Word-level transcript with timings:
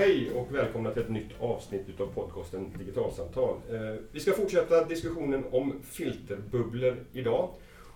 Hej 0.00 0.30
och 0.30 0.54
välkomna 0.54 0.90
till 0.90 1.02
ett 1.02 1.08
nytt 1.08 1.30
avsnitt 1.40 2.00
av 2.00 2.06
podcasten 2.06 2.72
Digitalsamtal. 2.78 3.56
Eh, 3.70 3.94
vi 4.12 4.20
ska 4.20 4.32
fortsätta 4.32 4.84
diskussionen 4.84 5.44
om 5.50 5.74
filterbubblor 5.82 6.96
idag. 7.12 7.50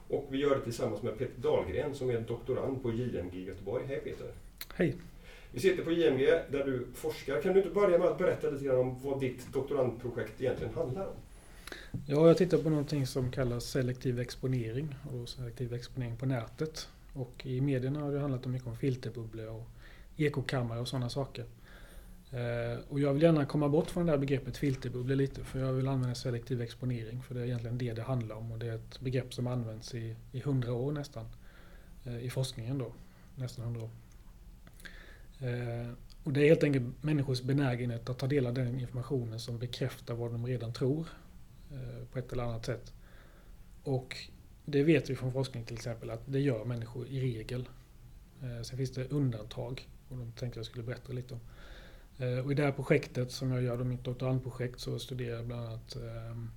Och 0.08 0.26
vi 0.30 0.38
gör 0.38 0.56
det 0.56 0.60
tillsammans 0.60 1.02
med 1.02 1.18
Peter 1.18 1.40
Dahlgren 1.42 1.94
som 1.94 2.10
är 2.10 2.20
doktorand 2.20 2.82
på 2.82 2.92
JMG 2.92 3.44
Göteborg. 3.44 3.84
Hej 3.88 4.00
Peter! 4.00 4.26
Hej! 4.74 4.94
Vi 5.52 5.60
sitter 5.60 5.84
på 5.84 5.92
JMG 5.92 6.26
där 6.50 6.64
du 6.64 6.86
forskar. 6.94 7.42
Kan 7.42 7.52
du 7.52 7.58
inte 7.62 7.74
börja 7.74 7.98
med 7.98 8.08
att 8.08 8.18
berätta 8.18 8.50
lite 8.50 8.64
grann 8.64 8.78
om 8.78 9.02
vad 9.02 9.20
ditt 9.20 9.52
doktorandprojekt 9.52 10.40
egentligen 10.40 10.74
handlar 10.74 11.06
om? 11.06 11.14
Ja, 12.06 12.26
jag 12.28 12.38
tittar 12.38 12.58
på 12.58 12.70
någonting 12.70 13.06
som 13.06 13.30
kallas 13.30 13.64
selektiv 13.64 14.20
exponering 14.20 14.94
och 15.12 15.28
selektiv 15.28 15.74
exponering 15.74 16.16
på 16.16 16.26
nätet. 16.26 16.88
Och 17.12 17.46
i 17.46 17.60
medierna 17.60 18.00
har 18.00 18.12
det 18.12 18.18
handlat 18.18 18.46
mycket 18.46 18.68
om 18.68 18.76
filterbubblor 18.76 19.48
och 19.48 19.66
ekokammare 20.16 20.80
och 20.80 20.88
sådana 20.88 21.10
saker. 21.10 21.44
Eh, 22.34 22.78
och 22.88 23.00
jag 23.00 23.12
vill 23.12 23.22
gärna 23.22 23.46
komma 23.46 23.68
bort 23.68 23.90
från 23.90 24.06
det 24.06 24.12
där 24.12 24.18
begreppet 24.18 24.56
filterbubblor 24.56 25.16
lite 25.16 25.44
för 25.44 25.58
jag 25.58 25.72
vill 25.72 25.88
använda 25.88 26.14
selektiv 26.14 26.62
exponering 26.62 27.22
för 27.22 27.34
det 27.34 27.40
är 27.40 27.44
egentligen 27.44 27.78
det 27.78 27.92
det 27.92 28.02
handlar 28.02 28.36
om 28.36 28.52
och 28.52 28.58
det 28.58 28.66
är 28.66 28.74
ett 28.74 29.00
begrepp 29.00 29.34
som 29.34 29.46
används 29.46 29.94
i, 29.94 30.16
i 30.32 30.40
hundra 30.40 30.72
år 30.72 30.92
nästan 30.92 31.26
eh, 32.04 32.18
i 32.18 32.30
forskningen 32.30 32.78
då. 32.78 32.92
Nästan 33.36 33.64
hundra 33.64 33.82
år. 33.82 33.90
Eh, 35.38 35.92
och 36.24 36.32
det 36.32 36.40
är 36.40 36.48
helt 36.48 36.62
enkelt 36.62 37.02
människors 37.02 37.42
benägenhet 37.42 38.08
att 38.08 38.18
ta 38.18 38.26
del 38.26 38.46
av 38.46 38.54
den 38.54 38.80
informationen 38.80 39.40
som 39.40 39.58
bekräftar 39.58 40.14
vad 40.14 40.32
de 40.32 40.46
redan 40.46 40.72
tror 40.72 41.08
på 42.12 42.18
ett 42.18 42.32
eller 42.32 42.42
annat 42.42 42.66
sätt. 42.66 42.92
Och 43.82 44.16
det 44.64 44.82
vet 44.82 45.10
vi 45.10 45.16
från 45.16 45.32
forskning 45.32 45.64
till 45.64 45.74
exempel 45.74 46.10
att 46.10 46.22
det 46.26 46.40
gör 46.40 46.64
människor 46.64 47.06
i 47.06 47.20
regel. 47.20 47.68
Sen 48.62 48.78
finns 48.78 48.90
det 48.90 49.12
undantag 49.12 49.88
och 50.08 50.16
de 50.16 50.32
tänkte 50.32 50.58
jag 50.58 50.66
skulle 50.66 50.84
berätta 50.84 51.12
lite 51.12 51.34
om. 51.34 51.40
Eh, 52.18 52.38
och 52.38 52.52
I 52.52 52.54
det 52.54 52.62
här 52.62 52.72
projektet 52.72 53.32
som 53.32 53.50
jag 53.50 53.62
gör, 53.62 53.76
mitt 53.76 54.04
doktorandprojekt, 54.04 54.80
så 54.80 54.98
studerar 54.98 55.36
jag 55.36 55.46
bland 55.46 55.66
annat 55.66 55.96
ehm, 55.96 56.50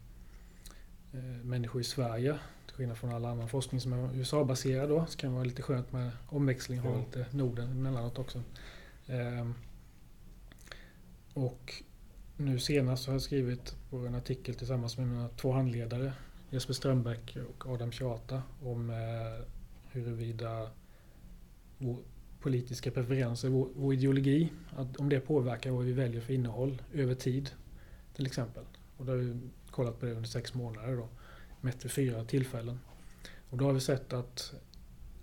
eh, 1.14 1.46
människor 1.46 1.82
i 1.82 1.84
Sverige. 1.84 2.40
Till 2.66 2.76
skillnad 2.76 2.98
från 2.98 3.14
all 3.14 3.26
annan 3.26 3.50
forskning 3.50 3.82
som 3.82 3.94
är 3.94 4.16
USA-baserad 4.16 4.90
då. 4.90 5.06
Så 5.06 5.18
kan 5.18 5.30
det 5.30 5.36
vara 5.36 5.46
lite 5.46 5.62
skönt 5.62 5.92
med 5.92 6.12
omväxling, 6.30 6.80
ha 6.80 7.00
lite 7.00 7.26
Norden 7.32 7.72
emellanåt 7.72 8.20
också. 8.20 8.44
Ehm, 9.08 9.54
och 11.34 11.84
nu 12.38 12.60
senast 12.60 13.04
så 13.04 13.10
har 13.10 13.16
jag 13.16 13.22
skrivit 13.22 13.76
på 13.90 13.98
en 13.98 14.16
artikel 14.16 14.56
tillsammans 14.56 14.98
med 14.98 15.08
mina 15.08 15.30
två 15.30 15.52
handledare 15.52 16.14
Jesper 16.50 16.74
Strömbäck 16.74 17.38
och 17.50 17.68
Adam 17.68 17.92
Chiata 17.92 18.44
om 18.64 18.90
eh, 18.90 19.46
huruvida 19.92 20.70
politiska 22.42 22.92
preferenser, 22.92 23.50
vår, 23.50 23.70
vår 23.76 23.94
ideologi, 23.94 24.52
att 24.76 24.98
om 24.98 25.10
det 25.10 25.20
påverkar 25.20 25.72
vad 25.72 25.86
vi 25.86 25.94
väljer 25.94 26.22
för 26.22 26.34
innehåll 26.34 26.82
över 26.94 27.16
tid 27.16 27.50
till 28.16 28.26
exempel. 28.26 28.64
Och 28.98 29.06
då 29.06 29.12
har 29.12 29.18
vi 29.18 29.40
kollat 29.72 30.00
på 30.00 30.06
det 30.06 30.12
under 30.12 30.30
sex 30.30 30.54
månader 30.54 30.96
då, 30.96 31.08
mätt 31.62 31.86
vid 31.86 31.92
fyra 31.92 32.26
tillfällen. 32.26 32.80
Och 33.50 33.58
då 33.58 33.66
har 33.66 33.74
vi 33.74 33.80
sett 33.80 34.14
att 34.14 34.54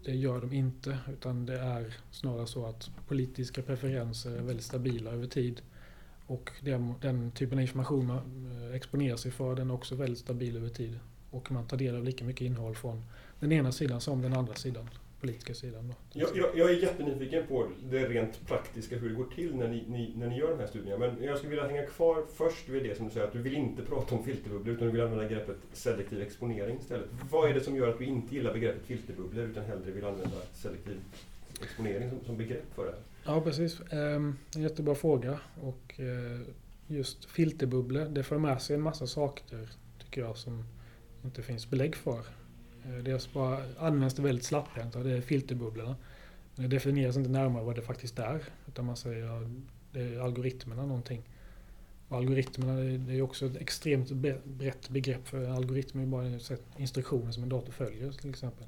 det 0.04 0.14
gör 0.14 0.40
de 0.40 0.52
inte, 0.52 0.98
utan 1.12 1.46
det 1.46 1.58
är 1.58 1.96
snarare 2.10 2.46
så 2.46 2.66
att 2.66 2.90
politiska 3.08 3.62
preferenser 3.62 4.30
är 4.30 4.42
väldigt 4.42 4.64
stabila 4.64 5.10
över 5.10 5.26
tid. 5.26 5.60
Och 6.26 6.50
den, 6.60 6.94
den 7.00 7.30
typen 7.30 7.58
av 7.58 7.62
information 7.62 8.06
man 8.06 8.50
exponerar 8.74 9.16
sig 9.16 9.30
för, 9.30 9.54
den 9.54 9.70
är 9.70 9.74
också 9.74 9.94
väldigt 9.94 10.18
stabil 10.18 10.56
över 10.56 10.68
tid. 10.68 10.98
Och 11.30 11.52
man 11.52 11.66
tar 11.66 11.76
del 11.76 11.96
av 11.96 12.04
lika 12.04 12.24
mycket 12.24 12.46
innehåll 12.46 12.74
från 12.74 13.04
den 13.40 13.52
ena 13.52 13.72
sidan 13.72 14.00
som 14.00 14.22
den 14.22 14.32
andra 14.32 14.54
sidan 14.54 14.88
politiska 15.24 15.54
sidan. 15.54 15.88
Då. 15.88 15.94
Jag, 16.20 16.36
jag, 16.36 16.58
jag, 16.58 16.70
är 16.70 16.74
jättenyfiken 16.74 17.46
på 17.46 17.68
det 17.90 18.08
rent 18.08 18.46
praktiska, 18.46 18.96
hur 18.96 19.08
det 19.08 19.14
går 19.14 19.26
till 19.34 19.56
när 19.56 19.68
ni, 19.68 19.84
ni, 19.88 20.12
när 20.16 20.28
ni 20.28 20.38
gör 20.38 20.50
de 20.50 20.58
här 20.58 20.66
studierna. 20.66 20.98
Men 20.98 21.24
jag 21.24 21.38
skulle 21.38 21.50
vilja 21.50 21.66
hänga 21.66 21.86
kvar 21.86 22.24
först 22.34 22.68
vid 22.68 22.82
det 22.82 22.96
som 22.96 23.06
du 23.06 23.12
säger, 23.12 23.26
att 23.26 23.32
du 23.32 23.42
vill 23.42 23.54
inte 23.54 23.82
prata 23.82 24.14
om 24.14 24.24
filterbubblor 24.24 24.74
utan 24.74 24.86
du 24.86 24.92
vill 24.92 25.02
använda 25.02 25.28
begreppet 25.28 25.56
selektiv 25.72 26.22
exponering 26.22 26.78
istället. 26.78 27.08
Vad 27.30 27.50
är 27.50 27.54
det 27.54 27.60
som 27.60 27.76
gör 27.76 27.88
att 27.88 27.98
du 27.98 28.04
inte 28.04 28.34
gillar 28.34 28.52
begreppet 28.52 28.82
filterbubblor 28.86 29.44
utan 29.44 29.64
hellre 29.64 29.90
vill 29.90 30.04
använda 30.04 30.36
selektiv 30.52 30.96
exponering 31.62 32.10
som, 32.10 32.24
som 32.24 32.36
begrepp 32.36 32.74
för 32.74 32.86
det? 32.86 32.94
Ja, 33.24 33.40
precis. 33.40 33.80
En 33.90 34.36
jättebra 34.52 34.94
fråga. 34.94 35.38
Och 35.60 36.00
eh, 36.00 36.40
just 36.86 37.24
filterbubblor, 37.24 38.04
det 38.04 38.22
för 38.22 38.38
med 38.38 38.62
sig 38.62 38.76
en 38.76 38.82
massa 38.82 39.06
saker, 39.06 39.68
tycker 39.98 40.20
jag, 40.20 40.36
som 40.36 40.64
inte 41.24 41.42
finns 41.42 41.70
belägg 41.70 41.96
för. 41.96 42.24
Eh, 42.84 43.04
Dels 43.04 43.32
bara 43.32 43.62
används 43.78 44.14
det 44.14 44.22
väldigt 44.22 44.44
slapphänt 44.44 44.96
och 44.96 45.04
det 45.04 45.10
är 45.10 45.20
filterbubblorna. 45.20 45.96
Men 46.54 46.68
det 46.70 46.76
definieras 46.76 47.16
inte 47.16 47.30
närmare 47.30 47.64
vad 47.64 47.76
det 47.76 47.82
faktiskt 47.82 48.18
är. 48.18 48.42
Utan 48.68 48.84
man 48.84 48.96
säger 48.96 49.42
att 49.42 49.48
det 49.92 50.00
är 50.00 50.20
algoritmerna 50.20 50.86
någonting. 50.86 51.22
Och 52.08 52.16
algoritmerna 52.16 52.74
det 53.06 53.14
är 53.14 53.22
också 53.22 53.46
ett 53.46 53.56
extremt 53.56 54.10
brett 54.44 54.88
begrepp 54.88 55.28
för 55.28 55.48
algoritmer 55.48 56.02
är 56.02 56.06
bara 56.06 56.58
instruktioner 56.76 57.32
som 57.32 57.42
en 57.42 57.48
dator 57.48 57.72
följer 57.72 58.12
till 58.12 58.30
exempel. 58.30 58.66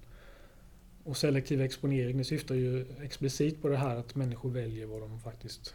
Och 1.05 1.17
selektiv 1.17 1.61
exponering 1.61 2.19
det 2.19 2.25
syftar 2.25 2.55
ju 2.55 2.87
explicit 3.03 3.63
på 3.63 3.69
det 3.69 3.77
här 3.77 3.97
att 3.97 4.15
människor 4.15 4.51
väljer 4.51 4.87
vad 4.87 5.01
de 5.01 5.21
faktiskt 5.21 5.75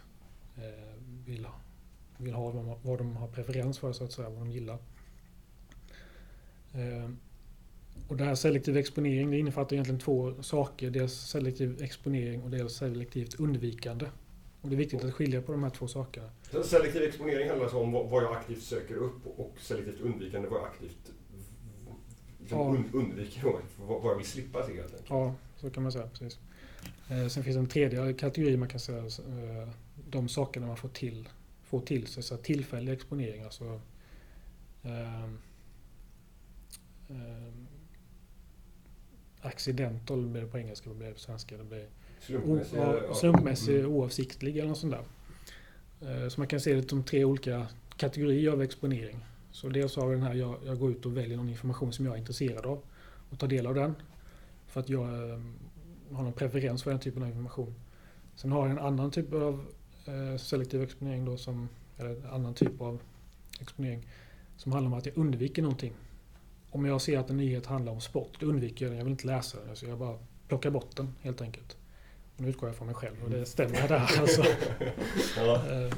eh, 0.56 0.94
vill, 1.26 1.44
ha, 1.44 1.54
vill 2.16 2.34
ha, 2.34 2.78
vad 2.82 2.98
de 2.98 3.16
har 3.16 3.28
preferens 3.28 3.78
för 3.78 3.92
så 3.92 4.04
att 4.04 4.12
säga, 4.12 4.28
vad 4.28 4.38
de 4.38 4.50
gillar. 4.50 4.78
Eh, 6.72 7.10
Eh, 8.02 8.10
och 8.10 8.16
det 8.16 8.24
här 8.24 8.34
selektiv 8.34 8.76
exponering 8.76 9.30
det 9.30 9.38
innefattar 9.38 9.72
egentligen 9.72 10.00
två 10.00 10.42
saker. 10.42 10.90
Dels 10.90 11.12
selektiv 11.12 11.82
exponering 11.82 12.42
och 12.42 12.50
dels 12.50 12.74
selektivt 12.74 13.34
undvikande. 13.34 14.06
Och 14.60 14.68
det 14.68 14.74
är 14.74 14.78
viktigt 14.78 15.04
att 15.04 15.14
skilja 15.14 15.42
på 15.42 15.52
de 15.52 15.62
här 15.62 15.70
två 15.70 15.88
sakerna. 15.88 16.28
Selektiv 16.64 17.02
exponering 17.02 17.48
handlar 17.48 17.64
alltså 17.64 17.78
om 17.78 17.92
vad 17.92 18.22
jag 18.22 18.36
aktivt 18.36 18.62
söker 18.62 18.94
upp 18.94 19.26
och 19.26 19.54
selektivt 19.60 20.00
undvikande 20.00 20.48
vad 20.48 20.60
jag 20.60 20.66
aktivt 20.66 21.12
ja. 22.48 22.76
undviker 22.92 23.42
vad 23.76 24.12
jag 24.12 24.16
vill 24.16 24.26
slippa 24.26 24.66
se 24.66 24.74
helt 24.74 25.02
Ja, 25.08 25.34
så 25.56 25.70
kan 25.70 25.82
man 25.82 25.92
säga. 25.92 26.06
Precis. 26.06 26.38
Eh, 27.08 27.26
sen 27.26 27.44
finns 27.44 27.56
en 27.56 27.66
tredje 27.66 28.12
kategori 28.12 28.56
man 28.56 28.68
kan 28.68 28.80
säga. 28.80 28.98
Eh, 28.98 29.68
de 30.10 30.28
sakerna 30.28 30.66
man 30.66 30.76
får 30.76 30.88
till, 30.88 31.28
får 31.64 31.80
till 31.80 32.06
sig. 32.06 32.22
Så 32.22 32.36
tillfällig 32.36 32.92
exponering. 32.92 33.42
Alltså, 33.42 33.80
eh, 34.82 35.28
accidental 39.42 40.26
blir 40.26 40.42
det 40.42 40.48
på 40.48 40.58
engelska, 40.58 40.88
vad 40.88 40.98
blir 40.98 41.08
det 41.08 41.14
på 41.14 41.20
svenska? 41.20 41.56
Det 41.56 41.64
blir 41.64 41.86
slumpmässig, 42.20 42.78
o, 42.80 43.14
slumpmässig 43.14 43.78
mm. 43.78 43.92
oavsiktlig 43.92 44.56
eller 44.56 44.68
något 44.68 44.78
sånt 44.78 44.94
där. 44.94 45.04
Eh, 46.22 46.28
så 46.28 46.40
man 46.40 46.48
kan 46.48 46.60
se 46.60 46.74
det 46.74 46.90
som 46.90 47.04
tre 47.04 47.24
olika 47.24 47.66
kategorier 47.96 48.52
av 48.52 48.62
exponering. 48.62 49.24
Så 49.50 49.68
dels 49.68 49.96
har 49.96 50.08
vi 50.08 50.14
den 50.14 50.22
här, 50.22 50.34
jag, 50.34 50.56
jag 50.66 50.78
går 50.78 50.90
ut 50.90 51.06
och 51.06 51.16
väljer 51.16 51.36
någon 51.36 51.48
information 51.48 51.92
som 51.92 52.06
jag 52.06 52.14
är 52.14 52.18
intresserad 52.18 52.66
av 52.66 52.82
och 53.30 53.38
tar 53.38 53.48
del 53.48 53.66
av 53.66 53.74
den. 53.74 53.94
För 54.66 54.80
att 54.80 54.88
jag 54.88 55.04
eh, 55.04 55.40
har 56.12 56.22
någon 56.22 56.32
preferens 56.32 56.82
för 56.82 56.90
den 56.90 57.00
typen 57.00 57.22
av 57.22 57.28
information. 57.28 57.74
Sen 58.34 58.52
har 58.52 58.68
jag 58.68 58.70
en 58.70 58.78
annan 58.78 59.10
typ 59.10 59.32
av 59.32 59.64
eh, 60.06 60.36
selektiv 60.36 60.82
exponering 60.82 61.24
då 61.24 61.36
som, 61.36 61.68
eller 61.98 62.10
en 62.10 62.26
annan 62.26 62.54
typ 62.54 62.80
av 62.80 63.00
exponering 63.60 64.06
som 64.56 64.72
handlar 64.72 64.92
om 64.92 64.98
att 64.98 65.06
jag 65.06 65.18
undviker 65.18 65.62
någonting 65.62 65.92
om 66.72 66.84
jag 66.84 67.00
ser 67.00 67.18
att 67.18 67.30
en 67.30 67.36
nyhet 67.36 67.66
handlar 67.66 67.92
om 67.92 68.00
sport, 68.00 68.30
då 68.40 68.46
undviker 68.46 68.84
jag 68.84 68.92
den. 68.92 68.98
Jag 68.98 69.04
vill 69.04 69.12
inte 69.12 69.26
läsa 69.26 69.58
den. 69.66 69.76
Så 69.76 69.86
jag 69.86 69.98
bara 69.98 70.18
plockar 70.48 70.70
bort 70.70 70.96
den 70.96 71.14
helt 71.20 71.40
enkelt. 71.40 71.76
nu 72.36 72.48
utgår 72.48 72.68
jag 72.68 72.76
från 72.76 72.86
mig 72.86 72.96
själv 72.96 73.24
och 73.24 73.30
det 73.30 73.46
stämmer 73.46 73.88
där. 73.88 74.20
Alltså. 74.20 74.44
ja. 75.36 75.54
Eh, 75.54 75.94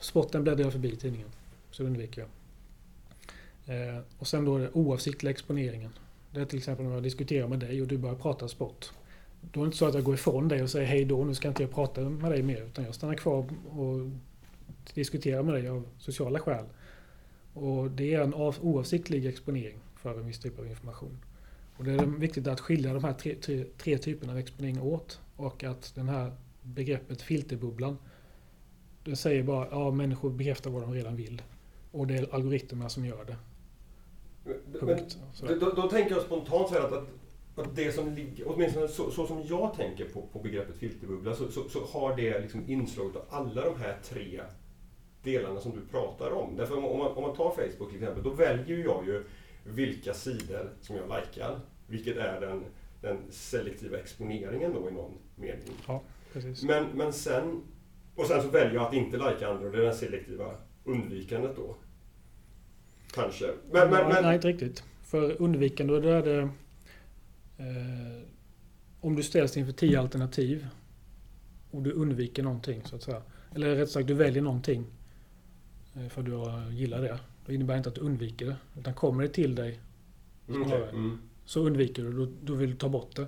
sporten 0.00 0.42
bläddrar 0.42 0.64
jag 0.64 0.72
förbi 0.72 0.96
tidningen. 0.96 1.28
Så 1.70 1.84
undviker 1.84 2.20
jag. 2.20 2.30
Eh, 3.76 4.00
och 4.18 4.26
sen 4.26 4.44
då 4.44 4.58
den 4.58 4.70
oavsiktliga 4.72 5.30
exponeringen. 5.30 5.90
Det 6.30 6.40
är 6.40 6.44
till 6.44 6.58
exempel 6.58 6.86
när 6.86 6.94
jag 6.94 7.02
diskuterar 7.02 7.48
med 7.48 7.58
dig 7.58 7.82
och 7.82 7.88
du 7.88 7.98
börjar 7.98 8.16
prata 8.16 8.48
sport. 8.48 8.90
Då 9.40 9.60
är 9.60 9.64
det 9.64 9.66
inte 9.66 9.78
så 9.78 9.86
att 9.86 9.94
jag 9.94 10.04
går 10.04 10.14
ifrån 10.14 10.48
dig 10.48 10.62
och 10.62 10.70
säger 10.70 10.86
hej 10.86 11.04
då, 11.04 11.24
nu 11.24 11.34
ska 11.34 11.48
inte 11.48 11.62
jag 11.62 11.70
prata 11.72 12.00
med 12.00 12.30
dig 12.30 12.42
mer. 12.42 12.62
Utan 12.62 12.84
jag 12.84 12.94
stannar 12.94 13.14
kvar 13.14 13.48
och 13.68 14.10
diskuterar 14.94 15.42
med 15.42 15.54
dig 15.54 15.68
av 15.68 15.86
sociala 15.98 16.38
skäl. 16.38 16.64
Och 17.54 17.90
det 17.90 18.14
är 18.14 18.20
en 18.20 18.34
oavsiktlig 18.34 19.26
exponering 19.26 19.78
för 20.02 20.18
en 20.18 20.26
viss 20.26 20.38
typ 20.38 20.58
av 20.58 20.66
information. 20.66 21.18
Och 21.76 21.84
det 21.84 21.92
är 21.92 22.06
viktigt 22.06 22.46
att 22.46 22.60
skilja 22.60 22.94
de 22.94 23.04
här 23.04 23.12
tre, 23.12 23.34
tre, 23.34 23.64
tre 23.78 23.98
typerna 23.98 24.32
av 24.32 24.38
exponering 24.38 24.80
åt 24.80 25.20
och 25.36 25.64
att 25.64 25.94
den 25.94 26.08
här 26.08 26.32
begreppet 26.62 27.22
filterbubblan 27.22 27.96
den 29.04 29.16
säger 29.16 29.42
bara 29.42 29.64
att 29.64 29.70
ja, 29.70 29.90
människor 29.90 30.30
bekräftar 30.30 30.70
vad 30.70 30.82
de 30.82 30.94
redan 30.94 31.16
vill. 31.16 31.42
Och 31.92 32.06
det 32.06 32.14
är 32.14 32.34
algoritmerna 32.34 32.88
som 32.88 33.04
gör 33.04 33.24
det. 33.24 33.36
Punkt. 34.80 35.18
Men, 35.42 35.58
då, 35.58 35.70
då, 35.70 35.90
tänker 35.90 36.14
jag 36.14 36.22
spontant 36.22 36.68
så 36.68 36.78
att, 36.78 36.92
att, 36.92 37.08
att, 37.56 37.76
det 37.76 37.92
som 37.92 38.14
ligger, 38.14 38.48
åtminstone 38.48 38.88
så, 38.88 39.10
så, 39.10 39.26
som 39.26 39.42
jag 39.48 39.74
tänker 39.74 40.04
på, 40.04 40.22
på 40.32 40.38
begreppet 40.38 40.76
filterbubbla, 40.76 41.34
så, 41.34 41.50
så, 41.50 41.68
så 41.68 41.84
har 41.84 42.16
det 42.16 42.40
liksom 42.40 42.70
inslag 42.70 43.16
av 43.16 43.22
alla 43.28 43.64
de 43.64 43.76
här 43.80 43.96
tre 44.02 44.40
delarna 45.22 45.60
som 45.60 45.72
du 45.72 45.80
pratar 45.90 46.30
om. 46.30 46.56
Därför 46.56 46.76
om, 46.76 46.98
man, 46.98 47.12
om 47.12 47.22
man 47.22 47.36
tar 47.36 47.50
Facebook 47.50 47.90
till 47.90 48.02
exempel, 48.02 48.22
då 48.22 48.30
väljer 48.30 48.84
jag 48.84 49.06
ju 49.06 49.24
vilka 49.70 50.14
sidor 50.14 50.70
som 50.80 50.96
jag 50.96 51.04
likar. 51.04 51.60
Vilket 51.86 52.16
är 52.16 52.40
den, 52.40 52.64
den 53.00 53.18
selektiva 53.30 53.98
exponeringen 53.98 54.72
då 54.72 54.88
i 54.88 54.92
någon 54.92 55.12
mening. 55.36 55.74
Ja. 55.86 56.02
Men, 56.62 56.86
men 56.94 57.12
sen 57.12 57.62
Och 58.18 58.26
sen 58.26 58.42
så 58.42 58.48
väljer 58.48 58.74
jag 58.74 58.86
att 58.86 58.94
inte 58.94 59.16
lajka 59.16 59.48
andra 59.48 59.66
och 59.66 59.72
det 59.72 59.78
är 59.78 59.82
den 59.82 59.94
selektiva 59.94 60.54
undvikandet 60.84 61.56
då. 61.56 61.76
Kanske. 63.14 63.46
Men, 63.72 63.90
men, 63.90 64.08
men... 64.08 64.22
Nej, 64.22 64.34
inte 64.34 64.48
riktigt. 64.48 64.84
För 65.02 65.42
undvikande, 65.42 66.00
då 66.00 66.08
är 66.08 66.22
det... 66.22 66.40
Eh, 67.58 68.22
om 69.00 69.16
du 69.16 69.22
ställs 69.22 69.56
inför 69.56 69.72
tio 69.72 70.00
alternativ 70.00 70.66
och 71.70 71.82
du 71.82 71.92
undviker 71.92 72.42
någonting 72.42 72.82
så 72.84 72.96
att 72.96 73.02
säga. 73.02 73.22
Eller 73.54 73.74
rätt 73.76 73.90
sagt, 73.90 74.08
du 74.08 74.14
väljer 74.14 74.42
någonting 74.42 74.86
eh, 75.94 76.08
för 76.08 76.20
att 76.20 76.26
du 76.26 76.74
gillar 76.74 77.02
det. 77.02 77.18
Då 77.48 77.54
innebär 77.54 77.74
det 77.74 77.78
inte 77.78 77.88
att 77.88 77.94
du 77.94 78.00
undviker 78.00 78.46
det. 78.46 78.56
Utan 78.78 78.94
kommer 78.94 79.22
det 79.22 79.28
till 79.28 79.54
dig 79.54 79.80
mm, 80.48 80.62
okay. 80.62 80.82
mm. 80.88 81.18
så 81.44 81.60
undviker 81.60 82.02
du 82.02 82.12
då, 82.12 82.32
då 82.42 82.54
vill 82.54 82.70
du 82.70 82.76
ta 82.76 82.88
bort 82.88 83.16
det. 83.16 83.26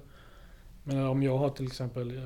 Men 0.85 1.07
om 1.07 1.23
jag 1.23 1.39
har 1.39 1.51
till 1.51 1.67
exempel 1.67 2.21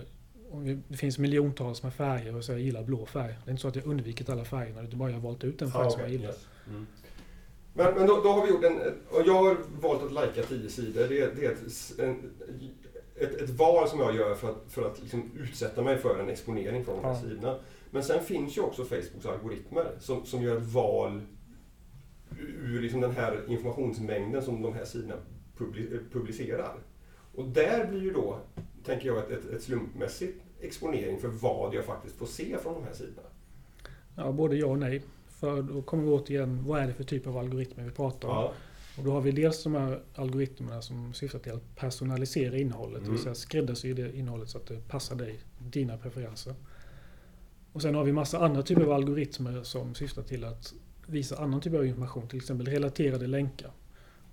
om 0.51 0.83
det 0.89 0.97
finns 0.97 1.19
miljontals 1.19 1.83
med 1.83 1.95
färger 1.95 2.37
och 2.37 2.45
så 2.45 2.53
jag 2.53 2.61
gillar 2.61 2.83
blå 2.83 3.07
färg. 3.07 3.35
Det 3.45 3.49
är 3.49 3.51
inte 3.51 3.63
så 3.63 3.69
att 3.69 3.77
jag 3.77 3.87
undvikit 3.87 4.29
alla 4.29 4.45
färgerna 4.45 4.83
utan 4.83 4.99
bara 4.99 5.11
jag 5.11 5.17
har 5.17 5.23
valt 5.23 5.45
ut 5.45 5.63
en 5.63 5.71
färg 5.71 5.83
ah, 5.83 5.87
okay. 5.87 5.93
som 5.93 6.01
jag 6.01 6.11
gillar. 6.11 6.29
Yes. 6.29 6.47
Mm. 6.69 6.87
Men, 7.73 7.95
men 7.95 8.07
då, 8.07 8.21
då, 8.23 8.29
har 8.29 8.47
vi 8.47 8.53
gjort 8.53 8.65
en... 8.65 8.79
Och 9.11 9.23
jag 9.27 9.35
har 9.35 9.57
valt 9.81 10.03
att 10.03 10.13
lajka 10.13 10.43
tio 10.43 10.71
sidor. 10.71 11.09
Det, 11.09 11.35
det 11.37 11.47
är 11.47 11.53
ett, 11.53 11.99
en, 11.99 12.31
ett, 13.17 13.41
ett, 13.41 13.51
val 13.51 13.89
som 13.89 14.01
jag 14.01 14.17
gör 14.17 14.35
för 14.35 14.51
att, 14.51 14.65
för 14.69 14.91
att 14.91 15.01
liksom 15.01 15.31
utsätta 15.39 15.83
mig 15.83 15.99
för 15.99 16.19
en 16.19 16.29
exponering 16.29 16.85
från 16.85 16.97
de 16.97 17.05
här 17.05 17.15
ja. 17.15 17.21
sidorna. 17.21 17.59
Men 17.91 18.05
sen 18.05 18.25
finns 18.25 18.57
ju 18.59 18.61
också 18.61 18.85
Facebooks 18.85 19.27
algoritmer 19.27 19.87
som, 20.01 20.27
som 20.27 20.43
gör 20.43 20.57
ett 20.57 20.73
val 20.73 21.21
ur 22.41 22.83
liksom 22.83 23.01
den 23.01 23.13
här 23.13 23.41
informationsmängden 23.49 24.43
som 24.43 24.63
de 24.63 24.75
här 24.75 24.85
sidorna 24.85 25.15
publicerar. 26.13 26.77
Och 27.35 27.49
där 27.49 27.87
blir 27.87 28.03
ju 28.03 28.13
då, 28.13 28.39
tänker 28.85 29.07
jag, 29.07 29.33
ett, 29.33 29.51
ett 29.53 29.63
slumpmässigt 29.63 30.43
exponering 30.61 31.19
för 31.19 31.29
vad 31.29 31.75
jag 31.75 31.85
faktiskt 31.85 32.17
får 32.17 32.27
se 32.27 32.59
från 32.59 32.75
de 32.75 32.85
här 32.85 32.95
sidorna. 32.95 33.29
Ja, 34.17 34.33
både 34.33 34.57
ja 34.57 34.67
och 34.67 34.79
nej. 34.79 35.03
För 35.27 35.63
då 35.63 35.83
kommer 35.83 36.03
vi 36.05 36.11
återigen, 36.11 36.65
vad 36.65 36.81
är 36.81 36.87
det 36.87 36.95
för 36.95 37.05
typ 37.05 37.27
av 37.27 37.39
algoritmer 37.39 37.85
vi 37.85 37.91
pratar 37.91 38.29
om? 38.29 38.35
Ja. 38.35 38.53
Och 38.99 39.05
då 39.05 39.13
har 39.13 39.21
vi 39.21 39.31
dels 39.31 39.63
de 39.63 39.75
här 39.75 40.03
algoritmerna 40.15 40.83
som 40.83 41.15
syftar 41.15 41.39
till 41.39 41.53
att 41.53 41.77
personalisera 41.77 42.57
innehållet, 42.57 42.99
mm. 42.99 43.05
det 43.05 43.11
vill 43.11 43.21
mm. 43.21 43.23
säga 43.23 43.35
skräddarsy 43.35 43.93
det 43.93 44.17
innehållet 44.17 44.49
så 44.49 44.59
att 44.59 44.67
det 44.67 44.89
passar 44.89 45.17
dig, 45.17 45.39
dina 45.59 45.99
preferenser. 45.99 46.55
Och 47.73 47.83
sen 47.83 47.95
har 47.95 48.05
vi 48.05 48.13
massa 48.13 48.39
andra 48.39 48.63
typer 48.63 48.83
av 48.83 48.93
algoritmer 48.93 49.63
som 49.63 49.95
syftar 49.95 50.23
till 50.23 50.45
att 50.45 50.75
visa 51.07 51.39
annan 51.39 51.61
typ 51.61 51.75
av 51.75 51.87
information, 51.87 52.29
till 52.29 52.39
exempel 52.39 52.67
relaterade 52.67 53.27
länkar. 53.27 53.71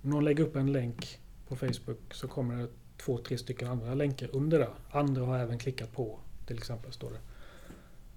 Om 0.02 0.10
någon 0.10 0.24
lägger 0.24 0.44
upp 0.44 0.56
en 0.56 0.72
länk 0.72 1.18
på 1.48 1.56
Facebook 1.56 2.14
så 2.14 2.28
kommer 2.28 2.56
det 2.56 2.68
två, 2.96 3.18
tre 3.18 3.38
stycken 3.38 3.68
andra 3.68 3.94
länkar 3.94 4.28
under 4.32 4.58
det. 4.58 4.68
Andra 4.90 5.24
har 5.24 5.38
även 5.38 5.58
klickat 5.58 5.92
på, 5.92 6.18
till 6.46 6.56
exempel, 6.56 6.92
står 6.92 7.10
det. 7.10 7.20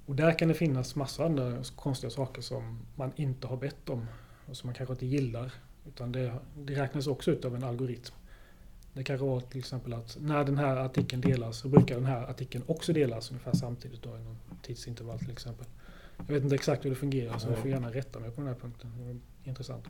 Och 0.06 0.16
där 0.16 0.40
kan 0.40 0.48
det 0.48 0.54
finnas 0.54 0.96
massa 0.96 1.25
andra 1.25 1.63
konstiga 1.75 2.12
saker 2.12 2.42
som 2.42 2.80
man 2.96 3.12
inte 3.16 3.48
har 3.48 3.57
bett 3.57 3.90
om 3.90 4.06
och 4.46 4.58
som 4.58 4.68
man 4.68 4.75
kanske 4.75 4.94
inte 4.94 5.06
gillar. 5.06 5.54
Utan 5.88 6.12
det, 6.12 6.34
det 6.58 6.74
räknas 6.74 7.08
också 7.08 7.31
ut 7.31 7.46
av 7.46 7.56
en 7.56 7.63
algoritm. 7.63 8.16
Det 8.94 9.04
kan 9.04 9.18
vara 9.18 9.42
till 9.42 9.60
exempel 9.60 9.94
att 9.94 10.18
när 10.22 10.44
den 10.44 10.58
här 10.58 10.78
artikeln 10.78 11.22
delas 11.22 11.58
så 11.58 11.68
brukar 11.68 11.96
den 11.96 12.06
här 12.06 12.24
artikeln 12.30 12.63
också 12.68 12.94
delas 12.94 13.31
ungefär 13.31 13.54
samtidigt 13.54 14.04
då 14.04 14.18
i 14.18 14.24
någon 14.24 14.38
tidsintervall 14.62 15.19
till 15.19 15.31
exempel. 15.31 15.66
Jag 16.18 16.34
vet 16.34 16.44
inte 16.44 16.56
exakt 16.56 16.86
hur 16.86 16.90
det 16.90 16.96
fungerar 16.96 17.38
så 17.38 17.50
jag 17.50 17.58
får 17.58 17.70
gärna 17.70 17.92
rätta 17.92 18.20
mig 18.20 18.32
på 18.32 18.42
den 18.42 18.48
här 18.48 18.56
punkten. 18.56 19.22
Intressant. 19.44 19.86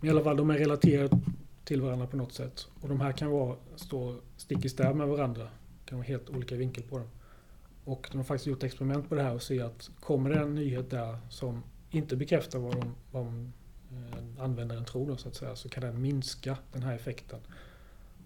Men 0.00 0.08
i 0.08 0.10
alla 0.10 0.22
fall, 0.22 0.36
de 0.36 0.50
är 0.50 0.58
relaterade 0.58 1.20
till 1.64 1.82
varandra 1.82 2.06
på 2.06 2.16
något 2.16 2.32
sätt. 2.32 2.66
Och 2.80 2.88
de 2.88 3.00
här 3.00 3.12
kan 3.12 3.30
vara, 3.30 3.56
stå 3.76 4.16
stick 4.36 4.64
i 4.64 4.68
stäv 4.68 4.96
med 4.96 5.08
varandra. 5.08 5.42
Det 5.44 5.88
kan 5.88 5.98
vara 5.98 6.08
helt 6.08 6.30
olika 6.30 6.56
vinkel 6.56 6.82
på 6.82 6.98
dem. 6.98 7.08
Och 7.84 8.08
de 8.10 8.16
har 8.16 8.24
faktiskt 8.24 8.46
gjort 8.46 8.62
experiment 8.62 9.08
på 9.08 9.14
det 9.14 9.22
här 9.22 9.34
och 9.34 9.42
ser 9.42 9.64
att 9.64 9.90
kommer 10.00 10.30
det 10.30 10.40
en 10.40 10.54
nyhet 10.54 10.90
där 10.90 11.18
som 11.28 11.62
inte 11.90 12.16
bekräftar 12.16 12.58
vad, 12.58 12.80
de, 12.80 12.94
vad 13.10 13.24
de, 13.24 13.52
eh, 13.92 14.44
användaren 14.44 14.84
tror 14.84 15.08
då, 15.08 15.16
så 15.16 15.28
att 15.28 15.34
säga, 15.34 15.56
så 15.56 15.68
kan 15.68 15.82
den 15.82 16.02
minska 16.02 16.56
den 16.72 16.82
här 16.82 16.94
effekten 16.94 17.40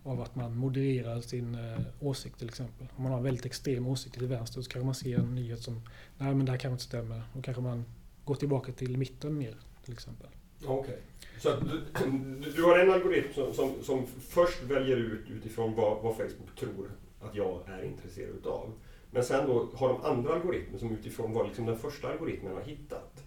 av 0.04 0.20
att 0.20 0.34
man 0.34 0.56
modererar 0.56 1.20
sin 1.20 1.54
eh, 1.54 1.80
åsikt 2.00 2.38
till 2.38 2.48
exempel. 2.48 2.86
Om 2.96 3.02
man 3.02 3.12
har 3.12 3.18
en 3.18 3.24
väldigt 3.24 3.46
extrem 3.46 3.86
åsikt 3.86 4.14
till 4.14 4.26
vänster 4.26 4.62
så 4.62 4.70
kanske 4.70 4.86
man 4.86 4.94
ser 4.94 5.18
en 5.18 5.34
nyhet 5.34 5.62
som 5.62 5.74
nej 6.18 6.34
men 6.34 6.46
det 6.46 6.52
här 6.52 6.58
kanske 6.58 6.74
inte 6.74 6.84
stämmer. 6.84 7.22
Då 7.34 7.42
kanske 7.42 7.62
man 7.62 7.84
går 8.24 8.34
tillbaka 8.34 8.72
till 8.72 8.98
mitten 8.98 9.38
mer 9.38 9.56
till 9.84 9.92
exempel. 9.92 10.28
Okej. 10.64 10.80
Okay. 10.80 10.96
Så 11.38 11.50
du, 11.60 12.52
du, 12.56 12.62
har 12.62 12.78
en 12.78 12.90
algoritm 12.90 13.32
som, 13.34 13.54
som, 13.54 13.72
som, 13.82 14.06
först 14.28 14.62
väljer 14.62 14.96
ut 14.96 15.30
utifrån 15.30 15.74
vad, 15.74 16.02
vad 16.02 16.16
Facebook 16.16 16.56
tror 16.58 16.90
att 17.20 17.34
jag 17.34 17.60
är 17.68 17.84
intresserad 17.84 18.30
utav. 18.30 18.72
Men 19.10 19.24
sen 19.24 19.46
då 19.46 19.70
har 19.74 19.88
de 19.88 20.02
andra 20.02 20.34
algoritmer 20.34 20.78
som 20.78 20.90
utifrån 20.92 21.32
vad 21.32 21.46
liksom 21.46 21.66
den 21.66 21.78
första 21.78 22.08
algoritmen 22.08 22.52
har 22.52 22.62
hittat 22.62 23.24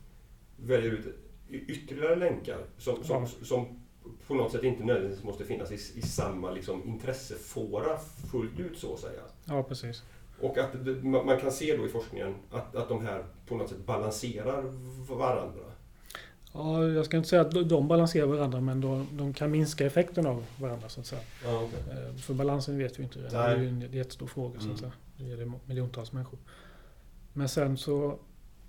väljer 0.55 0.91
ut 0.91 1.15
ytterligare 1.49 2.15
länkar 2.15 2.65
som, 2.77 3.03
som, 3.03 3.21
ja. 3.21 3.45
som 3.45 3.81
på 4.27 4.33
något 4.33 4.51
sätt 4.51 4.63
inte 4.63 4.83
nödvändigtvis 4.83 5.25
måste 5.25 5.43
finnas 5.43 5.71
i, 5.71 5.99
i 5.99 6.01
samma 6.01 6.51
liksom, 6.51 6.87
intressefåra 6.87 7.97
fullt 8.31 8.59
ut 8.59 8.77
så 8.77 8.93
att 8.93 8.99
säga. 8.99 9.21
Ja, 9.45 9.63
precis. 9.63 10.03
Och 10.41 10.57
att 10.57 10.73
man 11.03 11.39
kan 11.39 11.51
se 11.51 11.77
då 11.77 11.85
i 11.85 11.89
forskningen 11.89 12.35
att, 12.51 12.75
att 12.75 12.89
de 12.89 13.05
här 13.05 13.23
på 13.47 13.55
något 13.55 13.69
sätt 13.69 13.85
balanserar 13.85 14.63
varandra. 15.15 15.63
Ja, 16.53 16.87
jag 16.87 17.05
ska 17.05 17.17
inte 17.17 17.29
säga 17.29 17.41
att 17.41 17.69
de 17.69 17.87
balanserar 17.87 18.25
varandra 18.25 18.61
men 18.61 18.81
de, 18.81 19.07
de 19.11 19.33
kan 19.33 19.51
minska 19.51 19.85
effekten 19.85 20.25
av 20.25 20.45
varandra 20.59 20.89
så 20.89 20.99
att 20.99 21.05
säga. 21.05 21.21
Ja, 21.43 21.63
okay. 21.63 21.79
Eh, 21.79 22.15
för 22.15 22.33
balansen 22.33 22.77
vet 22.77 22.99
vi 22.99 23.03
inte. 23.03 23.19
Det 23.19 23.37
är 23.37 23.57
ju 23.57 23.67
en 23.67 23.81
jättestor 23.91 24.27
fråga 24.27 24.59
så 24.59 24.59
att 24.59 24.65
mm. 24.65 24.77
säga. 24.77 24.91
Det 25.17 25.23
gäller 25.23 25.51
miljontals 25.65 26.11
människor. 26.11 26.39
Men 27.33 27.49
sen 27.49 27.77
så, 27.77 28.19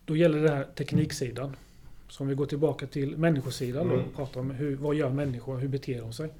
då 0.05 0.17
gäller 0.17 0.43
det 0.43 0.51
här 0.51 0.65
tekniksidan. 0.65 1.57
Så 2.09 2.23
om 2.23 2.29
vi 2.29 2.35
går 2.35 2.47
tillbaka 2.47 2.87
till 2.87 3.17
människosidan 3.17 3.91
mm. 3.91 4.01
och 4.01 4.15
pratar 4.15 4.41
om 4.41 4.51
hur, 4.51 4.77
vad 4.77 4.95
gör 4.95 5.11
människor, 5.11 5.59
hur 5.59 5.69
beter 5.69 6.01
de 6.01 6.13
sig? 6.13 6.31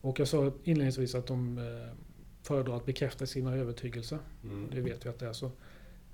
Och 0.00 0.20
jag 0.20 0.28
sa 0.28 0.52
inledningsvis 0.64 1.14
att 1.14 1.26
de 1.26 1.58
eh, 1.58 1.64
föredrar 2.42 2.76
att 2.76 2.86
bekräfta 2.86 3.26
sina 3.26 3.54
övertygelser. 3.54 4.18
Mm. 4.44 4.70
Det 4.70 4.80
vet 4.80 5.06
vi 5.06 5.10
att 5.10 5.18
det 5.18 5.26
är 5.26 5.32
så. 5.32 5.50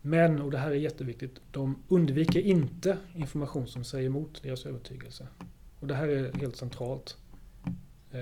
Men, 0.03 0.41
och 0.41 0.51
det 0.51 0.59
här 0.59 0.71
är 0.71 0.75
jätteviktigt, 0.75 1.41
de 1.51 1.83
undviker 1.89 2.41
inte 2.41 2.99
information 3.15 3.67
som 3.67 3.85
säger 3.85 4.07
emot 4.07 4.43
deras 4.43 4.67
övertygelse. 4.67 5.27
Och 5.81 5.87
det 5.87 5.95
här 5.95 6.09
är 6.09 6.33
helt 6.33 6.57
centralt. 6.57 7.17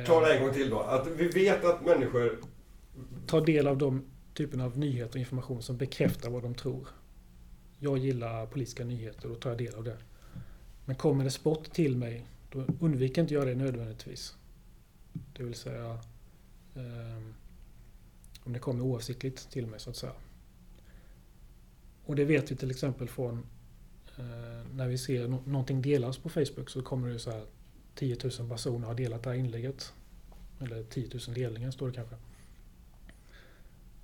Ta 0.06 0.20
det 0.20 0.34
en 0.34 0.42
gång 0.42 0.54
till 0.54 0.70
då. 0.70 0.80
Att 0.80 1.06
vi 1.06 1.28
vet 1.28 1.64
att 1.64 1.86
människor... 1.86 2.38
Tar 3.26 3.46
del 3.46 3.66
av 3.66 3.78
de 3.78 4.04
typerna 4.34 4.64
av 4.64 4.78
nyheter 4.78 5.14
och 5.14 5.20
information 5.20 5.62
som 5.62 5.76
bekräftar 5.76 6.30
vad 6.30 6.42
de 6.42 6.54
tror. 6.54 6.88
Jag 7.78 7.98
gillar 7.98 8.46
politiska 8.46 8.84
nyheter, 8.84 9.28
då 9.28 9.34
tar 9.34 9.50
jag 9.50 9.58
del 9.58 9.74
av 9.74 9.84
det. 9.84 9.96
Men 10.88 10.96
kommer 10.96 11.24
det 11.24 11.30
spott 11.30 11.72
till 11.72 11.96
mig, 11.96 12.24
då 12.50 12.64
undviker 12.80 13.22
inte 13.22 13.34
jag 13.34 13.46
det 13.46 13.54
nödvändigtvis. 13.54 14.36
Det 15.36 15.44
vill 15.44 15.54
säga 15.54 15.98
eh, 16.74 17.22
om 18.44 18.52
det 18.52 18.58
kommer 18.58 18.84
oavsiktligt 18.84 19.50
till 19.50 19.66
mig 19.66 19.80
så 19.80 19.90
att 19.90 19.96
säga. 19.96 20.12
Och 22.04 22.16
det 22.16 22.24
vet 22.24 22.50
vi 22.50 22.56
till 22.56 22.70
exempel 22.70 23.08
från 23.08 23.46
eh, 24.18 24.66
när 24.74 24.88
vi 24.88 24.98
ser 24.98 25.28
no 25.28 25.42
någonting 25.46 25.82
delas 25.82 26.18
på 26.18 26.28
Facebook 26.28 26.70
så 26.70 26.82
kommer 26.82 27.08
det 27.08 27.18
så 27.18 27.30
här 27.30 27.44
10 27.94 28.16
000 28.38 28.48
personer 28.48 28.86
har 28.86 28.94
delat 28.94 29.22
det 29.22 29.30
här 29.30 29.36
inlägget. 29.36 29.92
Eller 30.60 30.82
10 30.82 31.08
000 31.26 31.34
delningar 31.34 31.70
står 31.70 31.88
det 31.88 31.94
kanske. 31.94 32.16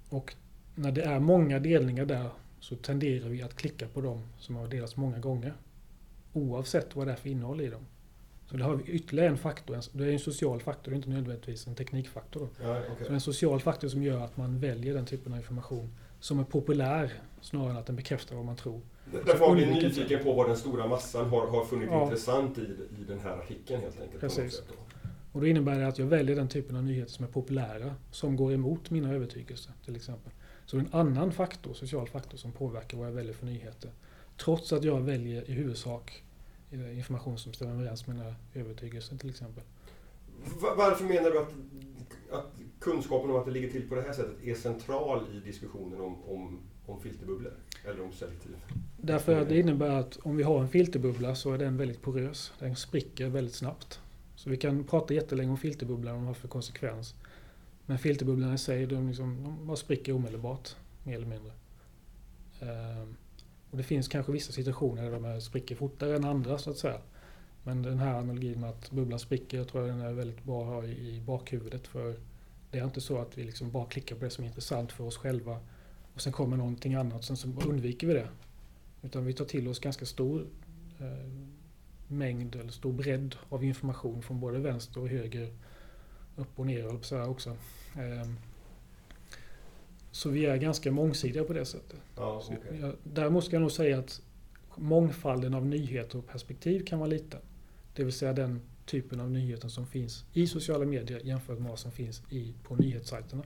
Och 0.08 0.34
när 0.74 0.92
det 0.92 1.02
är 1.02 1.18
många 1.18 1.58
delningar 1.58 2.06
där 2.06 2.30
så 2.60 2.76
tenderar 2.76 3.28
vi 3.28 3.42
att 3.42 3.56
klicka 3.56 3.88
på 3.88 4.00
dem 4.00 4.22
som 4.38 4.56
har 4.56 4.68
delats 4.68 4.96
många 4.96 5.18
gånger. 5.18 5.54
Oavsett 6.36 6.96
vad 6.96 7.06
det 7.06 7.12
är 7.12 7.16
för 7.16 7.28
innehåll 7.28 7.60
i 7.60 7.68
dem. 7.68 7.86
Så 8.46 8.56
det 8.56 8.64
har 8.64 8.74
vi 8.74 8.92
ytterligare 8.92 9.28
en 9.28 9.38
faktor. 9.38 9.78
Det 9.92 10.04
är 10.04 10.12
en 10.12 10.18
social 10.18 10.60
faktor, 10.60 10.90
det 10.90 10.94
är 10.94 10.96
inte 10.96 11.10
nödvändigtvis 11.10 11.66
en 11.66 11.74
teknikfaktor. 11.74 12.48
Ja, 12.62 12.70
okay. 12.80 12.90
Så 12.98 13.04
det 13.04 13.08
är 13.08 13.14
en 13.14 13.20
social 13.20 13.60
faktor 13.60 13.88
som 13.88 14.02
gör 14.02 14.20
att 14.20 14.36
man 14.36 14.58
väljer 14.58 14.94
den 14.94 15.06
typen 15.06 15.32
av 15.32 15.38
information 15.38 15.90
som 16.20 16.38
är 16.38 16.44
populär 16.44 17.12
snarare 17.40 17.70
än 17.70 17.76
att 17.76 17.86
den 17.86 17.96
bekräftar 17.96 18.36
vad 18.36 18.44
man 18.44 18.56
tror. 18.56 18.80
Därför 19.12 19.38
var 19.38 19.54
vi 19.54 19.66
nyfiken 19.66 20.24
på 20.24 20.32
vad 20.32 20.48
den 20.48 20.56
stora 20.56 20.86
massan 20.86 21.28
har, 21.28 21.46
har 21.46 21.64
funnit 21.64 21.88
ja. 21.90 22.02
intressant 22.02 22.58
i, 22.58 22.60
i 22.60 23.04
den 23.08 23.20
här 23.20 23.38
artikeln 23.38 23.80
helt 23.80 24.00
enkelt. 24.00 24.20
Precis. 24.20 24.62
Och 25.32 25.40
då 25.40 25.46
innebär 25.46 25.78
det 25.78 25.88
att 25.88 25.98
jag 25.98 26.06
väljer 26.06 26.36
den 26.36 26.48
typen 26.48 26.76
av 26.76 26.84
nyheter 26.84 27.12
som 27.12 27.24
är 27.24 27.28
populära, 27.28 27.94
som 28.10 28.36
går 28.36 28.52
emot 28.52 28.90
mina 28.90 29.12
övertygelser 29.12 29.72
till 29.84 29.96
exempel. 29.96 30.32
Så 30.66 30.78
en 30.78 30.88
annan 30.92 31.32
faktor, 31.32 31.74
social 31.74 32.08
faktor, 32.08 32.38
som 32.38 32.52
påverkar 32.52 32.98
vad 32.98 33.06
jag 33.06 33.12
väljer 33.12 33.32
för 33.32 33.46
nyheter. 33.46 33.90
Trots 34.36 34.72
att 34.72 34.84
jag 34.84 35.00
väljer 35.00 35.50
i 35.50 35.52
huvudsak 35.52 36.23
information 36.74 37.38
som 37.38 37.52
stämmer 37.52 37.72
överens 37.72 38.06
med 38.06 38.16
mina 38.16 38.34
övertygelser 38.54 39.16
till 39.16 39.30
exempel. 39.30 39.64
Varför 40.76 41.04
menar 41.04 41.30
du 41.30 41.38
att, 41.38 41.52
att 42.30 42.52
kunskapen 42.80 43.30
om 43.30 43.36
att 43.36 43.44
det 43.44 43.50
ligger 43.50 43.70
till 43.70 43.88
på 43.88 43.94
det 43.94 44.02
här 44.02 44.12
sättet 44.12 44.44
är 44.44 44.54
central 44.54 45.26
i 45.34 45.40
diskussionen 45.40 46.00
om, 46.00 46.24
om, 46.24 46.60
om 46.86 47.00
filterbubblor? 47.00 47.52
Eller 47.84 48.02
om 48.02 48.12
selektiv? 48.12 48.56
Därför 48.96 49.40
att 49.40 49.48
det 49.48 49.58
innebär 49.58 49.90
att 49.90 50.16
om 50.16 50.36
vi 50.36 50.42
har 50.42 50.60
en 50.60 50.68
filterbubbla 50.68 51.34
så 51.34 51.52
är 51.52 51.58
den 51.58 51.76
väldigt 51.76 52.02
porös. 52.02 52.52
Den 52.58 52.76
spricker 52.76 53.28
väldigt 53.28 53.54
snabbt. 53.54 54.00
Så 54.36 54.50
vi 54.50 54.56
kan 54.56 54.84
prata 54.84 55.14
jättelänge 55.14 55.50
om 55.50 55.58
filterbubblan 55.58 56.16
och 56.16 56.22
vad 56.22 56.36
för 56.36 56.48
konsekvens. 56.48 57.14
Men 57.86 57.98
filterbubblorna 57.98 58.54
i 58.54 58.58
sig, 58.58 58.86
de, 58.86 59.08
liksom, 59.08 59.44
de 59.44 59.66
bara 59.66 59.76
spricker 59.76 60.12
omedelbart. 60.12 60.76
Mer 61.04 61.16
eller 61.16 61.26
mindre. 61.26 61.52
Ehm, 62.60 63.16
och 63.74 63.78
det 63.78 63.84
finns 63.84 64.08
kanske 64.08 64.32
vissa 64.32 64.52
situationer 64.52 65.10
där 65.10 65.20
de 65.20 65.40
spricker 65.40 65.76
fortare 65.76 66.16
än 66.16 66.24
andra 66.24 66.58
så 66.58 66.70
att 66.70 66.78
säga. 66.78 67.00
Men 67.62 67.82
den 67.82 67.98
här 67.98 68.14
analogin 68.14 68.60
med 68.60 68.70
att 68.70 68.90
bubblan 68.90 69.18
spricker, 69.18 69.58
jag 69.58 69.68
tror 69.68 69.86
den 69.86 70.00
är 70.00 70.12
väldigt 70.12 70.44
bra 70.44 70.62
att 70.62 70.68
ha 70.68 70.84
i 70.84 71.22
bakhuvudet. 71.26 71.86
För 71.86 72.16
det 72.70 72.78
är 72.78 72.84
inte 72.84 73.00
så 73.00 73.18
att 73.18 73.38
vi 73.38 73.44
liksom 73.44 73.70
bara 73.70 73.86
klickar 73.86 74.16
på 74.16 74.24
det 74.24 74.30
som 74.30 74.44
är 74.44 74.48
intressant 74.48 74.92
för 74.92 75.04
oss 75.04 75.16
själva 75.16 75.58
och 76.14 76.20
sen 76.20 76.32
kommer 76.32 76.56
någonting 76.56 76.94
annat, 76.94 77.24
sen 77.24 77.36
så 77.36 77.48
undviker 77.48 78.06
vi 78.06 78.14
det. 78.14 78.28
Utan 79.02 79.24
vi 79.24 79.32
tar 79.32 79.44
till 79.44 79.68
oss 79.68 79.78
ganska 79.78 80.06
stor 80.06 80.46
eh, 81.00 81.30
mängd 82.08 82.56
eller 82.56 82.72
stor 82.72 82.92
bredd 82.92 83.36
av 83.48 83.64
information 83.64 84.22
från 84.22 84.40
både 84.40 84.58
vänster 84.58 85.00
och 85.00 85.08
höger, 85.08 85.52
upp 86.36 86.58
och 86.58 86.66
ner 86.66 86.98
så 87.02 87.16
här 87.16 87.28
också. 87.28 87.50
Eh, 87.94 88.30
så 90.14 90.30
vi 90.30 90.46
är 90.46 90.56
ganska 90.56 90.92
mångsidiga 90.92 91.44
på 91.44 91.52
det 91.52 91.64
sättet. 91.64 91.98
Ja, 92.16 92.42
okay. 92.46 92.80
jag, 92.80 92.92
däremot 93.02 93.44
ska 93.44 93.56
jag 93.56 93.60
nog 93.60 93.72
säga 93.72 93.98
att 93.98 94.20
mångfalden 94.76 95.54
av 95.54 95.66
nyheter 95.66 96.18
och 96.18 96.26
perspektiv 96.26 96.84
kan 96.84 96.98
vara 96.98 97.08
liten. 97.08 97.40
Det 97.94 98.04
vill 98.04 98.12
säga 98.12 98.32
den 98.32 98.60
typen 98.86 99.20
av 99.20 99.30
nyheter 99.30 99.68
som 99.68 99.86
finns 99.86 100.24
i 100.32 100.46
sociala 100.46 100.84
medier 100.84 101.20
jämfört 101.24 101.58
med 101.58 101.70
vad 101.70 101.78
som 101.78 101.92
finns 101.92 102.22
i, 102.30 102.54
på 102.62 102.76
nyhetssajterna. 102.76 103.42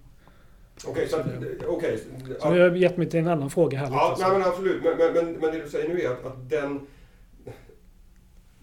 Okej, 0.87 0.91
okay, 0.91 1.09
så, 1.09 1.21
okay, 1.69 1.99
så 2.41 2.57
jag 2.57 2.71
har 2.71 2.77
gett 2.77 2.97
mig 2.97 3.11
till 3.11 3.21
en 3.21 3.29
annan 3.29 3.51
fråga 3.51 3.79
här. 3.79 3.87
Ja, 3.91 4.17
nej, 4.19 4.33
men 4.33 4.43
absolut. 4.43 4.83
Men, 4.85 4.99
men, 4.99 5.13
men, 5.13 5.33
men 5.33 5.53
det 5.53 5.63
du 5.63 5.69
säger 5.69 5.89
nu 5.89 6.01
är 6.01 6.11
att, 6.11 6.27
att 6.27 6.51
den, 6.51 6.87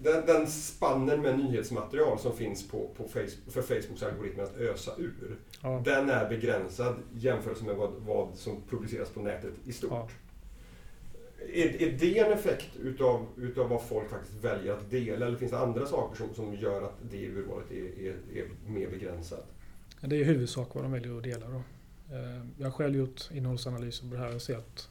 den, 0.06 0.26
den 0.26 0.48
spannen 0.48 1.22
med 1.22 1.40
nyhetsmaterial 1.40 2.20
som 2.20 2.38
finns 2.38 2.68
på, 2.68 2.90
på 2.98 3.04
Facebook, 3.04 3.54
för 3.54 3.62
Facebooks 3.62 4.04
algoritmer 4.04 4.44
att 4.44 4.58
ösa 4.58 4.92
ur. 4.98 5.38
Ja. 5.62 5.82
Den 5.86 6.10
är 6.10 6.30
begränsad 6.30 6.96
jämfört 7.14 7.62
med 7.62 7.76
vad, 7.76 7.92
vad 7.94 8.36
som 8.36 8.62
publiceras 8.70 9.10
på 9.10 9.20
nätet 9.20 9.54
i 9.66 9.74
stort. 9.74 9.92
Ja. 9.92 10.08
Är, 11.54 11.82
är 11.82 11.98
det 12.00 12.20
en 12.20 12.34
effekt 12.34 12.76
utav, 12.82 13.26
utav 13.38 13.70
vad 13.70 13.84
folk 13.84 14.10
faktiskt 14.10 14.44
väljer 14.44 14.74
att 14.74 14.90
dela 14.92 15.26
eller 15.26 15.38
finns 15.38 15.52
det 15.52 15.60
andra 15.60 15.86
saker 15.86 16.18
som, 16.18 16.34
som 16.34 16.56
gör 16.56 16.82
att 16.82 16.98
det 17.12 17.28
urvalet 17.28 17.72
är, 17.72 18.08
är, 18.08 18.16
är 18.36 18.48
mer 18.68 18.90
begränsat? 18.90 19.46
Det 20.02 20.16
är 20.16 20.20
i 20.20 20.24
huvudsak 20.24 20.76
vad 20.76 20.84
de 20.84 20.92
väljer 20.92 21.18
att 21.18 21.24
dela. 21.24 21.48
Då. 21.50 21.62
Eh, 22.16 22.46
jag 22.58 22.66
har 22.66 22.72
själv 22.72 22.96
gjort 22.96 23.22
innehållsanalyser 23.32 24.10
på 24.10 24.16
det 24.16 24.22
här 24.22 24.36
och 24.36 24.42
ser 24.42 24.58
att 24.58 24.90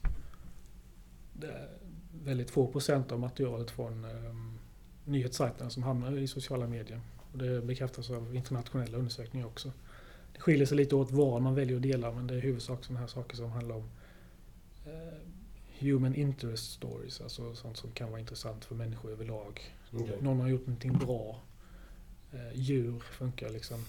väldigt 2.25 2.51
få 2.51 2.67
procent 2.67 3.13
av 3.13 3.21
materialet 3.21 3.71
från 3.71 4.05
um, 4.05 4.54
nyhetssajterna 5.05 5.71
som 5.71 5.83
hamnar 5.83 6.19
i 6.19 6.27
sociala 6.27 6.67
medier. 6.67 7.01
Och 7.33 7.39
det 7.39 7.61
bekräftas 7.61 8.11
av 8.11 8.37
internationella 8.37 8.99
undersökningar 8.99 9.47
också. 9.47 9.73
Det 10.33 10.41
skiljer 10.41 10.67
sig 10.67 10.77
lite 10.77 10.97
åt 10.97 11.11
vad 11.11 11.43
man 11.43 11.55
väljer 11.55 11.77
att 11.77 11.83
dela 11.83 12.13
men 12.13 12.27
det 12.27 12.35
är 12.35 12.39
i 12.39 12.41
huvudsak 12.41 12.85
sådana 12.85 13.01
här 13.01 13.07
saker 13.07 13.37
som 13.37 13.51
handlar 13.51 13.77
om 13.77 13.91
uh, 14.87 15.19
human 15.79 16.15
interest 16.15 16.73
stories, 16.73 17.21
alltså 17.21 17.55
sånt 17.55 17.77
som 17.77 17.91
kan 17.91 18.11
vara 18.11 18.21
intressant 18.21 18.65
för 18.65 18.75
människor 18.75 19.11
överlag. 19.11 19.61
Okay. 19.93 20.21
Någon 20.21 20.41
har 20.41 20.49
gjort 20.49 20.67
någonting 20.67 20.99
bra. 20.99 21.41
Uh, 22.35 22.55
djur 22.55 23.01
funkar 23.01 23.51
liksom 23.51 23.85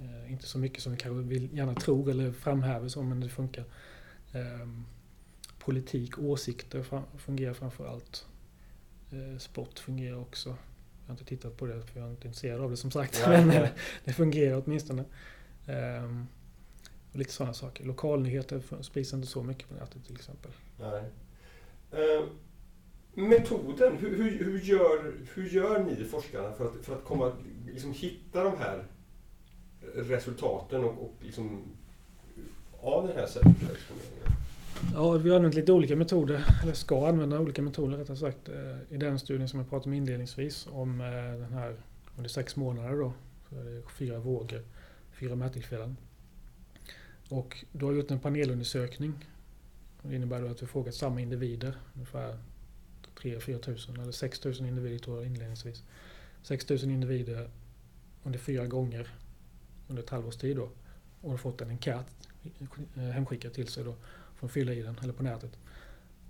Eh, 0.00 0.32
inte 0.32 0.46
så 0.46 0.58
mycket 0.58 0.82
som 0.82 0.92
vi 0.92 0.98
kanske 0.98 1.28
vill, 1.28 1.56
gärna 1.56 1.74
tror 1.74 2.10
eller 2.10 2.32
framhäver 2.32 2.88
så, 2.88 3.02
men 3.02 3.20
det 3.20 3.28
funkar. 3.28 3.64
Eh, 4.32 4.68
politik, 5.58 6.18
åsikter 6.18 6.84
fungerar 7.18 7.54
framför 7.54 7.86
allt. 7.86 8.26
Eh, 9.12 9.38
sport 9.38 9.78
fungerar 9.78 10.20
också. 10.20 10.48
Jag 10.48 11.06
har 11.06 11.12
inte 11.12 11.24
tittat 11.24 11.56
på 11.56 11.66
det 11.66 11.82
för 11.82 12.00
jag 12.00 12.06
är 12.06 12.10
inte 12.10 12.26
intresserad 12.26 12.60
av 12.60 12.70
det 12.70 12.76
som 12.76 12.90
sagt. 12.90 13.20
Ja, 13.24 13.44
men 13.44 13.68
det 14.04 14.12
fungerar 14.12 14.62
åtminstone. 14.66 15.04
Um, 15.66 16.26
och 17.12 17.18
lite 17.18 17.32
sådana 17.32 17.54
saker. 17.54 17.84
Lokalnyheter 17.84 18.82
sprids 18.82 19.12
inte 19.12 19.26
så 19.26 19.42
mycket 19.42 19.68
på 19.68 19.74
nätet 19.74 20.04
till 20.06 20.14
exempel. 20.14 20.50
Nej. 20.80 21.04
Uh, 21.92 22.28
metoden, 23.14 23.96
hur, 23.96 24.16
hur, 24.16 24.44
hur, 24.44 24.60
gör, 24.60 25.14
hur 25.34 25.48
gör 25.48 25.84
ni 25.84 26.04
forskarna 26.04 26.52
för 26.52 26.66
att, 26.66 26.84
för 26.84 26.96
att 26.96 27.04
komma, 27.04 27.32
liksom 27.66 27.92
hitta 27.92 28.44
de 28.44 28.58
här 28.58 28.84
resultaten 29.94 30.84
och, 30.84 31.02
och 31.02 31.14
liksom 31.20 31.62
av 32.80 33.06
den 33.06 33.16
här 33.16 33.24
exponeringen? 33.24 34.19
Ja, 34.88 35.12
vi 35.12 35.30
har 35.30 35.36
använt 35.36 35.54
lite 35.54 35.72
olika 35.72 35.96
metoder, 35.96 36.44
eller 36.62 36.72
ska 36.72 37.08
använda 37.08 37.40
olika 37.40 37.62
metoder 37.62 37.98
rättare 37.98 38.16
sagt. 38.16 38.48
Eh, 38.48 38.94
I 38.94 38.96
den 38.96 39.18
studien 39.18 39.48
som 39.48 39.58
jag 39.58 39.68
pratade 39.70 39.90
om 39.90 39.94
inledningsvis 39.94 40.68
om 40.70 41.00
eh, 41.00 41.06
den 41.40 41.52
här 41.52 41.76
under 42.16 42.30
sex 42.30 42.56
månader 42.56 42.96
då. 42.96 43.12
Så 43.48 43.56
är 43.56 43.64
det 43.64 43.82
fyra 43.98 44.18
vågor, 44.18 44.62
fyra 45.12 45.36
mättillfällen. 45.36 45.96
Och 47.28 47.64
då 47.72 47.86
har 47.86 47.92
vi 47.92 47.98
gjort 48.00 48.10
en 48.10 48.20
panelundersökning. 48.20 49.28
Det 50.02 50.16
innebär 50.16 50.42
då 50.42 50.48
att 50.48 50.62
vi 50.62 50.66
frågat 50.66 50.94
samma 50.94 51.20
individer, 51.20 51.74
ungefär 51.94 52.38
3-4 53.16 53.58
tusen 53.58 54.00
eller 54.00 54.12
6 54.12 54.44
000 54.44 54.54
individer 54.56 54.98
tror 54.98 55.16
jag 55.16 55.26
inledningsvis. 55.26 55.82
6 56.42 56.68
000 56.68 56.78
individer 56.82 57.50
under 58.22 58.38
fyra 58.38 58.66
gånger 58.66 59.08
under 59.88 60.02
ett 60.02 60.10
halvårs 60.10 60.36
tid 60.36 60.56
då. 60.56 60.70
Och 61.20 61.30
har 61.30 61.38
fått 61.38 61.60
en 61.60 61.68
enkät 61.68 62.06
eh, 62.94 63.02
hemskickad 63.02 63.52
till 63.52 63.68
sig 63.68 63.84
då. 63.84 63.94
Får 64.40 64.48
fylla 64.48 64.72
i 64.72 64.82
den, 64.82 64.96
eller 65.02 65.12
på 65.12 65.22
nätet. 65.22 65.58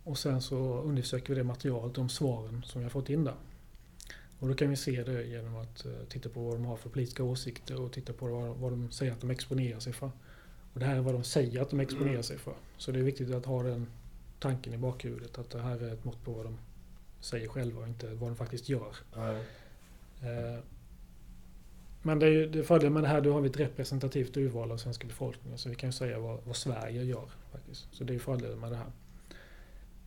Och 0.04 0.18
sen 0.18 0.42
så 0.42 0.56
undersöker 0.80 1.28
vi 1.28 1.34
det 1.34 1.44
materialet, 1.44 1.94
de 1.94 2.08
svaren 2.08 2.62
som 2.62 2.80
vi 2.80 2.84
har 2.84 2.90
fått 2.90 3.10
in 3.10 3.24
där. 3.24 3.34
Och 4.38 4.48
då 4.48 4.54
kan 4.54 4.70
vi 4.70 4.76
se 4.76 5.02
det 5.02 5.24
genom 5.26 5.56
att 5.56 5.84
eh, 5.84 5.92
titta 6.08 6.28
på 6.28 6.40
vad 6.40 6.54
de 6.54 6.64
har 6.64 6.76
för 6.76 6.90
politiska 6.90 7.24
åsikter 7.24 7.80
och 7.80 7.92
titta 7.92 8.12
på 8.12 8.26
vad, 8.26 8.56
vad 8.56 8.72
de 8.72 8.90
säger 8.90 9.12
att 9.12 9.20
de 9.20 9.30
exponerar 9.30 9.80
sig 9.80 9.92
för. 9.92 10.10
Och 10.72 10.80
det 10.80 10.86
här 10.86 10.96
är 10.96 11.00
vad 11.00 11.14
de 11.14 11.24
säger 11.24 11.62
att 11.62 11.70
de 11.70 11.80
exponerar 11.80 12.22
sig 12.22 12.38
för. 12.38 12.54
Så 12.76 12.92
det 12.92 12.98
är 12.98 13.02
viktigt 13.02 13.34
att 13.34 13.46
ha 13.46 13.62
den 13.62 13.86
tanken 14.38 14.74
i 14.74 14.78
bakhuvudet 14.78 15.38
att 15.38 15.50
det 15.50 15.62
här 15.62 15.82
är 15.82 15.92
ett 15.92 16.04
mått 16.04 16.24
på 16.24 16.32
vad 16.32 16.46
de 16.46 16.58
säger 17.20 17.48
själva 17.48 17.80
och 17.80 17.88
inte 17.88 18.14
vad 18.14 18.30
de 18.30 18.36
faktiskt 18.36 18.68
gör. 18.68 18.96
Mm. 19.16 20.62
Men 22.02 22.18
det 22.18 22.26
är 22.26 22.30
ju 22.30 22.46
det 22.46 22.62
fördelen 22.62 22.92
med 22.92 23.02
det 23.02 23.08
här, 23.08 23.20
då 23.20 23.32
har 23.32 23.40
vi 23.40 23.48
ett 23.48 23.60
representativt 23.60 24.36
urval 24.36 24.72
av 24.72 24.76
svenska 24.76 25.06
befolkningen. 25.06 25.58
Så 25.58 25.68
vi 25.68 25.74
kan 25.74 25.88
ju 25.88 25.92
säga 25.92 26.18
vad, 26.18 26.38
vad 26.44 26.56
Sverige 26.56 27.02
gör. 27.02 27.30
faktiskt. 27.52 27.88
Så 27.94 28.04
det 28.04 28.14
är 28.14 28.18
fördelen 28.18 28.60
med 28.60 28.72
det 28.72 28.76
här. 28.76 28.92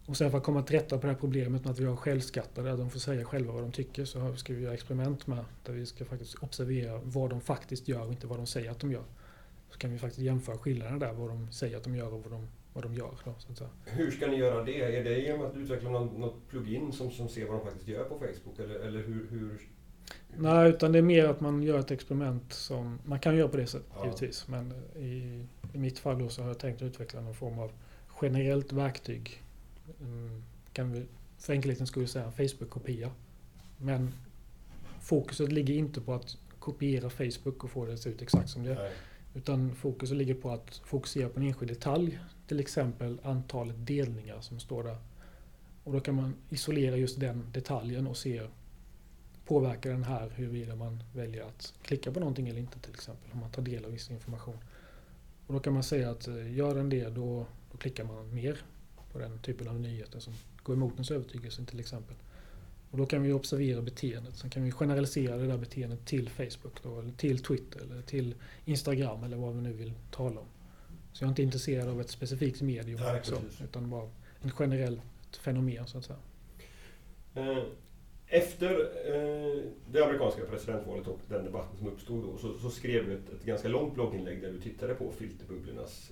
Och 0.05 0.17
sen 0.17 0.31
för 0.31 0.37
att 0.37 0.43
komma 0.43 0.63
till 0.63 0.75
rätta 0.75 0.97
på 0.97 1.07
det 1.07 1.13
här 1.13 1.19
problemet 1.19 1.63
med 1.63 1.71
att 1.71 1.79
vi 1.79 1.85
har 1.85 1.95
självskattade, 1.95 2.71
att 2.71 2.77
de 2.77 2.89
får 2.89 2.99
säga 2.99 3.25
själva 3.25 3.53
vad 3.53 3.63
de 3.63 3.71
tycker, 3.71 4.05
så 4.05 4.35
ska 4.35 4.53
vi 4.53 4.61
göra 4.61 4.73
experiment 4.73 5.27
med 5.27 5.45
där 5.65 5.73
vi 5.73 5.85
ska 5.85 6.05
faktiskt 6.05 6.35
observera 6.43 6.99
vad 7.03 7.29
de 7.29 7.41
faktiskt 7.41 7.87
gör 7.87 8.05
och 8.05 8.11
inte 8.11 8.27
vad 8.27 8.39
de 8.39 8.47
säger 8.47 8.71
att 8.71 8.79
de 8.79 8.91
gör. 8.91 9.03
Så 9.69 9.77
kan 9.77 9.91
vi 9.91 9.97
faktiskt 9.97 10.21
jämföra 10.21 10.57
skillnaderna 10.57 10.97
där, 10.97 11.13
vad 11.13 11.29
de 11.29 11.51
säger 11.51 11.77
att 11.77 11.83
de 11.83 11.95
gör 11.95 12.13
och 12.13 12.23
vad 12.23 12.31
de, 12.31 12.47
vad 12.73 12.83
de 12.83 12.93
gör. 12.93 13.11
Då, 13.25 13.33
så 13.37 13.51
att 13.51 13.57
säga. 13.57 13.69
Hur 13.85 14.11
ska 14.11 14.27
ni 14.27 14.37
göra 14.37 14.63
det? 14.63 14.81
Är 14.81 15.03
det 15.03 15.19
genom 15.19 15.45
att 15.45 15.55
utveckla 15.55 15.89
något, 15.89 16.17
något 16.17 16.47
plugin 16.49 16.91
som, 16.91 17.11
som 17.11 17.29
ser 17.29 17.45
vad 17.45 17.59
de 17.59 17.65
faktiskt 17.65 17.87
gör 17.87 18.03
på 18.03 18.19
Facebook? 18.19 18.59
Eller, 18.59 18.75
eller 18.75 19.03
hur, 19.03 19.27
hur 19.29 19.61
Nej, 20.37 20.69
utan 20.69 20.91
det 20.91 20.97
är 20.97 21.03
mer 21.03 21.25
att 21.25 21.39
man 21.41 21.63
gör 21.63 21.79
ett 21.79 21.91
experiment 21.91 22.53
som... 22.53 22.99
Man 23.05 23.19
kan 23.19 23.35
göra 23.35 23.47
på 23.47 23.57
det 23.57 23.67
sättet 23.67 23.89
ja. 23.95 24.05
givetvis. 24.05 24.47
Men 24.47 24.73
i, 24.95 25.45
i 25.73 25.77
mitt 25.77 25.99
fall 25.99 26.19
då 26.19 26.29
så 26.29 26.41
har 26.41 26.47
jag 26.47 26.59
tänkt 26.59 26.81
utveckla 26.81 27.21
någon 27.21 27.35
form 27.35 27.59
av 27.59 27.71
generellt 28.21 28.73
verktyg. 28.73 29.43
Mm, 30.01 30.43
kan 30.73 30.91
vi 30.91 31.05
för 31.37 31.53
enkelhetens 31.53 31.89
skull 31.89 32.07
säga 32.07 32.25
en 32.25 32.31
Facebook-kopia. 32.31 33.11
Men 33.77 34.13
fokuset 35.01 35.51
ligger 35.51 35.73
inte 35.73 36.01
på 36.01 36.13
att 36.13 36.37
kopiera 36.59 37.09
Facebook 37.09 37.63
och 37.63 37.69
få 37.69 37.85
det 37.85 37.93
att 37.93 37.99
se 37.99 38.09
ut 38.09 38.21
exakt 38.21 38.49
som 38.49 38.63
det 38.63 38.71
är. 38.71 38.91
Utan 39.33 39.75
fokuset 39.75 40.17
ligger 40.17 40.33
på 40.33 40.51
att 40.51 40.81
fokusera 40.85 41.29
på 41.29 41.39
en 41.39 41.45
enskild 41.45 41.71
detalj. 41.71 42.19
Till 42.47 42.59
exempel 42.59 43.19
antalet 43.23 43.75
delningar 43.87 44.41
som 44.41 44.59
står 44.59 44.83
där. 44.83 44.97
Och 45.83 45.93
då 45.93 45.99
kan 45.99 46.15
man 46.15 46.33
isolera 46.49 46.97
just 46.97 47.19
den 47.19 47.43
detaljen 47.51 48.07
och 48.07 48.17
se 48.17 48.41
påverkar 49.45 49.89
den 49.89 50.03
här 50.03 50.29
huruvida 50.35 50.75
man 50.75 51.03
väljer 51.13 51.43
att 51.43 51.73
klicka 51.81 52.11
på 52.11 52.19
någonting 52.19 52.49
eller 52.49 52.59
inte 52.59 52.79
till 52.79 52.93
exempel. 52.93 53.31
Om 53.31 53.39
man 53.39 53.51
tar 53.51 53.61
del 53.61 53.85
av 53.85 53.91
viss 53.91 54.11
information. 54.11 54.57
Och 55.47 55.53
då 55.53 55.59
kan 55.59 55.73
man 55.73 55.83
säga 55.83 56.11
att 56.11 56.27
eh, 56.27 56.55
gör 56.55 56.75
den 56.75 56.89
det 56.89 57.09
då, 57.09 57.45
då 57.71 57.77
klickar 57.77 58.03
man 58.03 58.33
mer 58.33 58.57
på 59.11 59.19
den 59.19 59.39
typen 59.39 59.67
av 59.67 59.79
nyheter 59.79 60.19
som 60.19 60.33
går 60.63 60.75
emot 60.75 60.93
ens 60.93 61.11
övertygelse 61.11 61.65
till 61.65 61.79
exempel. 61.79 62.15
Och 62.91 62.97
då 62.97 63.05
kan 63.05 63.23
vi 63.23 63.33
observera 63.33 63.81
beteendet. 63.81 64.35
Sen 64.35 64.49
kan 64.49 64.63
vi 64.63 64.71
generalisera 64.71 65.37
det 65.37 65.47
där 65.47 65.57
beteendet 65.57 66.05
till 66.05 66.29
Facebook 66.29 66.83
då, 66.83 66.99
eller 66.99 67.11
till 67.11 67.43
Twitter 67.43 67.81
eller 67.81 68.01
till 68.01 68.35
Instagram 68.65 69.23
eller 69.23 69.37
vad 69.37 69.55
vi 69.55 69.61
nu 69.61 69.73
vill 69.73 69.93
tala 70.11 70.39
om. 70.39 70.47
Så 71.13 71.23
jag 71.23 71.27
är 71.27 71.29
inte 71.29 71.43
intresserad 71.43 71.89
av 71.89 72.01
ett 72.01 72.09
specifikt 72.09 72.61
medium 72.61 72.99
Nej, 72.99 73.19
också, 73.19 73.41
utan 73.63 73.89
bara 73.89 74.09
ett 74.43 74.53
generellt 74.59 75.01
fenomen 75.41 75.87
så 75.87 75.97
att 75.97 76.05
säga. 76.05 76.19
Eh, 77.35 77.63
efter 78.33 78.79
eh, 78.79 79.61
det 79.91 80.03
amerikanska 80.05 80.41
presidentvalet 80.45 81.07
och 81.07 81.19
den 81.27 81.43
debatten 81.43 81.77
som 81.77 81.87
uppstod 81.87 82.23
då 82.23 82.37
så, 82.37 82.53
så 82.57 82.69
skrev 82.69 83.05
du 83.05 83.13
ett, 83.13 83.29
ett, 83.33 83.45
ganska 83.45 83.67
långt 83.67 83.93
blogginlägg 83.93 84.41
där 84.41 84.51
du 84.51 84.61
tittade 84.61 84.95
på 84.95 85.11
filterbubblornas 85.11 86.11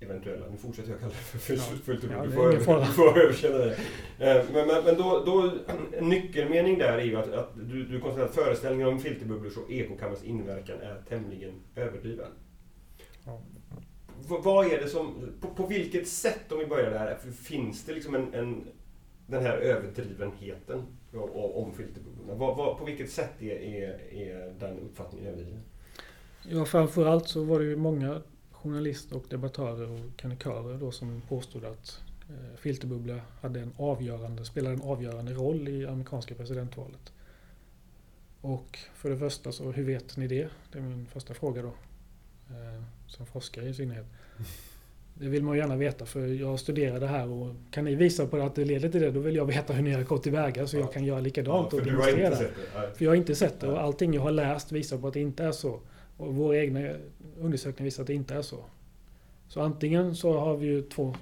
eventuella, 0.00 0.46
nu 0.50 0.56
fortsätter 0.56 0.90
jag 0.90 1.00
kalla 1.00 1.12
det 1.12 1.38
för 1.38 1.38
filterbubblor, 1.38 2.52
ja, 2.52 2.58
du 2.58 2.64
får, 2.64 2.84
får 2.84 3.18
överkänna 3.18 3.58
det. 3.58 3.76
Eh, 4.18 4.44
men, 4.52 4.66
men, 4.66 4.84
men 4.84 4.96
då, 4.96 5.22
då, 5.26 5.52
en 5.92 6.08
nyckelmening 6.08 6.78
där 6.78 6.98
är 6.98 7.04
ju 7.04 7.16
att, 7.16 7.32
att 7.32 7.50
du, 7.54 7.84
du 7.84 8.00
konstaterar 8.00 8.28
att 8.28 8.34
föreställningen 8.34 8.88
om 8.88 9.00
filterbubblors 9.00 9.56
och 9.56 9.70
ekokammarens 9.70 10.24
inverkan 10.24 10.80
är 10.80 11.02
tämligen 11.08 11.52
överdriven. 11.76 12.30
Ja. 13.26 13.42
vad 14.28 14.66
är 14.66 14.80
det 14.80 14.88
som, 14.88 15.32
på, 15.40 15.48
på, 15.48 15.66
vilket 15.66 16.08
sätt, 16.08 16.52
om 16.52 16.58
vi 16.58 16.66
börjar 16.66 16.90
där, 16.90 17.18
finns 17.42 17.84
det 17.84 17.92
liksom 17.92 18.14
en, 18.14 18.34
en 18.34 18.64
den 19.26 19.42
här 19.42 19.56
överdrivenheten 19.56 20.82
om 21.32 21.72
filterbubblorna? 21.72 22.74
på 22.74 22.84
vilket 22.84 23.10
sätt 23.10 23.42
är, 23.42 23.56
är, 23.56 24.12
är 24.12 24.54
den 24.60 24.78
uppfattningen 24.78 25.26
överdriven? 25.26 25.62
Ja, 26.48 26.64
framförallt 26.64 27.28
så 27.28 27.44
var 27.44 27.58
det 27.58 27.64
ju 27.64 27.76
många 27.76 28.22
journalister 28.50 29.16
och 29.16 29.24
debattörer 29.28 29.90
och 29.90 30.16
kronikörer 30.16 30.78
då 30.78 30.90
som 30.90 31.22
påstod 31.28 31.64
att 31.64 32.00
eh, 32.28 32.56
filterbubbla 32.56 33.20
hade 33.40 33.60
en 33.60 33.72
avgörande, 33.76 34.44
spelade 34.44 34.74
en 34.74 34.82
avgörande 34.82 35.32
roll 35.32 35.68
i 35.68 35.86
amerikanska 35.86 36.34
presidentvalet. 36.34 37.12
Och 38.40 38.78
för 38.94 39.10
det 39.10 39.18
första 39.18 39.52
så, 39.52 39.72
hur 39.72 39.84
vet 39.84 40.16
ni 40.16 40.28
det? 40.28 40.48
Det 40.72 40.78
är 40.78 40.82
min 40.82 41.06
första 41.06 41.34
fråga 41.34 41.62
då. 41.62 41.72
Eh, 42.50 42.82
som 43.06 43.26
forskare 43.26 43.68
i 43.68 43.74
synnerhet. 43.74 44.06
Det 45.14 45.28
vill 45.28 45.42
man 45.42 45.56
gärna 45.56 45.76
veta 45.76 46.06
för 46.06 46.26
jag 46.26 46.60
studerar 46.60 47.00
det 47.00 47.06
här 47.06 47.28
och 47.28 47.54
kan 47.70 47.84
ni 47.84 47.94
visa 47.94 48.26
på 48.26 48.36
att 48.36 48.54
det 48.54 48.64
leder 48.64 48.88
till 48.88 49.00
det 49.00 49.10
då 49.10 49.20
vill 49.20 49.36
jag 49.36 49.46
veta 49.46 49.72
hur 49.72 49.82
ni 49.82 49.92
har 49.92 50.02
gått 50.02 50.22
tillväga 50.22 50.66
så 50.66 50.76
jag 50.76 50.92
kan 50.92 51.04
göra 51.04 51.20
likadant 51.20 51.72
ja, 51.72 51.78
och 51.78 51.84
demonstrera. 51.84 52.30
det. 52.30 52.50
För 52.94 53.04
jag 53.04 53.10
har 53.10 53.16
inte 53.16 53.34
sett 53.34 53.60
det 53.60 53.68
och 53.68 53.80
allting 53.80 54.14
jag 54.14 54.22
har 54.22 54.30
läst 54.30 54.72
visar 54.72 54.98
på 54.98 55.08
att 55.08 55.14
det 55.14 55.20
inte 55.20 55.44
är 55.44 55.52
så. 55.52 55.80
Och 56.16 56.34
våra 56.34 56.58
egna 56.58 56.94
undersökningar 57.38 57.84
visar 57.84 58.02
att 58.02 58.06
det 58.06 58.14
inte 58.14 58.34
är 58.34 58.42
så. 58.42 58.64
Så 59.48 59.60
antingen 59.60 60.16
så 60.16 60.38
har 60.38 60.56
vi 60.56 60.66
ju 60.66 60.82
två, 60.82 61.14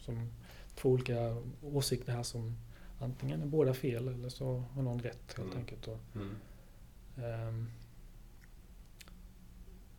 som, 0.00 0.30
två 0.74 0.90
olika 0.90 1.36
åsikter 1.62 2.12
här 2.12 2.22
som 2.22 2.56
antingen 3.00 3.42
är 3.42 3.46
båda 3.46 3.74
fel 3.74 4.08
eller 4.08 4.28
så 4.28 4.64
har 4.74 4.82
någon 4.82 4.98
rätt 4.98 5.34
helt 5.36 5.48
mm. 5.48 5.58
enkelt. 5.58 5.88
Och, 5.88 5.98
mm. 6.14 7.48
um, 7.48 7.68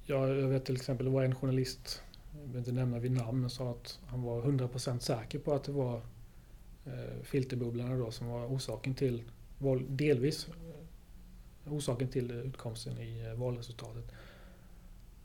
jag 0.06 0.28
vet 0.28 0.66
till 0.66 0.76
exempel, 0.76 1.06
det 1.06 1.12
var 1.12 1.24
en 1.24 1.36
journalist, 1.36 2.02
jag 2.40 2.50
behöver 2.50 2.60
inte 2.60 2.72
nämna 2.72 3.00
vid 3.00 3.12
namn, 3.12 3.42
men 3.42 3.50
sa 3.50 3.72
att 3.72 4.00
han 4.06 4.22
var 4.22 4.42
100% 4.42 5.00
säker 5.00 5.40
på 5.40 5.54
att 5.54 5.64
det 5.64 5.72
var 5.72 6.02
eh, 6.86 7.24
filterbubblorna 7.24 7.96
då 7.96 8.12
som 8.12 8.28
var 8.28 8.46
orsaken 8.46 8.96
till, 8.96 9.24
delvis 9.88 10.48
eh, 10.48 11.74
orsaken 11.74 12.08
till 12.08 12.32
utkomsten 12.32 12.98
i 12.98 13.26
eh, 13.26 13.34
valresultatet. 13.34 14.12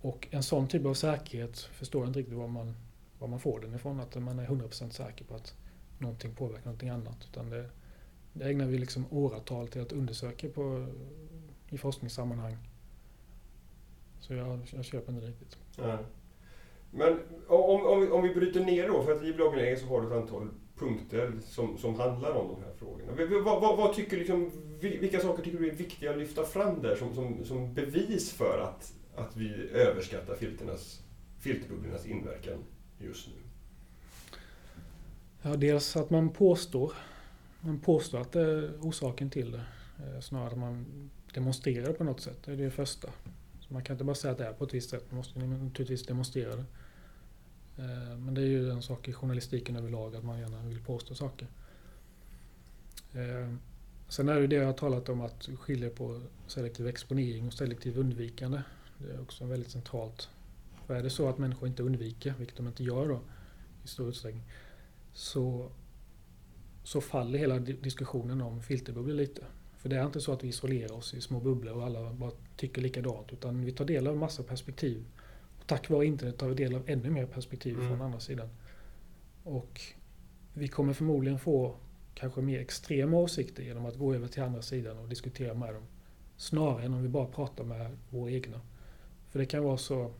Och 0.01 0.29
en 0.31 0.43
sån 0.43 0.69
typ 0.69 0.87
av 0.87 0.95
säkerhet 0.95 1.59
förstår 1.59 2.03
jag 2.03 2.09
inte 2.09 2.19
riktigt 2.19 2.39
var 2.39 2.49
man, 2.49 2.75
var 3.19 3.29
man 3.29 3.41
får 3.41 3.61
den 3.61 3.75
ifrån. 3.75 4.01
Att 4.01 4.15
man 4.15 4.39
är 4.39 4.47
100% 4.47 4.91
säker 4.91 5.25
på 5.25 5.35
att 5.35 5.55
någonting 5.99 6.35
påverkar 6.35 6.65
någonting 6.65 6.89
annat. 6.89 7.27
Utan 7.31 7.51
det, 7.51 7.71
det 8.33 8.45
ägnar 8.51 8.67
vi 8.67 8.79
liksom 8.79 9.07
åratal 9.11 9.69
till 9.69 9.83
att 9.83 9.93
undersöka 9.93 10.49
på, 10.49 10.87
i 11.69 11.79
forskningssammanhang. 11.79 12.57
Så 14.21 14.35
jag, 14.35 14.61
jag 14.73 14.85
köper 14.85 15.13
inte 15.13 15.27
riktigt. 15.27 15.59
Mm. 15.79 15.99
Men 16.95 17.19
om, 17.49 17.87
om, 17.87 18.01
vi, 18.01 18.11
om 18.11 18.23
vi 18.23 18.35
bryter 18.35 18.61
ner 18.61 18.89
då, 18.89 19.03
för 19.03 19.17
att 19.17 19.25
i 19.25 19.33
bloggläget 19.33 19.81
så 19.81 19.87
har 19.87 20.01
du 20.01 20.07
ett 20.07 20.23
antal 20.23 20.49
punkter 20.79 21.33
som, 21.45 21.79
som 21.79 21.95
handlar 21.95 22.31
om 22.31 22.49
de 22.49 22.63
här 22.63 22.73
frågorna. 22.79 23.43
Vad, 23.45 23.61
vad, 23.61 23.77
vad, 23.77 23.95
tycker 23.95 24.17
liksom, 24.17 24.51
vilka 24.81 25.21
saker 25.21 25.43
tycker 25.43 25.59
du 25.59 25.69
är 25.69 25.75
viktiga 25.75 26.11
att 26.11 26.19
lyfta 26.19 26.45
fram 26.45 26.83
där 26.83 26.97
som, 26.97 27.15
som, 27.15 27.45
som 27.45 27.75
bevis 27.75 28.33
för 28.33 28.59
att, 28.59 28.95
att 29.15 29.37
vi 29.37 29.69
överskattar 29.73 30.35
filternas, 30.35 31.03
filterbubblornas 31.41 32.07
inverkan 32.07 32.59
just 32.99 33.29
nu? 33.29 33.35
Ja, 35.43 35.57
dels 35.57 35.97
att 35.97 36.11
man 36.11 36.29
påstår, 36.31 36.93
man 37.61 37.81
påstår 37.81 38.19
att 38.19 38.33
det 38.33 38.41
är 38.41 38.73
orsaken 38.81 39.31
till 39.31 39.53
det. 39.53 39.65
Eh, 39.99 40.21
snarare 40.21 40.51
att 40.51 40.59
man 40.59 41.11
demonstrerar 41.35 41.93
på 41.93 42.05
något 42.05 42.21
sätt. 42.21 42.39
Det 42.45 42.53
är 42.53 42.57
det 42.57 42.71
första. 42.71 43.09
Man 43.69 43.85
kan 43.85 43.95
inte 43.95 44.05
bara 44.05 44.15
säga 44.15 44.33
att 44.33 44.39
det 44.39 44.47
är 44.47 44.53
på 44.53 44.65
ett 44.65 44.75
visst 44.75 44.91
sätt. 44.91 45.05
Man 45.09 45.17
måste 45.17 45.39
naturligtvis 45.39 46.07
demonstrera 46.07 46.57
det. 46.57 46.65
Eh, 47.77 48.19
men 48.19 48.35
det 48.35 48.41
är 48.41 48.47
ju 48.47 48.71
en 48.71 48.83
sak 48.83 49.09
i 49.09 49.13
journalistiken 49.13 49.77
överlag 49.77 50.17
att 50.17 50.25
man 50.25 50.39
gärna 50.39 50.63
vill 50.63 50.81
påstå 50.81 51.15
saker. 51.15 51.49
Eh, 53.13 53.55
sen 54.09 54.29
är 54.29 54.41
det 54.41 54.47
det 54.47 54.57
jag 54.57 54.67
har 54.67 54.73
talat 54.73 55.09
om 55.09 55.21
att 55.21 55.49
skilja 55.59 55.91
på 55.91 56.21
selektiv 56.47 56.87
exponering 56.87 57.47
och 57.47 57.53
selektiv 57.53 57.99
undvikande. 57.99 58.63
Det 58.99 59.13
är 59.13 59.21
också 59.21 59.45
väldigt 59.45 59.71
centralt. 59.71 60.29
För 60.87 60.95
är 60.95 61.03
det 61.03 61.11
så 61.11 61.29
att 61.29 61.39
människor 61.39 61.69
inte 61.69 61.83
undviker, 61.83 62.35
vilket 62.39 62.57
de 62.57 62.67
inte 62.67 62.85
gör 62.85 63.09
då 63.09 63.21
i 63.85 63.89
stor 63.89 64.09
utsträckning, 64.09 64.45
så, 65.13 65.71
så 66.85 67.01
faller 67.01 67.39
hela 67.39 67.59
diskussionen 67.59 68.41
om 68.41 68.63
filterbubblor 68.63 69.15
lite. 69.15 69.43
För 69.79 69.89
det 69.89 69.97
är 69.97 70.07
inte 70.07 70.21
så 70.21 70.33
att 70.33 70.45
vi 70.45 70.49
isolerar 70.49 70.93
oss 70.93 71.15
i 71.15 71.21
små 71.21 71.41
bubblor 71.41 71.75
och 71.75 71.85
alla 71.85 72.13
bara 72.13 72.33
tycker 72.57 72.83
likadant. 72.83 73.33
Utan 73.33 73.65
vi 73.65 73.73
tar 73.73 73.85
del 73.85 74.07
av 74.07 74.17
massa 74.17 74.43
perspektiv. 74.43 75.05
Tack 75.67 75.91
vare 75.91 76.07
internet 76.07 76.39
tar 76.39 76.49
vi 76.49 76.55
del 76.55 76.75
av 76.75 76.83
ännu 76.87 77.11
mer 77.11 77.27
perspektiv 77.27 77.75
mm. 77.75 77.89
från 77.89 78.03
andra 78.03 78.21
sidan. 78.21 78.49
Och 79.45 79.81
vi 80.55 80.69
kommer 80.69 80.93
förmodligen 80.93 81.39
få 81.39 81.77
kanske 82.15 82.41
mer 82.41 82.61
extrema 82.61 83.17
åsikter 83.17 83.63
genom 83.63 83.87
att 83.87 83.97
gå 83.97 84.15
över 84.15 84.29
till 84.29 84.43
andra 84.43 84.63
sidan 84.63 84.99
och 84.99 85.09
diskutera 85.09 85.55
med 85.55 85.75
dem. 85.75 85.83
Snarare 86.37 86.85
än 86.85 86.95
om 86.95 87.03
vi 87.03 87.09
bara 87.09 87.27
pratar 87.27 87.65
med 87.65 87.97
våra 88.11 88.31
egna. 88.31 88.61
För 89.29 89.39
det 89.39 89.47
kan 89.47 89.65
vara 89.65 89.77
så... 89.77 90.13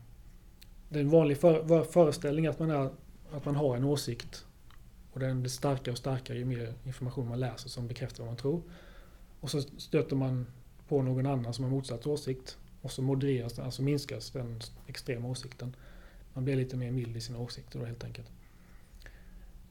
Det 0.89 0.99
är 0.99 1.03
en 1.03 1.09
vanlig 1.09 1.37
för, 1.37 1.83
föreställning 1.83 2.47
att 2.47 2.59
man, 2.59 2.69
är, 2.69 2.89
att 3.31 3.45
man 3.45 3.55
har 3.55 3.75
en 3.75 3.83
åsikt. 3.83 4.45
Och 5.13 5.19
den 5.19 5.41
blir 5.41 5.49
starkare 5.49 5.91
och 5.91 5.97
starkare 5.97 6.37
ju 6.37 6.45
mer 6.45 6.73
information 6.83 7.29
man 7.29 7.39
läser 7.39 7.69
som 7.69 7.87
bekräftar 7.87 8.23
vad 8.23 8.27
man 8.27 8.37
tror. 8.37 8.61
Och 9.39 9.49
så 9.49 9.61
stöter 9.61 10.15
man 10.15 10.45
på 10.87 11.01
någon 11.01 11.25
annan 11.25 11.53
som 11.53 11.63
har 11.63 11.71
motsatt 11.71 12.07
åsikt. 12.07 12.57
Och 12.83 12.91
så 12.91 13.01
modereras 13.01 13.53
den, 13.53 13.65
alltså 13.65 13.81
minskas 13.81 14.31
den 14.31 14.59
extrema 14.87 15.27
åsikten. 15.27 15.75
Man 16.33 16.43
blir 16.43 16.55
lite 16.55 16.77
mer 16.77 16.91
mild 16.91 17.17
i 17.17 17.21
sina 17.21 17.39
åsikter 17.39 17.79
då 17.79 17.85
helt 17.85 18.03
enkelt. 18.03 18.27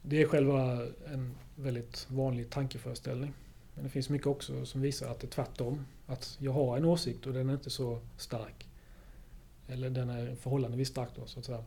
Det 0.01 0.21
är 0.21 0.27
själva 0.27 0.87
en 1.05 1.35
väldigt 1.55 2.07
vanlig 2.09 2.49
tankeföreställning. 2.49 3.33
Men 3.75 3.83
det 3.83 3.89
finns 3.89 4.09
mycket 4.09 4.27
också 4.27 4.65
som 4.65 4.81
visar 4.81 5.11
att 5.11 5.19
det 5.19 5.27
är 5.27 5.29
tvärtom. 5.29 5.85
Att 6.07 6.37
jag 6.39 6.51
har 6.51 6.77
en 6.77 6.85
åsikt 6.85 7.27
och 7.27 7.33
den 7.33 7.49
är 7.49 7.53
inte 7.53 7.69
så 7.69 7.99
stark. 8.17 8.67
Eller 9.67 9.89
den 9.89 10.09
är 10.09 10.35
förhållandevis 10.35 10.87
stark 10.87 11.09
då 11.15 11.25
så 11.25 11.39
att 11.39 11.45
säga. 11.45 11.63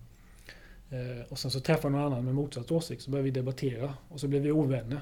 Eh, 0.90 1.24
och 1.28 1.38
sen 1.38 1.50
så 1.50 1.60
träffar 1.60 1.90
någon 1.90 2.00
annan 2.00 2.24
med 2.24 2.34
motsatt 2.34 2.70
åsikt 2.70 3.02
så 3.02 3.10
börjar 3.10 3.24
vi 3.24 3.30
debattera 3.30 3.94
och 4.08 4.20
så 4.20 4.28
blir 4.28 4.40
vi 4.40 4.52
ovänner. 4.52 5.00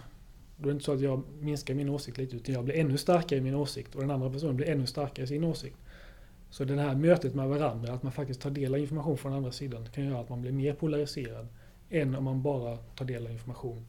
Då 0.56 0.62
är 0.62 0.66
det 0.66 0.72
inte 0.72 0.84
så 0.84 0.92
att 0.92 1.00
jag 1.00 1.22
minskar 1.40 1.74
min 1.74 1.88
åsikt 1.88 2.18
lite 2.18 2.36
utan 2.36 2.54
jag 2.54 2.64
blir 2.64 2.74
ännu 2.74 2.98
starkare 2.98 3.38
i 3.38 3.42
min 3.42 3.54
åsikt 3.54 3.94
och 3.94 4.00
den 4.00 4.10
andra 4.10 4.30
personen 4.30 4.56
blir 4.56 4.68
ännu 4.68 4.86
starkare 4.86 5.24
i 5.24 5.28
sin 5.28 5.44
åsikt. 5.44 5.76
Så 6.54 6.64
det 6.64 6.80
här 6.80 6.94
mötet 6.94 7.34
med 7.34 7.48
varandra, 7.48 7.92
att 7.92 8.02
man 8.02 8.12
faktiskt 8.12 8.40
tar 8.40 8.50
del 8.50 8.74
av 8.74 8.80
information 8.80 9.18
från 9.18 9.32
andra 9.32 9.52
sidan 9.52 9.88
kan 9.94 10.04
göra 10.04 10.20
att 10.20 10.28
man 10.28 10.40
blir 10.40 10.52
mer 10.52 10.74
polariserad 10.74 11.46
än 11.90 12.14
om 12.14 12.24
man 12.24 12.42
bara 12.42 12.76
tar 12.76 13.04
del 13.04 13.26
av 13.26 13.32
information 13.32 13.86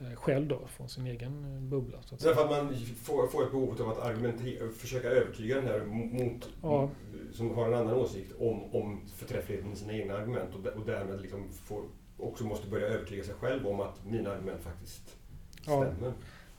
eh, 0.00 0.14
själv 0.14 0.48
då, 0.48 0.60
från 0.66 0.88
sin 0.88 1.06
egen 1.06 1.54
eh, 1.54 1.60
bubbla. 1.60 1.98
Så 2.02 2.14
att 2.14 2.20
Därför 2.20 2.44
att 2.44 2.50
man 2.50 2.76
får, 3.02 3.26
får 3.26 3.44
ett 3.44 3.50
behov 3.50 3.82
av 3.82 3.90
att 3.90 3.98
argumentera, 3.98 4.68
försöka 4.68 5.08
övertyga 5.08 5.54
den 5.56 5.66
här 5.66 5.84
mot, 5.84 6.48
ja. 6.62 6.90
som 7.32 7.54
har 7.54 7.68
en 7.68 7.74
annan 7.74 7.94
åsikt 7.94 8.32
om, 8.38 8.74
om 8.74 9.00
förträffligheten 9.16 9.72
i 9.72 9.76
sina 9.76 9.92
egna 9.92 10.14
argument 10.14 10.54
och, 10.54 10.66
och 10.66 10.86
därmed 10.86 11.20
liksom 11.20 11.44
får, 11.52 11.82
också 12.18 12.44
måste 12.44 12.68
börja 12.68 12.86
övertyga 12.86 13.24
sig 13.24 13.34
själv 13.34 13.66
om 13.66 13.80
att 13.80 14.04
mina 14.04 14.30
argument 14.30 14.60
faktiskt 14.62 15.18
Ja. 15.66 15.92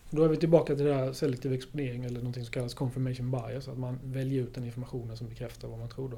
Då 0.10 0.24
är 0.24 0.30
vi 0.30 0.38
tillbaka 0.38 0.76
till 0.76 0.86
det 0.86 0.94
här 0.94 1.14
selektiv 1.14 1.54
exponering 1.54 2.06
eller 2.06 2.22
något 2.22 2.36
som 2.36 2.46
kallas 2.46 2.74
confirmation 2.74 3.32
bias. 3.32 3.68
Att 3.68 3.78
man 3.78 4.00
väljer 4.04 4.44
ut 4.44 4.54
den 4.54 4.66
informationen 4.66 5.18
som 5.18 5.28
bekräftar 5.30 5.68
vad 5.68 5.80
man 5.80 5.90
tror. 5.90 6.10
Då. 6.10 6.18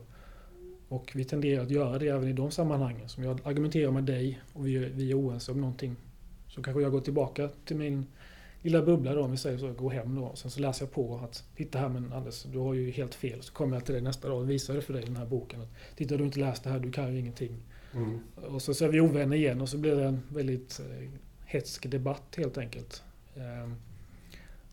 Och 0.96 1.12
vi 1.16 1.26
tenderar 1.26 1.64
att 1.64 1.72
göra 1.72 2.00
det 2.00 2.08
även 2.08 2.28
i 2.28 2.34
de 2.34 2.52
sammanhangen. 2.52 3.10
Som 3.10 3.24
jag 3.24 3.40
argumenterar 3.44 3.92
med 3.92 4.04
dig 4.04 4.42
och 4.54 4.68
vi, 4.68 4.78
vi 4.78 5.12
är 5.12 5.20
oense 5.20 5.52
om 5.52 5.62
någonting. 5.62 5.96
Så 6.48 6.64
kanske 6.64 6.82
jag 6.82 6.92
går 6.92 7.02
tillbaka 7.02 7.50
till 7.66 7.76
min 7.76 8.06
lilla 8.62 8.82
bubbla 8.82 9.16
då, 9.16 9.24
om 9.24 9.32
vi 9.32 9.38
säger 9.38 9.58
så, 9.58 9.74
går 9.74 9.90
hem 9.90 10.16
då. 10.16 10.36
Sen 10.36 10.52
så 10.52 10.60
läser 10.60 10.86
jag 10.86 10.92
på 10.92 11.20
att 11.24 11.44
titta 11.56 11.80
här 11.80 11.90
men 11.90 12.14
Anders, 12.14 12.44
du 12.44 12.58
har 12.58 12.74
ju 12.74 12.92
helt 12.92 13.16
fel. 13.16 13.42
Så 13.42 13.54
kommer 13.54 13.76
jag 13.76 13.86
till 13.86 13.94
dig 13.94 14.04
nästa 14.04 14.28
dag 14.28 14.38
och 14.38 14.50
visar 14.50 14.74
det 14.74 14.82
för 14.82 14.94
dig 14.94 15.06
den 15.06 15.16
här 15.16 15.26
boken. 15.26 15.62
Att, 15.62 15.70
titta 15.96 16.16
du 16.16 16.22
har 16.22 16.26
inte 16.26 16.40
läst 16.40 16.64
det 16.64 16.70
här, 16.70 16.80
du 16.80 16.92
kan 16.92 17.14
ju 17.14 17.20
ingenting. 17.20 17.64
Mm. 17.94 18.20
Och 18.36 18.62
så, 18.62 18.74
så 18.74 18.86
är 18.86 18.90
vi 18.90 19.02
ovänner 19.02 19.36
igen 19.36 19.62
och 19.62 19.70
så 19.70 19.78
blir 19.78 19.96
det 19.96 20.06
en 20.06 20.22
väldigt 20.30 20.80
eh, 20.80 21.10
hetsk 21.46 21.92
debatt 21.92 22.36
helt 22.38 22.58
enkelt. 22.58 23.04
Ehm, 23.36 23.76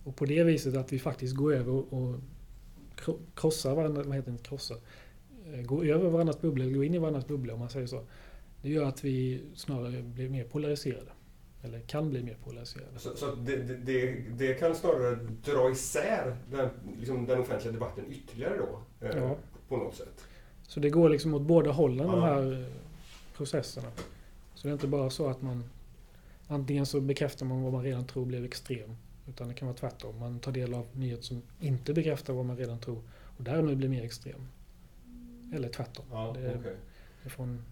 och 0.04 0.16
på 0.16 0.24
det 0.24 0.44
viset 0.44 0.76
att 0.76 0.92
vi 0.92 0.98
faktiskt 0.98 1.34
går 1.34 1.52
över 1.52 1.94
och 1.94 2.14
krossar 3.34 3.74
varandra, 3.74 4.02
vad 4.02 4.16
heter 4.16 4.32
det, 4.32 4.38
krossar? 4.38 4.76
Eh, 5.52 5.60
går 5.60 5.86
över 5.86 6.10
varandras 6.10 6.40
bubbla, 6.40 6.64
går 6.64 6.84
in 6.84 6.94
i 6.94 6.98
varandras 6.98 7.26
bubbla 7.26 7.54
om 7.54 7.60
man 7.60 7.70
säger 7.70 7.86
så. 7.86 8.04
Det 8.62 8.68
gör 8.68 8.84
att 8.84 9.04
vi 9.04 9.42
snarare 9.54 10.02
blir 10.02 10.28
mer 10.28 10.44
polariserade. 10.44 11.10
Eller 11.62 11.80
kan 11.80 12.10
bli 12.10 12.22
mer 12.22 12.36
polariserade. 12.44 12.98
Så, 12.98 13.16
så 13.16 13.34
det, 13.34 13.56
det, 13.56 14.24
det, 14.36 14.54
kan 14.54 14.74
snarare 14.74 15.18
dra 15.44 15.70
isär 15.70 16.36
den, 16.50 16.68
liksom 17.00 17.26
den 17.26 17.40
offentliga 17.40 17.72
debatten 17.72 18.04
ytterligare 18.10 18.56
då? 18.56 19.06
Eh, 19.06 19.16
ja. 19.16 19.36
På 19.68 19.76
något 19.76 19.94
sätt? 19.94 20.24
Så 20.62 20.80
det 20.80 20.90
går 20.90 21.08
liksom 21.08 21.34
åt 21.34 21.42
båda 21.42 21.70
hållen 21.70 22.06
ja. 22.06 22.12
de 22.12 22.22
här 22.22 22.52
eh, 22.52 22.68
processerna. 23.36 23.88
Så 24.54 24.68
det 24.68 24.70
är 24.70 24.72
inte 24.72 24.86
bara 24.86 25.10
så 25.10 25.28
att 25.28 25.42
man 25.42 25.64
Antingen 26.48 26.86
så 26.86 27.00
bekräftar 27.00 27.46
man 27.46 27.62
vad 27.62 27.72
man 27.72 27.82
redan 27.82 28.06
tror 28.06 28.24
blev 28.24 28.44
extrem. 28.44 28.96
Utan 29.28 29.48
det 29.48 29.54
kan 29.54 29.68
vara 29.68 29.76
tvärtom. 29.76 30.18
Man 30.18 30.40
tar 30.40 30.52
del 30.52 30.74
av 30.74 30.86
nyheter 30.92 31.22
som 31.22 31.42
inte 31.60 31.94
bekräftar 31.94 32.32
vad 32.32 32.44
man 32.44 32.56
redan 32.56 32.78
tror 32.78 33.02
och 33.38 33.44
därmed 33.44 33.76
blir 33.76 33.88
mer 33.88 34.04
extrem. 34.04 34.48
Eller 35.54 35.68
tvärtom. 35.68 36.04
Ja, 36.10 36.34
det, 36.36 36.58
okay. 36.58 36.74
det 37.22 37.30
från 37.30 37.62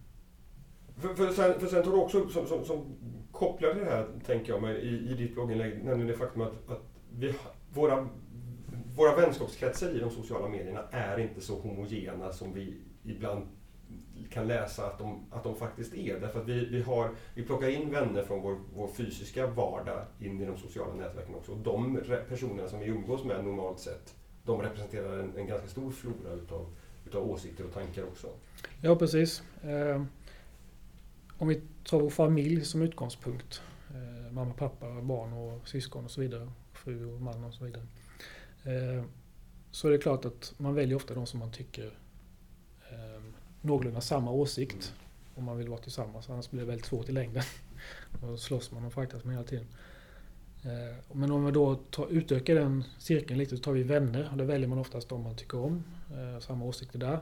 För, 0.97 1.15
för, 1.15 1.33
sen, 1.33 1.59
för 1.59 1.67
sen 1.67 1.83
tar 1.83 1.91
du 1.91 1.97
också, 1.97 2.29
som, 2.29 2.47
som, 2.47 2.65
som 2.65 2.85
kopplar 3.31 3.73
till 3.73 3.83
det 3.83 3.89
här, 3.89 4.07
tänker 4.25 4.53
jag 4.53 4.61
mig, 4.61 4.77
i, 4.77 5.11
i 5.11 5.13
ditt 5.13 5.33
blogginlägg, 5.33 5.83
nämligen 5.83 6.07
det 6.07 6.17
faktum 6.17 6.41
att, 6.41 6.69
att 6.69 6.81
vi, 7.11 7.33
våra, 7.73 8.07
våra 8.95 9.15
vänskapskretsar 9.15 9.95
i 9.95 9.99
de 9.99 10.11
sociala 10.11 10.49
medierna 10.49 10.83
är 10.91 11.17
inte 11.17 11.41
så 11.41 11.59
homogena 11.59 12.31
som 12.31 12.53
vi 12.53 12.73
ibland 13.03 13.47
kan 14.31 14.47
läsa 14.47 14.85
att 14.85 14.99
de, 14.99 15.25
att 15.31 15.43
de 15.43 15.55
faktiskt 15.55 15.93
är. 15.93 16.19
Därför 16.19 16.41
att 16.41 16.47
vi, 16.47 16.65
vi, 16.65 16.81
har, 16.81 17.09
vi 17.33 17.43
plockar 17.43 17.69
in 17.69 17.91
vänner 17.91 18.23
från 18.23 18.41
vår, 18.41 18.57
vår 18.75 18.87
fysiska 18.87 19.47
vardag 19.47 20.05
in 20.19 20.41
i 20.41 20.45
de 20.45 20.57
sociala 20.57 20.93
nätverken 20.93 21.35
också. 21.35 21.51
Och 21.51 21.57
de 21.57 21.99
personerna 22.29 22.67
som 22.67 22.79
vi 22.79 22.85
umgås 22.85 23.23
med 23.23 23.43
normalt 23.43 23.79
sett, 23.79 24.15
de 24.43 24.61
representerar 24.61 25.19
en, 25.19 25.37
en 25.37 25.47
ganska 25.47 25.67
stor 25.67 25.91
flora 25.91 26.33
utav, 26.33 26.65
utav 27.05 27.31
åsikter 27.31 27.65
och 27.65 27.73
tankar 27.73 28.03
också. 28.03 28.27
Ja, 28.81 28.95
precis. 28.95 29.43
Eh, 29.63 30.03
om 31.37 31.47
vi 31.47 31.61
tar 31.83 31.99
vår 31.99 32.09
familj 32.09 32.65
som 32.65 32.81
utgångspunkt. 32.81 33.61
Eh, 33.89 34.31
mamma, 34.31 34.53
pappa, 34.53 35.01
barn 35.01 35.33
och 35.33 35.67
syskon 35.67 36.05
och 36.05 36.11
så 36.11 36.21
vidare. 36.21 36.51
Fru 36.73 37.13
och 37.13 37.21
man 37.21 37.43
och 37.43 37.53
så 37.53 37.65
vidare. 37.65 37.83
Eh, 38.63 39.03
så 39.71 39.87
är 39.87 39.91
det 39.91 39.97
klart 39.97 40.25
att 40.25 40.53
man 40.57 40.75
väljer 40.75 40.95
ofta 40.95 41.13
de 41.13 41.25
som 41.25 41.39
man 41.39 41.51
tycker 41.51 41.85
eh, 42.91 43.21
någorlunda 43.61 44.01
samma 44.01 44.31
åsikt. 44.31 44.93
Om 45.35 45.43
man 45.43 45.57
vill 45.57 45.69
vara 45.69 45.81
tillsammans. 45.81 46.29
Annars 46.29 46.49
blir 46.49 46.61
det 46.61 46.67
väldigt 46.67 46.85
svårt 46.85 47.09
i 47.09 47.11
längden. 47.11 47.43
Då 48.21 48.37
slåss 48.37 48.71
man 48.71 48.85
och 48.85 48.93
fightas 48.93 49.23
med 49.23 49.33
hela 49.33 49.47
tiden. 49.47 49.67
Eh, 50.63 50.95
men 51.11 51.31
om 51.31 51.45
vi 51.45 51.51
då 51.51 51.75
tar, 51.75 52.07
utökar 52.07 52.55
den 52.55 52.83
cirkeln 52.97 53.39
lite 53.39 53.57
så 53.57 53.63
tar 53.63 53.71
vi 53.71 53.83
vänner. 53.83 54.29
Och 54.31 54.37
då 54.37 54.43
väljer 54.43 54.67
man 54.67 54.79
oftast 54.79 55.09
de 55.09 55.23
man 55.23 55.35
tycker 55.35 55.59
om. 55.59 55.83
Eh, 56.11 56.39
samma 56.39 56.65
åsikter 56.65 56.99
där. 56.99 57.19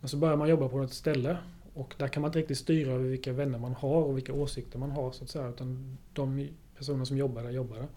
Men 0.00 0.08
så 0.08 0.16
börjar 0.16 0.36
man 0.36 0.48
jobba 0.48 0.68
på 0.68 0.82
ett 0.82 0.92
ställe 0.92 1.38
och 1.74 1.94
där 1.98 2.08
kan 2.08 2.20
man 2.20 2.28
inte 2.28 2.38
riktigt 2.38 2.58
styra 2.58 2.92
över 2.92 3.04
vilka 3.04 3.32
vänner 3.32 3.58
man 3.58 3.74
har 3.74 4.02
och 4.02 4.16
vilka 4.16 4.32
åsikter 4.32 4.78
man 4.78 4.90
har 4.90 5.12
så 5.12 5.24
att 5.24 5.30
säga. 5.30 5.48
Utan 5.48 5.98
de 6.12 6.48
personer 6.76 7.04
som 7.04 7.16
jobbar 7.16 7.42
där 7.42 7.50
jobbar 7.50 7.76
där. 7.76 7.88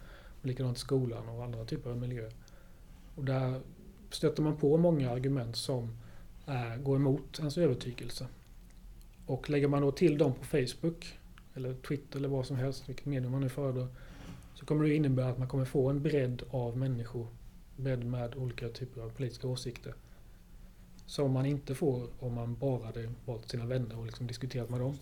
Och 0.42 0.46
likadant 0.46 0.78
i 0.78 0.80
skolan 0.80 1.30
och 1.30 1.44
andra 1.44 1.66
typer 1.66 1.90
av 1.90 1.98
miljöer. 1.98 2.32
Och 3.16 3.26
där 3.26 3.62
stöter 4.10 4.44
man 4.44 4.58
på 4.58 4.78
många 4.78 5.12
argument 5.12 5.56
som 5.56 5.98
Eh, 6.46 6.76
går 6.76 6.96
emot 6.96 7.40
ens 7.40 7.58
övertygelse. 7.58 8.28
Och 9.26 9.50
lägger 9.50 9.68
man 9.68 9.82
då 9.82 9.92
till 9.92 10.18
dem 10.18 10.34
på 10.34 10.46
Facebook 10.46 11.18
eller 11.54 11.74
Twitter 11.74 12.18
eller 12.18 12.30
vad 12.30 12.46
som 12.46 12.58
helst, 12.58 12.90
vilket 12.90 13.06
medium 13.06 13.32
man 13.32 13.42
nu 13.42 13.50
föredrar. 13.50 13.88
Så 14.54 14.66
kommer 14.66 14.84
det 14.84 14.96
innebära 14.96 15.30
att 15.30 15.38
man 15.38 15.48
kommer 15.48 15.66
få 15.66 15.90
en 15.90 16.02
bredd 16.04 16.44
av 16.50 16.78
människor. 16.78 17.28
Bredd 17.76 18.06
med 18.06 18.36
olika 18.36 18.70
typer 18.70 19.02
av 19.02 19.10
politiska 19.10 19.48
åsikter. 19.48 19.94
Som 21.06 21.32
man 21.32 21.46
inte 21.46 21.76
får 21.76 22.08
om 22.20 22.34
man 22.34 22.56
bara 22.56 22.86
hade 22.86 23.12
valt 23.26 23.50
sina 23.50 23.66
vänner 23.66 24.00
och 24.00 24.06
liksom 24.06 24.28
diskuterat 24.28 24.70
med 24.70 24.80
dem. 24.80 24.98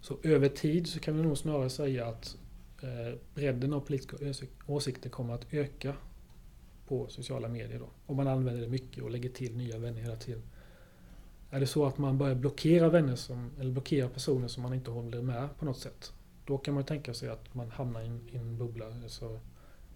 Så 0.00 0.16
över 0.22 0.48
tid 0.48 0.86
så 0.86 1.00
kan 1.00 1.16
vi 1.16 1.22
nog 1.22 1.38
snarare 1.38 1.70
säga 1.70 2.06
att 2.06 2.36
eh, 2.82 3.18
bredden 3.34 3.72
av 3.72 3.80
politiska 3.80 4.16
åsikter 4.66 5.10
kommer 5.10 5.34
att 5.34 5.46
öka 5.54 5.94
på 6.88 7.08
sociala 7.08 7.48
medier. 7.48 7.78
Då, 7.78 7.88
om 8.06 8.16
man 8.16 8.28
använder 8.28 8.62
det 8.62 8.68
mycket 8.68 9.04
och 9.04 9.10
lägger 9.10 9.28
till 9.28 9.56
nya 9.56 9.78
vänner 9.78 10.00
hela 10.00 10.16
tiden. 10.16 10.42
Är 11.50 11.60
det 11.60 11.66
så 11.66 11.86
att 11.86 11.98
man 11.98 12.18
börjar 12.18 12.34
blockera 12.34 12.88
vänner 12.88 13.16
som, 13.16 13.50
eller 13.60 13.70
blockera 13.70 14.08
personer 14.08 14.48
som 14.48 14.62
man 14.62 14.74
inte 14.74 14.90
håller 14.90 15.22
med 15.22 15.48
på 15.58 15.64
något 15.64 15.78
sätt. 15.78 16.12
Då 16.46 16.58
kan 16.58 16.74
man 16.74 16.84
tänka 16.84 17.14
sig 17.14 17.28
att 17.28 17.54
man 17.54 17.70
hamnar 17.70 18.00
i 18.00 18.06
en, 18.06 18.28
i 18.32 18.36
en 18.36 18.58
bubbla. 18.58 18.86
Alltså, 18.86 19.40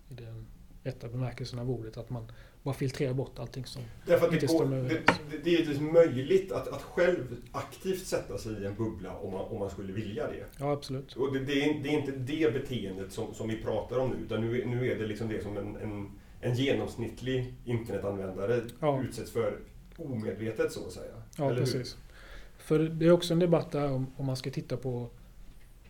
I 0.09 0.15
den 0.15 0.47
rätta 0.83 1.09
bemärkelsen 1.09 1.59
av 1.59 1.71
ordet. 1.71 1.97
Att 1.97 2.11
man 2.11 2.27
bara 2.63 2.75
filtrerar 2.75 3.15
bort 3.15 3.39
allting 3.39 3.65
som 3.65 3.83
Därför 4.07 4.27
att 4.27 4.33
inte 4.33 4.47
det, 4.47 4.53
går, 4.53 4.65
det, 4.67 4.89
det, 4.89 5.39
det 5.45 5.51
är 5.51 5.59
givetvis 5.59 5.81
möjligt 5.81 6.53
att, 6.53 6.69
att 6.69 6.83
själv 6.83 7.37
aktivt 7.53 8.07
sätta 8.07 8.39
sig 8.39 8.53
i 8.63 8.67
en 8.67 8.75
bubbla 8.75 9.17
om 9.17 9.33
man, 9.33 9.45
om 9.45 9.59
man 9.59 9.71
skulle 9.71 9.93
vilja 9.93 10.27
det. 10.27 10.45
Ja, 10.59 10.73
absolut. 10.73 11.17
Och 11.17 11.33
det, 11.33 11.39
det, 11.39 11.65
är, 11.65 11.83
det 11.83 11.89
är 11.89 11.93
inte 11.93 12.13
det 12.13 12.53
beteendet 12.53 13.13
som, 13.13 13.35
som 13.35 13.49
vi 13.49 13.57
pratar 13.57 13.99
om 13.99 14.11
nu. 14.11 14.17
Utan 14.25 14.41
nu, 14.41 14.67
nu 14.67 14.91
är 14.91 14.99
det 14.99 15.07
liksom 15.07 15.29
det 15.29 15.43
som 15.43 15.57
en, 15.57 15.77
en, 15.77 16.11
en 16.41 16.55
genomsnittlig 16.55 17.55
internetanvändare 17.65 18.61
ja. 18.81 19.03
utsätts 19.03 19.31
för 19.31 19.59
omedvetet 19.97 20.73
så 20.73 20.87
att 20.87 20.93
säga. 20.93 21.15
Ja, 21.39 21.51
Eller 21.51 21.61
precis. 21.61 21.97
Hur? 21.97 22.65
För 22.65 22.79
det 22.79 23.07
är 23.07 23.11
också 23.11 23.33
en 23.33 23.39
debatt 23.39 23.73
där 23.73 23.93
om, 23.93 24.07
om 24.17 24.27
man 24.27 24.37
ska 24.37 24.51
titta 24.51 24.77
på 24.77 25.11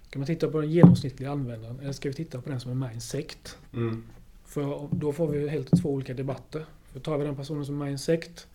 Ska 0.09 0.19
man 0.19 0.27
titta 0.27 0.49
på 0.49 0.61
den 0.61 0.71
genomsnittliga 0.71 1.31
användaren 1.31 1.81
eller 1.81 1.93
ska 1.93 2.09
vi 2.09 2.15
titta 2.15 2.41
på 2.41 2.51
den 2.51 2.61
som 2.61 2.71
är 2.71 2.75
med 2.75 2.91
i 2.91 2.95
en 2.95 3.01
sekt? 3.01 3.59
Mm. 3.73 4.05
För 4.45 4.89
då 4.93 5.13
får 5.13 5.29
vi 5.29 5.49
helt 5.49 5.83
två 5.83 5.91
olika 5.91 6.15
debatter. 6.15 6.65
För 6.85 7.01
tar 7.01 7.19
vi 7.19 7.25
den 7.25 7.37
personen 7.37 7.65
som 7.65 7.75
är 7.75 7.79
med 7.79 7.89
i 7.89 7.93
en 7.93 7.99
sekt 7.99 8.49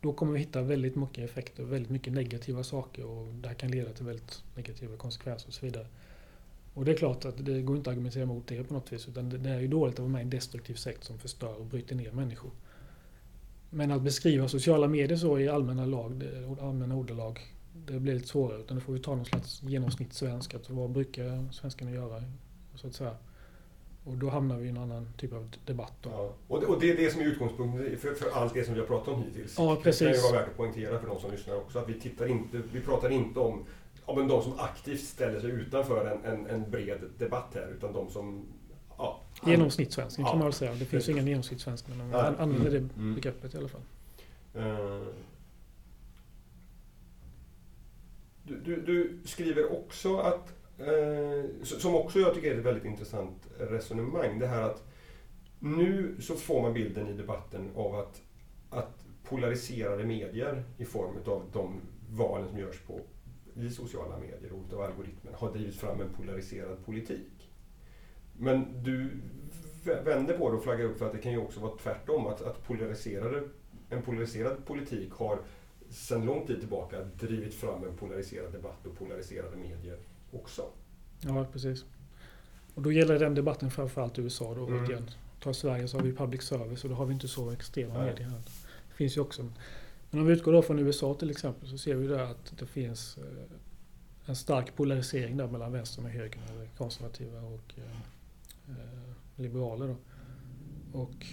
då 0.00 0.12
kommer 0.12 0.32
vi 0.32 0.38
hitta 0.38 0.62
väldigt 0.62 0.96
mycket 0.96 1.30
effekter, 1.30 1.62
väldigt 1.64 1.90
mycket 1.90 2.12
negativa 2.12 2.64
saker 2.64 3.04
och 3.04 3.34
det 3.34 3.48
här 3.48 3.54
kan 3.54 3.70
leda 3.70 3.92
till 3.92 4.04
väldigt 4.04 4.42
negativa 4.56 4.96
konsekvenser 4.96 5.48
och 5.48 5.54
så 5.54 5.66
vidare. 5.66 5.86
Och 6.74 6.84
det 6.84 6.92
är 6.92 6.96
klart 6.96 7.24
att 7.24 7.44
det 7.44 7.62
går 7.62 7.76
inte 7.76 7.90
att 7.90 7.94
argumentera 7.94 8.26
mot 8.26 8.46
det 8.46 8.64
på 8.64 8.74
något 8.74 8.92
vis 8.92 9.08
utan 9.08 9.28
det 9.42 9.50
är 9.50 9.60
ju 9.60 9.68
dåligt 9.68 9.94
att 9.94 9.98
vara 9.98 10.08
med 10.08 10.20
i 10.20 10.22
en 10.22 10.30
destruktiv 10.30 10.74
sekt 10.74 11.04
som 11.04 11.18
förstör 11.18 11.54
och 11.54 11.66
bryter 11.66 11.94
ner 11.94 12.12
människor. 12.12 12.50
Men 13.70 13.90
att 13.90 14.02
beskriva 14.02 14.48
sociala 14.48 14.88
medier 14.88 15.16
så 15.16 15.38
i 15.38 15.48
allmänna, 15.48 15.86
lag, 15.86 16.22
allmänna 16.60 16.96
ordalag, 16.96 17.40
det 17.86 18.00
blir 18.00 18.14
lite 18.14 18.28
svårare. 18.28 18.60
Utan 18.60 18.76
då 18.76 18.80
får 18.80 18.92
vi 18.92 18.98
ta 18.98 19.14
någon 19.14 19.24
slags 19.24 19.62
genomsnittssvenska. 19.62 20.58
Vad 20.68 20.90
brukar 20.90 21.52
svenskarna 21.52 21.90
göra? 21.90 22.22
Så 22.74 22.86
att 22.86 22.94
säga. 22.94 23.16
Och 24.04 24.16
då 24.16 24.28
hamnar 24.28 24.56
vi 24.56 24.66
i 24.66 24.68
en 24.68 24.78
annan 24.78 25.08
typ 25.16 25.32
av 25.32 25.50
debatt. 25.66 25.96
Ja. 26.02 26.34
Och, 26.48 26.60
det, 26.60 26.66
och 26.66 26.80
det 26.80 26.90
är 26.90 26.96
det 26.96 27.12
som 27.12 27.20
är 27.20 27.24
utgångspunkten 27.24 27.98
för, 27.98 28.14
för 28.14 28.30
allt 28.30 28.54
det 28.54 28.64
som 28.64 28.74
vi 28.74 28.80
har 28.80 28.86
pratat 28.86 29.08
om 29.14 29.22
hittills. 29.22 29.54
Ja, 29.58 29.80
precis. 29.82 29.98
Det 29.98 30.04
kan 30.04 30.14
ju 30.14 30.22
vara 30.22 30.40
värt 30.40 30.48
att 30.48 30.56
poängtera 30.56 30.98
för 30.98 31.06
de 31.06 31.20
som 31.20 31.30
lyssnar 31.30 31.56
också. 31.56 31.78
Att 31.78 31.88
vi, 31.88 32.00
tittar 32.00 32.26
inte, 32.26 32.62
vi 32.72 32.80
pratar 32.80 33.10
inte 33.10 33.40
om, 33.40 33.64
om 34.04 34.28
de 34.28 34.42
som 34.42 34.52
aktivt 34.58 35.00
ställer 35.00 35.40
sig 35.40 35.50
utanför 35.50 36.06
en, 36.06 36.32
en, 36.32 36.46
en 36.46 36.70
bred 36.70 37.00
debatt 37.18 37.50
här. 37.54 37.74
Utan 37.76 37.92
de 37.92 38.10
som 38.10 38.46
ja, 38.46 38.59
Genomsnittssvensken 39.46 40.24
ja. 40.24 40.30
kan 40.30 40.38
man 40.38 40.46
väl 40.46 40.52
säga. 40.52 40.74
Det 40.74 40.84
finns 40.84 41.08
ju 41.08 41.12
ingen 41.12 41.26
genomsnittssvensk 41.26 41.88
men 41.88 42.10
man 42.10 42.36
använder 42.36 42.70
det 42.70 42.76
mm. 42.76 42.90
mm. 42.96 43.14
begreppet 43.14 43.54
i 43.54 43.58
alla 43.58 43.68
fall. 43.68 43.82
Uh, 44.56 45.06
du, 48.42 48.60
du, 48.60 48.80
du, 48.80 49.18
skriver 49.24 49.72
också 49.72 50.18
att, 50.18 50.54
uh, 50.80 51.44
som 51.62 51.94
också 51.94 52.18
jag 52.18 52.34
tycker 52.34 52.54
är 52.54 52.58
ett 52.58 52.64
väldigt 52.64 52.84
intressant 52.84 53.48
resonemang, 53.58 54.38
det 54.38 54.46
här 54.46 54.62
att 54.62 54.84
nu 55.58 56.16
så 56.20 56.34
får 56.34 56.62
man 56.62 56.74
bilden 56.74 57.08
i 57.08 57.12
debatten 57.12 57.70
av 57.74 57.94
att, 57.94 58.22
att 58.70 59.04
polariserade 59.24 60.04
medier 60.04 60.64
i 60.78 60.84
form 60.84 61.16
av 61.26 61.42
de 61.52 61.80
valen 62.10 62.48
som 62.48 62.58
görs 62.58 62.78
på 62.80 63.00
i 63.54 63.70
sociala 63.70 64.18
medier 64.18 64.52
och 64.52 64.74
av 64.74 64.80
algoritmen 64.80 65.34
har 65.34 65.52
drivit 65.52 65.76
fram 65.76 66.00
en 66.00 66.08
polariserad 66.16 66.84
politik. 66.86 67.39
Men 68.40 68.82
du 68.82 69.10
vänder 70.04 70.38
på 70.38 70.50
det 70.50 70.56
och 70.56 70.62
flaggar 70.62 70.84
upp 70.84 70.98
för 70.98 71.06
att 71.06 71.12
det 71.12 71.18
kan 71.18 71.32
ju 71.32 71.38
också 71.38 71.60
vara 71.60 71.72
tvärtom. 71.82 72.26
Att, 72.26 72.42
att 72.42 72.66
polariserade, 72.66 73.42
en 73.90 74.02
polariserad 74.02 74.64
politik 74.66 75.12
har 75.12 75.38
sedan 75.90 76.24
lång 76.24 76.46
tid 76.46 76.60
tillbaka 76.60 76.96
drivit 77.20 77.54
fram 77.54 77.84
en 77.84 77.96
polariserad 77.96 78.52
debatt 78.52 78.86
och 78.86 78.98
polariserade 78.98 79.56
medier 79.56 79.98
också. 80.32 80.62
Ja, 81.20 81.46
precis. 81.52 81.84
Och 82.74 82.82
då 82.82 82.92
gäller 82.92 83.18
den 83.18 83.34
debatten 83.34 83.70
framförallt 83.70 84.18
USA. 84.18 84.54
Då, 84.54 84.66
mm. 84.66 84.84
igen. 84.84 85.10
Tar 85.42 85.52
Sverige 85.52 85.88
så 85.88 85.96
har 85.96 86.04
vi 86.04 86.12
public 86.12 86.42
service 86.42 86.84
och 86.84 86.90
då 86.90 86.96
har 86.96 87.06
vi 87.06 87.12
inte 87.12 87.28
så 87.28 87.50
extrema 87.50 87.94
Nej. 87.94 88.06
medier 88.06 88.28
här. 88.28 88.38
Det 88.88 88.94
finns 88.94 89.16
ju 89.16 89.20
också. 89.20 89.42
Men 90.10 90.20
om 90.20 90.26
vi 90.26 90.32
utgår 90.32 90.52
då 90.52 90.62
från 90.62 90.78
USA 90.78 91.14
till 91.14 91.30
exempel 91.30 91.68
så 91.68 91.78
ser 91.78 91.94
vi 91.94 92.06
där 92.06 92.24
att 92.24 92.58
det 92.58 92.66
finns 92.66 93.18
eh, 93.18 93.24
en 94.26 94.36
stark 94.36 94.76
polarisering 94.76 95.36
där 95.36 95.46
mellan 95.46 95.72
vänstern 95.72 96.04
och 96.04 96.10
högern, 96.10 96.42
eller 96.54 96.66
konservativa 96.76 97.40
och 97.40 97.74
Eh, 97.76 97.84
Eh, 98.70 99.42
liberaler. 99.42 99.88
Då. 99.88 99.96
Och 100.98 101.26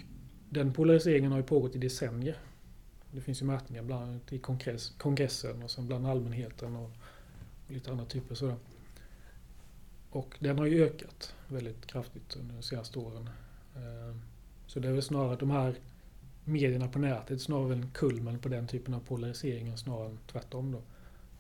den 0.49 0.73
polariseringen 0.73 1.31
har 1.31 1.39
ju 1.39 1.45
pågått 1.45 1.75
i 1.75 1.79
decennier. 1.79 2.37
Det 3.11 3.21
finns 3.21 3.41
ju 3.41 3.45
mätningar 3.45 3.83
bland 3.83 4.03
annat 4.03 4.33
i 4.33 4.39
kongress, 4.39 4.89
kongressen 4.97 5.63
och 5.63 5.71
sen 5.71 5.87
bland 5.87 6.07
allmänheten 6.07 6.75
och, 6.75 6.91
och 7.65 7.71
lite 7.71 7.91
andra 7.91 8.05
typer 8.05 8.35
sådär. 8.35 8.55
Och 10.09 10.37
den 10.39 10.59
har 10.59 10.65
ju 10.65 10.83
ökat 10.83 11.35
väldigt 11.47 11.85
kraftigt 11.85 12.35
under 12.35 12.55
de 12.55 12.61
senaste 12.63 12.99
åren. 12.99 13.29
Eh, 13.75 14.15
så 14.67 14.79
det 14.79 14.87
är 14.87 14.91
väl 14.91 15.01
snarare 15.01 15.35
de 15.35 15.51
här 15.51 15.75
medierna 16.43 16.87
på 16.87 16.99
nätet 16.99 17.41
snarare 17.41 17.73
en 17.73 17.89
kulmen 17.93 18.39
på 18.39 18.49
den 18.49 18.67
typen 18.67 18.93
av 18.93 18.99
polarisering 18.99 19.77
snarare 19.77 20.09
än 20.09 20.19
tvärtom. 20.31 20.71
Då. 20.71 20.81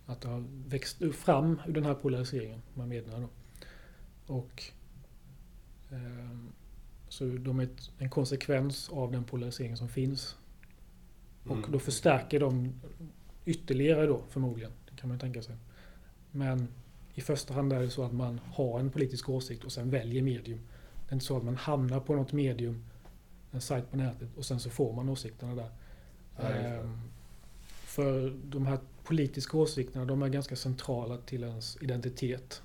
Att 0.05 0.21
det 0.21 0.29
har 0.29 0.43
växt 0.67 1.15
fram 1.15 1.61
ur 1.67 1.73
den 1.73 1.85
här 1.85 1.93
polariseringen, 1.93 2.61
de 2.73 2.79
här 2.79 2.87
medierna. 2.87 3.19
Då. 3.19 3.29
Och 4.33 4.63
så 7.09 7.25
de 7.25 7.59
är 7.59 7.69
en 7.97 8.09
konsekvens 8.09 8.89
av 8.89 9.11
den 9.11 9.23
polarisering 9.23 9.77
som 9.77 9.89
finns. 9.89 10.35
Och 11.43 11.57
mm. 11.57 11.71
då 11.71 11.79
förstärker 11.79 12.39
de 12.39 12.73
ytterligare 13.45 14.05
då 14.05 14.21
förmodligen. 14.29 14.71
Det 14.89 14.95
kan 15.01 15.09
man 15.09 15.19
tänka 15.19 15.41
sig. 15.41 15.55
Men 16.31 16.67
i 17.13 17.21
första 17.21 17.53
hand 17.53 17.73
är 17.73 17.79
det 17.79 17.89
så 17.89 18.03
att 18.03 18.13
man 18.13 18.39
har 18.45 18.79
en 18.79 18.89
politisk 18.89 19.29
åsikt 19.29 19.63
och 19.63 19.71
sen 19.71 19.89
väljer 19.89 20.21
medium. 20.21 20.59
Det 21.05 21.11
är 21.11 21.13
inte 21.13 21.25
så 21.25 21.37
att 21.37 21.43
man 21.43 21.55
hamnar 21.55 21.99
på 21.99 22.15
något 22.15 22.33
medium, 22.33 22.85
en 23.51 23.61
sajt 23.61 23.91
på 23.91 23.97
nätet 23.97 24.29
och 24.37 24.45
sen 24.45 24.59
så 24.59 24.69
får 24.69 24.93
man 24.93 25.09
åsikterna 25.09 25.55
där. 25.55 25.69
Ja, 26.37 26.83
För 27.69 28.33
de 28.43 28.65
här 28.65 28.79
politiska 29.03 29.57
åsikterna, 29.57 30.05
de 30.05 30.21
är 30.21 30.27
ganska 30.27 30.55
centrala 30.55 31.17
till 31.17 31.43
ens 31.43 31.77
identitet. 31.81 32.61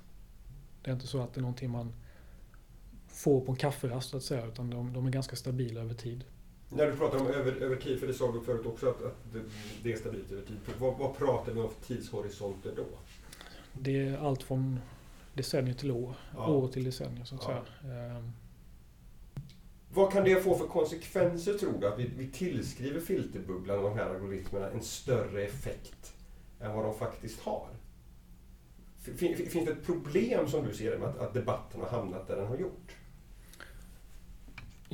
Det 0.82 0.90
är 0.90 0.94
inte 0.94 1.06
så 1.06 1.22
att 1.22 1.34
det 1.34 1.38
är 1.38 1.42
någonting 1.42 1.70
man 1.70 1.92
får 3.12 3.40
på 3.40 3.52
en 3.52 3.56
kafferast 3.56 4.10
så 4.10 4.16
att 4.16 4.22
säga, 4.22 4.46
utan 4.46 4.70
de, 4.70 4.92
de 4.92 5.06
är 5.06 5.10
ganska 5.10 5.36
stabila 5.36 5.80
över 5.80 5.94
tid. 5.94 6.24
När 6.68 6.86
du 6.86 6.96
pratar 6.96 7.18
om 7.18 7.26
över, 7.26 7.52
över 7.52 7.76
tid, 7.76 8.00
för 8.00 8.06
det 8.06 8.14
sa 8.14 8.32
du 8.32 8.40
förut 8.40 8.66
också 8.66 8.88
att, 8.88 9.02
att 9.02 9.32
det, 9.32 9.40
det, 9.82 9.92
är 9.92 9.96
stabilt 9.96 10.32
över 10.32 10.42
tid. 10.42 10.56
Vad, 10.78 10.98
vad 10.98 11.16
pratar 11.16 11.52
vi 11.52 11.60
om 11.60 11.70
för 11.70 11.86
tidshorisonter 11.86 12.72
då? 12.76 12.84
Det 13.72 14.08
är 14.08 14.18
allt 14.18 14.42
från 14.42 14.80
decennier 15.34 15.74
till 15.74 15.90
år, 15.90 16.14
ja. 16.36 16.46
år 16.46 16.68
till 16.68 16.84
decennier 16.84 17.24
så 17.24 17.34
att 17.34 17.42
ja. 17.48 17.64
säga. 17.82 18.16
Um, 18.16 18.32
vad 19.94 20.12
kan 20.12 20.24
det 20.24 20.42
få 20.42 20.58
för 20.58 20.66
konsekvenser 20.66 21.54
tror 21.54 21.80
du? 21.80 21.88
Att 21.88 21.98
vi, 21.98 22.10
vi 22.16 22.28
tillskriver 22.28 23.00
filterbubblan 23.00 23.78
och 23.78 23.84
de 23.84 23.98
här 23.98 24.10
algoritmerna 24.10 24.70
en 24.70 24.82
större 24.82 25.42
effekt 25.42 26.14
än 26.60 26.72
vad 26.72 26.84
de 26.84 26.94
faktiskt 26.94 27.40
har? 27.40 27.68
Finns 29.16 29.52
det 29.52 29.70
ett 29.70 29.86
problem 29.86 30.48
som 30.48 30.66
du 30.66 30.74
ser 30.74 30.90
det 30.90 30.98
med 30.98 31.08
att, 31.08 31.18
att 31.18 31.34
debatten 31.34 31.80
har 31.80 31.88
hamnat 31.88 32.28
där 32.28 32.36
den 32.36 32.46
har 32.46 32.56
gjort? 32.56 32.96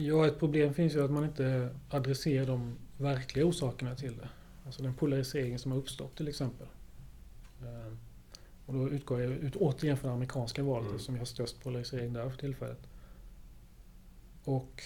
Ja, 0.01 0.27
ett 0.27 0.39
problem 0.39 0.75
finns 0.75 0.95
ju 0.95 1.05
att 1.05 1.11
man 1.11 1.25
inte 1.25 1.71
adresserar 1.91 2.47
de 2.47 2.77
verkliga 2.97 3.47
orsakerna 3.47 3.95
till 3.95 4.17
det. 4.17 4.29
Alltså 4.67 4.83
den 4.83 4.95
polarisering 4.95 5.59
som 5.59 5.73
har 5.73 5.79
uppstått 5.79 6.17
till 6.17 6.29
exempel. 6.29 6.67
Ehm, 7.63 7.99
och 8.67 8.75
då 8.75 8.89
utgår 8.91 9.21
jag 9.21 9.33
ut, 9.33 9.57
återigen 9.57 9.97
från 9.97 10.09
det 10.09 10.15
amerikanska 10.15 10.63
valet 10.63 10.89
mm. 10.89 10.99
som 10.99 11.19
har 11.19 11.25
störst 11.25 11.63
polarisering 11.63 12.13
där 12.13 12.31
för 12.31 12.39
tillfället. 12.39 12.79
Och 14.45 14.83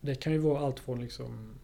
det 0.00 0.14
kan 0.14 0.32
ju 0.32 0.38
vara 0.38 0.66
allt 0.66 0.80
från 0.80 1.00
liksom 1.00 1.54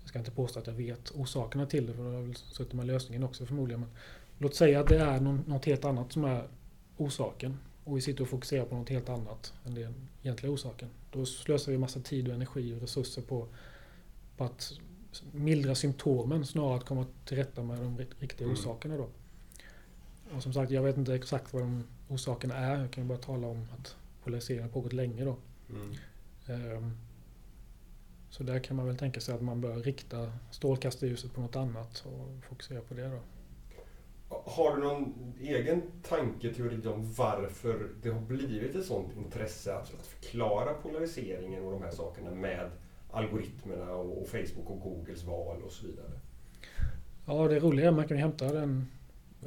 jag 0.00 0.08
ska 0.08 0.18
inte 0.18 0.30
påstå 0.30 0.60
att 0.60 0.66
jag 0.66 0.74
vet 0.74 1.10
orsakerna 1.10 1.66
till 1.66 1.86
det 1.86 1.92
för 1.92 2.02
då 2.02 2.08
har 2.08 2.14
jag 2.14 2.22
väl 2.22 2.34
suttit 2.34 2.72
med 2.72 2.86
lösningen 2.86 3.22
också 3.22 3.46
förmodligen. 3.46 3.80
Men 3.80 3.90
låt 4.38 4.54
säga 4.54 4.80
att 4.80 4.88
det 4.88 4.98
är 4.98 5.20
något 5.20 5.64
helt 5.64 5.84
annat 5.84 6.12
som 6.12 6.24
är 6.24 6.48
orsaken 6.96 7.56
och 7.88 7.96
vi 7.96 8.00
sitter 8.00 8.22
och 8.22 8.28
fokuserar 8.28 8.64
på 8.64 8.74
något 8.74 8.88
helt 8.88 9.08
annat 9.08 9.52
än 9.66 9.74
den 9.74 9.94
egentliga 10.22 10.52
orsaken. 10.52 10.88
Då 11.10 11.26
slösar 11.26 11.72
vi 11.72 11.78
massa 11.78 12.00
tid 12.00 12.28
och 12.28 12.34
energi 12.34 12.74
och 12.74 12.80
resurser 12.80 13.22
på, 13.22 13.46
på 14.36 14.44
att 14.44 14.72
mildra 15.32 15.74
symptomen 15.74 16.46
snarare 16.46 16.76
att 16.76 16.84
komma 16.84 17.06
till 17.24 17.36
rätta 17.36 17.62
med 17.62 17.78
de 17.78 17.98
riktiga 17.98 18.46
mm. 18.46 18.52
orsakerna 18.52 18.96
då. 18.96 19.08
Och 20.36 20.42
som 20.42 20.52
sagt, 20.52 20.70
jag 20.70 20.82
vet 20.82 20.96
inte 20.96 21.14
exakt 21.14 21.52
vad 21.52 21.62
de 21.62 21.84
orsakerna 22.08 22.54
är. 22.54 22.80
Jag 22.80 22.90
kan 22.90 23.08
bara 23.08 23.18
tala 23.18 23.46
om 23.46 23.66
att 23.78 23.96
polariseringen 24.24 24.64
har 24.64 24.70
pågått 24.70 24.92
länge 24.92 25.24
då. 25.24 25.36
Mm. 25.70 26.76
Um, 26.76 26.96
så 28.30 28.42
där 28.42 28.58
kan 28.58 28.76
man 28.76 28.86
väl 28.86 28.96
tänka 28.96 29.20
sig 29.20 29.34
att 29.34 29.42
man 29.42 29.60
bör 29.60 29.76
rikta 29.76 30.32
strålkastarljuset 30.50 31.34
på 31.34 31.40
något 31.40 31.56
annat 31.56 32.04
och 32.06 32.44
fokusera 32.48 32.80
på 32.80 32.94
det 32.94 33.08
då. 33.08 33.20
Har 34.28 34.76
du 34.76 34.82
någon 34.82 35.14
egen 35.40 35.82
tanketeori 36.02 36.86
om 36.86 37.12
varför 37.12 37.88
det 38.02 38.08
har 38.08 38.20
blivit 38.20 38.76
ett 38.76 38.84
sånt 38.84 39.16
intresse 39.16 39.74
att 39.74 39.88
förklara 39.88 40.74
polariseringen 40.74 41.64
och 41.64 41.72
de 41.72 41.82
här 41.82 41.90
sakerna 41.90 42.30
med 42.30 42.70
algoritmerna 43.10 43.94
och 43.94 44.28
Facebook 44.28 44.70
och 44.70 44.80
Googles 44.80 45.24
val 45.24 45.62
och 45.62 45.72
så 45.72 45.86
vidare? 45.86 46.10
Ja, 47.26 47.48
det 47.48 47.60
roliga 47.60 47.86
är 47.86 47.88
att 47.88 47.96
man 47.96 48.08
kan 48.08 48.16
hämta 48.16 48.52
den, 48.52 48.86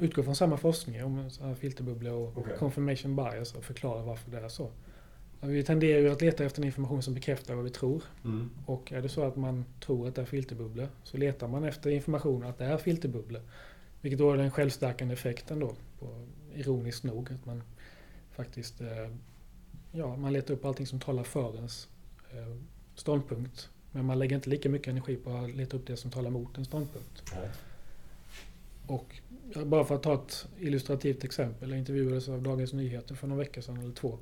utgå 0.00 0.22
från 0.22 0.36
samma 0.36 0.56
forskning 0.56 1.04
om 1.04 1.30
filterbubblor 1.60 2.12
och 2.12 2.38
okay. 2.38 2.56
confirmation 2.56 3.16
bias 3.16 3.54
och 3.54 3.64
förklara 3.64 4.02
varför 4.02 4.30
det 4.30 4.38
är 4.38 4.48
så. 4.48 4.70
Vi 5.40 5.62
tenderar 5.62 6.00
ju 6.00 6.10
att 6.10 6.22
leta 6.22 6.44
efter 6.44 6.64
information 6.64 7.02
som 7.02 7.14
bekräftar 7.14 7.54
vad 7.54 7.64
vi 7.64 7.70
tror. 7.70 8.02
Mm. 8.24 8.50
Och 8.66 8.92
är 8.92 9.02
det 9.02 9.08
så 9.08 9.22
att 9.22 9.36
man 9.36 9.64
tror 9.84 10.08
att 10.08 10.14
det 10.14 10.22
är 10.22 10.26
filterbubblor 10.26 10.88
så 11.02 11.16
letar 11.16 11.48
man 11.48 11.64
efter 11.64 11.90
information 11.90 12.42
att 12.44 12.58
det 12.58 12.64
är 12.64 12.76
filterbubblor. 12.76 13.42
Vilket 14.02 14.18
då 14.18 14.32
är 14.32 14.36
den 14.36 14.50
självstärkande 14.50 15.14
effekten 15.14 15.60
då, 15.60 15.74
på, 15.98 16.26
ironiskt 16.54 17.04
nog. 17.04 17.32
Att 17.32 17.46
man 17.46 17.62
faktiskt 18.30 18.80
eh, 18.80 19.08
ja, 19.92 20.16
man 20.16 20.32
letar 20.32 20.54
upp 20.54 20.64
allting 20.64 20.86
som 20.86 21.00
talar 21.00 21.22
för 21.22 21.56
ens 21.56 21.88
eh, 22.30 22.56
ståndpunkt. 22.94 23.68
Men 23.92 24.04
man 24.04 24.18
lägger 24.18 24.36
inte 24.36 24.50
lika 24.50 24.68
mycket 24.68 24.88
energi 24.88 25.16
på 25.16 25.30
att 25.30 25.50
leta 25.54 25.76
upp 25.76 25.86
det 25.86 25.96
som 25.96 26.10
talar 26.10 26.30
mot 26.30 26.58
en 26.58 26.64
ståndpunkt. 26.64 27.22
Nej. 27.34 27.48
Och 28.86 29.20
bara 29.66 29.84
för 29.84 29.94
att 29.94 30.02
ta 30.02 30.14
ett 30.14 30.46
illustrativt 30.58 31.24
exempel. 31.24 31.70
Jag 31.70 31.78
intervjuades 31.78 32.28
av 32.28 32.42
Dagens 32.42 32.72
Nyheter 32.72 33.14
för 33.14 33.26
några 33.26 33.42
veckor 33.42 33.60
sedan 33.60 33.76
eller 33.76 33.92
två. 33.92 34.18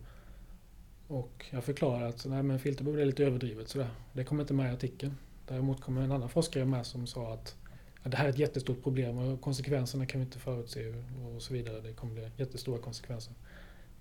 Och 1.08 1.46
jag 1.50 1.64
förklarade 1.64 2.08
att 2.08 2.26
nej, 2.26 2.42
men 2.42 2.58
filterbubblor 2.58 3.02
är 3.02 3.06
lite 3.06 3.24
överdrivet 3.24 3.68
sådär. 3.68 3.90
Det 4.12 4.24
kommer 4.24 4.42
inte 4.42 4.54
med 4.54 4.70
i 4.70 4.74
artikeln. 4.74 5.16
Däremot 5.48 5.80
kommer 5.80 6.02
en 6.02 6.12
annan 6.12 6.28
forskare 6.28 6.64
med 6.64 6.86
som 6.86 7.06
sa 7.06 7.34
att 7.34 7.56
det 8.02 8.16
här 8.16 8.24
är 8.24 8.28
ett 8.28 8.38
jättestort 8.38 8.82
problem 8.82 9.18
och 9.18 9.40
konsekvenserna 9.40 10.06
kan 10.06 10.20
vi 10.20 10.24
inte 10.24 10.38
förutse 10.38 10.94
och 11.34 11.42
så 11.42 11.52
vidare. 11.52 11.80
Det 11.80 11.92
kommer 11.92 12.14
bli 12.14 12.30
jättestora 12.36 12.78
konsekvenser. 12.78 13.34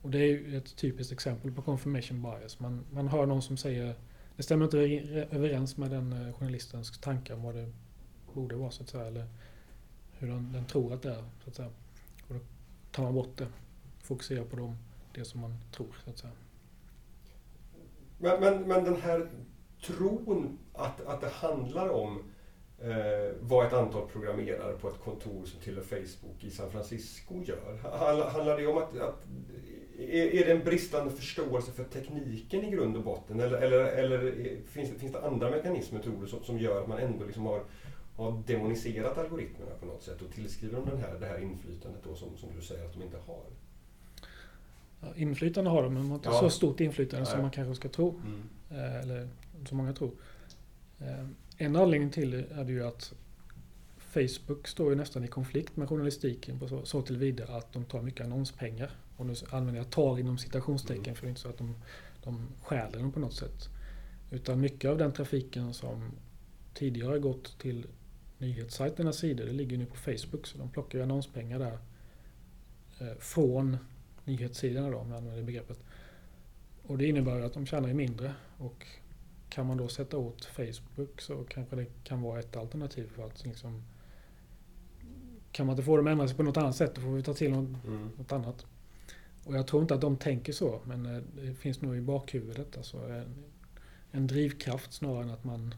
Och 0.01 0.09
det 0.09 0.17
är 0.17 0.25
ju 0.25 0.57
ett 0.57 0.75
typiskt 0.75 1.13
exempel 1.13 1.51
på 1.51 1.61
confirmation 1.61 2.21
bias. 2.21 2.59
Man, 2.59 2.85
man 2.91 3.07
hör 3.07 3.25
någon 3.25 3.41
som 3.41 3.57
säger 3.57 3.95
det 4.39 4.43
stämmer 4.43 4.65
inte 4.65 4.77
överens 5.31 5.77
med 5.77 5.91
den 5.91 6.13
eh, 6.13 6.33
journalistens 6.33 6.99
tankar 6.99 7.33
om 7.33 7.43
vad 7.43 7.55
det 7.55 7.71
borde 8.33 8.55
vara 8.55 8.71
så 8.71 8.83
att 8.83 8.89
säga. 8.89 9.05
Eller 9.05 9.27
hur 10.11 10.27
den, 10.27 10.51
den 10.53 10.65
tror 10.65 10.93
att 10.93 11.01
det 11.01 11.09
är. 11.09 11.23
Så 11.43 11.49
att 11.49 11.55
säga. 11.55 11.69
Och 12.27 12.33
då 12.33 12.39
tar 12.91 13.03
man 13.03 13.13
bort 13.13 13.37
det. 13.37 13.47
Fokuserar 14.03 14.45
på 14.45 14.55
dem, 14.55 14.77
det 15.13 15.25
som 15.25 15.41
man 15.41 15.55
tror 15.71 15.87
så 16.03 16.09
att 16.09 16.17
säga. 16.17 16.33
Men, 18.17 18.39
men, 18.39 18.67
men 18.67 18.83
den 18.83 19.01
här 19.01 19.29
tron 19.81 20.57
att, 20.73 21.01
att 21.01 21.21
det 21.21 21.29
handlar 21.29 21.89
om 21.89 22.23
vad 23.39 23.67
ett 23.67 23.73
antal 23.73 24.07
programmerare 24.07 24.73
på 24.73 24.89
ett 24.89 24.99
kontor 25.03 25.45
som 25.45 25.59
tillhör 25.59 25.83
Facebook 25.83 26.43
i 26.43 26.49
San 26.49 26.71
Francisco 26.71 27.43
gör. 27.43 27.77
Handlar 28.29 28.57
det 28.57 28.67
om 28.67 28.77
att, 28.77 28.97
att 28.97 29.23
är, 29.99 30.45
det 30.45 30.51
en 30.51 30.63
bristande 30.63 31.11
förståelse 31.11 31.71
för 31.71 31.83
tekniken 31.83 32.63
i 32.63 32.71
grund 32.71 32.97
och 32.97 33.03
botten? 33.03 33.39
Eller, 33.39 33.57
eller, 33.57 33.85
eller 33.85 34.31
finns, 34.67 34.89
det, 34.89 34.99
finns 34.99 35.11
det 35.11 35.25
andra 35.25 35.49
mekanismer 35.49 35.99
tror 35.99 36.21
du 36.21 36.27
som, 36.27 36.43
som 36.43 36.59
gör 36.59 36.81
att 36.81 36.87
man 36.87 36.99
ändå 36.99 37.25
liksom 37.25 37.45
har, 37.45 37.63
har 38.15 38.43
demoniserat 38.47 39.17
algoritmerna 39.17 39.71
på 39.79 39.85
något 39.85 40.03
sätt 40.03 40.21
och 40.21 40.33
tillskriver 40.33 40.75
dem 40.75 40.85
den 40.89 41.01
här, 41.01 41.19
det 41.19 41.25
här 41.25 41.39
inflytandet 41.39 42.03
då 42.03 42.15
som, 42.15 42.37
som 42.37 42.49
du 42.55 42.61
säger 42.61 42.85
att 42.85 42.93
de 42.93 43.03
inte 43.03 43.17
har? 43.27 43.43
Ja, 45.01 45.07
inflytande 45.15 45.69
har 45.69 45.83
de, 45.83 45.93
men 45.93 46.03
de 46.03 46.09
har 46.09 46.17
inte 46.17 46.29
ja. 46.29 46.39
så 46.39 46.49
stort 46.49 46.79
inflytande 46.79 47.23
Nej. 47.23 47.31
som 47.31 47.41
man 47.41 47.51
kanske 47.51 47.75
ska 47.75 47.89
tro. 47.89 48.21
Mm. 48.25 48.43
Eh, 48.71 49.01
eller 49.01 49.29
som 49.65 49.77
många 49.77 49.93
tror. 49.93 50.11
En 51.61 51.75
anledning 51.75 52.09
till 52.09 52.31
det 52.31 52.45
är 52.51 52.65
ju 52.65 52.83
att 52.83 53.13
Facebook 53.97 54.67
står 54.67 54.89
ju 54.89 54.95
nästan 54.95 55.23
i 55.23 55.27
konflikt 55.27 55.77
med 55.77 55.89
journalistiken 55.89 56.59
på 56.59 56.67
så, 56.67 56.85
så 56.85 57.01
tillvida 57.01 57.45
att 57.47 57.73
de 57.73 57.85
tar 57.85 58.01
mycket 58.01 58.25
annonspengar. 58.25 58.91
Och 59.17 59.25
nu 59.25 59.33
använder 59.49 59.81
jag 59.81 59.89
tar 59.89 60.19
inom 60.19 60.37
citationstecken 60.37 61.03
mm. 61.03 61.15
för 61.15 61.21
det 61.21 61.27
är 61.27 61.29
inte 61.29 61.41
så 61.41 61.49
att 61.49 61.57
de, 61.57 61.75
de 62.23 62.47
stjäler 62.61 62.99
dem 62.99 63.11
på 63.11 63.19
något 63.19 63.33
sätt. 63.33 63.69
Utan 64.31 64.61
mycket 64.61 64.89
av 64.89 64.97
den 64.97 65.13
trafiken 65.13 65.73
som 65.73 66.11
tidigare 66.73 67.09
har 67.09 67.19
gått 67.19 67.59
till 67.59 67.87
nyhetssajternas 68.37 69.17
sidor, 69.17 69.45
det 69.45 69.53
ligger 69.53 69.77
nu 69.77 69.85
på 69.85 69.95
Facebook. 69.95 70.47
Så 70.47 70.57
de 70.57 70.69
plockar 70.69 70.97
ju 70.97 71.03
annonspengar 71.03 71.59
där 71.59 71.79
eh, 72.99 73.17
från 73.19 73.77
nyhetssidorna 74.25 74.89
då, 74.89 74.97
om 74.97 75.09
jag 75.09 75.17
använder 75.17 75.39
det 75.39 75.45
begreppet. 75.45 75.79
Och 76.83 76.97
det 76.97 77.07
innebär 77.07 77.41
att 77.41 77.53
de 77.53 77.65
tjänar 77.65 77.93
mindre. 77.93 78.33
Och 78.57 78.85
kan 79.49 79.65
man 79.65 79.77
då 79.77 79.87
sätta 79.87 80.17
åt 80.17 80.45
Facebook 80.45 81.21
så 81.21 81.43
kanske 81.49 81.75
det 81.75 81.85
kan 82.03 82.21
vara 82.21 82.39
ett 82.39 82.57
alternativ 82.57 83.09
för 83.15 83.25
att 83.25 83.45
liksom 83.45 83.83
kan 85.51 85.65
man 85.65 85.73
inte 85.73 85.83
få 85.83 85.97
dem 85.97 86.07
att 86.07 86.11
ändra 86.11 86.27
sig 86.27 86.37
på 86.37 86.43
något 86.43 86.57
annat 86.57 86.75
sätt 86.75 86.95
då 86.95 87.01
får 87.01 87.09
vi 87.09 87.23
ta 87.23 87.33
till 87.33 87.51
något, 87.51 87.85
mm. 87.85 88.09
något 88.17 88.31
annat. 88.31 88.65
Och 89.43 89.55
jag 89.55 89.67
tror 89.67 89.81
inte 89.81 89.93
att 89.93 90.01
de 90.01 90.17
tänker 90.17 90.53
så 90.53 90.81
men 90.85 91.05
eh, 91.05 91.21
det 91.35 91.53
finns 91.53 91.81
nog 91.81 91.95
i 91.95 92.01
bakhuvudet 92.01 92.77
alltså 92.77 92.97
en, 92.97 93.43
en 94.11 94.27
drivkraft 94.27 94.93
snarare 94.93 95.23
än 95.23 95.29
att 95.29 95.43
man 95.43 95.75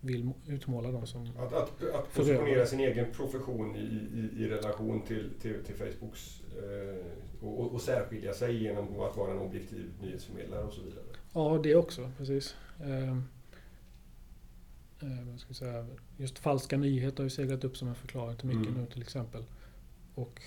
vill 0.00 0.30
utmåla 0.46 0.90
dem 0.90 1.06
som 1.06 1.30
Att, 1.38 1.52
att, 1.52 1.82
att 1.94 2.14
positionera 2.14 2.66
sin 2.66 2.80
egen 2.80 3.12
profession 3.12 3.76
i, 3.76 3.78
i, 4.14 4.44
i 4.44 4.48
relation 4.48 5.02
till, 5.02 5.30
till, 5.40 5.64
till 5.64 5.74
Facebooks 5.74 6.40
eh, 6.56 7.46
och, 7.46 7.74
och 7.74 7.80
särskilja 7.80 8.34
sig 8.34 8.62
genom 8.62 9.00
att 9.00 9.16
vara 9.16 9.32
en 9.32 9.38
objektiv 9.38 9.90
nyhetsförmedlare 10.02 10.64
och 10.64 10.72
så 10.72 10.82
vidare. 10.82 11.04
Ja, 11.36 11.60
det 11.62 11.74
också. 11.76 12.10
Precis. 12.18 12.54
Eh, 12.80 13.10
eh, 15.00 15.36
ska 15.36 15.54
säga, 15.54 15.86
just 16.16 16.38
falska 16.38 16.76
nyheter 16.76 17.18
har 17.18 17.24
ju 17.24 17.30
seglat 17.30 17.64
upp 17.64 17.76
som 17.76 17.88
en 17.88 17.94
förklaring 17.94 18.36
till 18.36 18.46
mycket 18.46 18.68
mm. 18.68 18.80
nu 18.80 18.86
till 18.86 19.02
exempel. 19.02 19.44
Och 20.14 20.42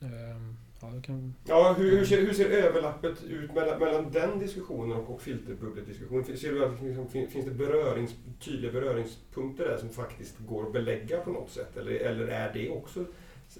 eh, 0.00 0.42
Ja, 0.82 0.92
kan... 1.02 1.34
ja 1.44 1.74
hur, 1.78 1.90
hur, 1.90 2.04
ser, 2.04 2.22
hur 2.22 2.32
ser 2.32 2.50
överlappet 2.50 3.24
ut 3.24 3.54
mellan, 3.54 3.78
mellan 3.78 4.12
den 4.12 4.38
diskussionen 4.38 4.96
och, 4.96 5.14
och 5.14 5.22
filterbubblediskussionen? 5.22 6.38
Ser 6.38 6.52
du 6.52 6.64
att 6.64 6.80
det 6.80 6.86
liksom, 6.86 7.08
finns 7.08 7.44
det 7.44 7.50
berörings, 7.50 8.14
tydliga 8.40 8.72
beröringspunkter 8.72 9.64
där 9.64 9.78
som 9.78 9.88
faktiskt 9.88 10.38
går 10.38 10.66
att 10.66 10.72
belägga 10.72 11.20
på 11.20 11.30
något 11.30 11.50
sätt? 11.50 11.76
Eller, 11.76 11.92
eller 11.92 12.26
är 12.26 12.52
det 12.52 12.70
också 12.70 13.04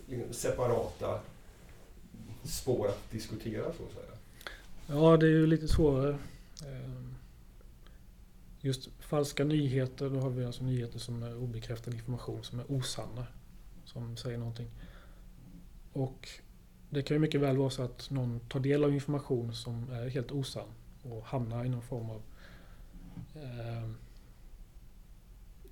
liksom 0.07 0.33
separata 0.33 1.21
spår 2.45 2.89
att 2.89 3.11
diskutera 3.11 3.65
så 3.65 3.83
att 3.85 3.93
säga? 3.93 4.12
Ja, 4.95 5.17
det 5.17 5.27
är 5.27 5.31
ju 5.31 5.47
lite 5.47 5.69
svårare. 5.69 6.19
Ehm, 6.67 7.15
just 8.61 8.89
falska 9.01 9.45
nyheter, 9.45 10.11
då 10.11 10.21
har 10.21 10.31
vi 10.31 10.45
alltså 10.45 10.65
nyheter 10.65 10.99
som 10.99 11.23
är 11.23 11.37
obekräftad 11.37 11.91
information, 11.91 12.45
som 12.45 12.61
är 12.61 12.73
osanna. 12.73 13.27
Som 13.85 14.17
säger 14.17 14.39
någonting. 14.39 14.71
Och 15.93 16.29
det 16.91 17.03
kan 17.03 17.15
ju 17.15 17.19
mycket 17.19 17.41
väl 17.41 17.57
vara 17.57 17.71
så 17.71 17.83
att 17.83 18.11
någon 18.11 18.41
tar 18.41 18.61
del 18.61 18.85
av 18.85 18.95
information 18.95 19.55
som 19.55 19.91
är 19.91 20.09
helt 20.09 20.33
osann 20.33 20.69
och 21.03 21.25
hamnar 21.25 21.65
i 21.65 21.69
någon 21.69 21.83
form 21.83 22.11
av 22.11 22.23
eh, 23.35 23.91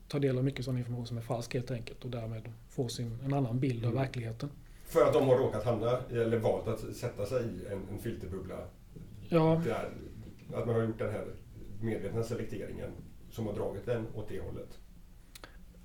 tar 0.08 0.20
del 0.20 0.38
av 0.38 0.44
mycket 0.44 0.64
sån 0.64 0.78
information 0.78 1.06
som 1.06 1.16
är 1.16 1.22
falsk 1.22 1.54
helt 1.54 1.70
enkelt 1.70 2.04
och 2.04 2.10
därmed 2.10 2.52
får 2.68 2.88
sin, 2.88 3.18
en 3.24 3.32
annan 3.34 3.60
bild 3.60 3.84
av 3.84 3.90
mm. 3.90 4.02
verkligheten. 4.02 4.50
För 4.84 5.06
att 5.06 5.12
de 5.12 5.28
har 5.28 5.36
råkat 5.36 5.64
hamna, 5.64 6.00
eller 6.10 6.38
valt 6.38 6.68
att 6.68 6.96
sätta 6.96 7.26
sig 7.26 7.44
i 7.44 7.72
en, 7.72 7.88
en 7.92 7.98
filterbubbla. 7.98 8.56
Ja. 9.30 9.62
Där, 9.64 9.90
att 10.54 10.66
man 10.66 10.74
har 10.74 10.82
gjort 10.82 10.98
den 10.98 11.12
här 11.12 11.34
medvetna 11.80 12.22
selekteringen 12.22 12.90
som 13.30 13.46
har 13.46 13.54
dragit 13.54 13.86
den 13.86 14.06
åt 14.14 14.28
det 14.28 14.40
hållet. 14.40 14.78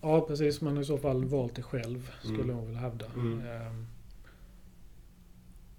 Ja 0.02 0.22
precis, 0.22 0.62
man 0.62 0.76
har 0.76 0.82
i 0.82 0.86
så 0.86 0.98
fall 0.98 1.26
valt 1.26 1.56
det 1.56 1.64
själv 1.64 2.12
skulle 2.24 2.44
mm. 2.44 2.58
jag 2.58 2.66
vilja 2.66 2.82
hävda. 2.82 3.06
Mm. 3.06 3.40
Ehm, 3.40 3.88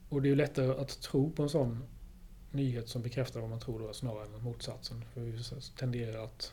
och 0.09 0.23
det 0.23 0.29
är 0.29 0.31
ju 0.31 0.37
lättare 0.37 0.81
att 0.81 1.01
tro 1.01 1.31
på 1.31 1.43
en 1.43 1.49
sån 1.49 1.85
nyhet 2.51 2.89
som 2.89 3.03
bekräftar 3.03 3.41
vad 3.41 3.51
man 3.51 3.61
tror 3.61 3.79
då 3.79 3.93
snarare 3.93 4.25
än 4.25 4.43
motsatsen. 4.43 5.05
För 5.15 5.21
vi 5.21 5.43
tenderar 5.79 6.25
att 6.25 6.53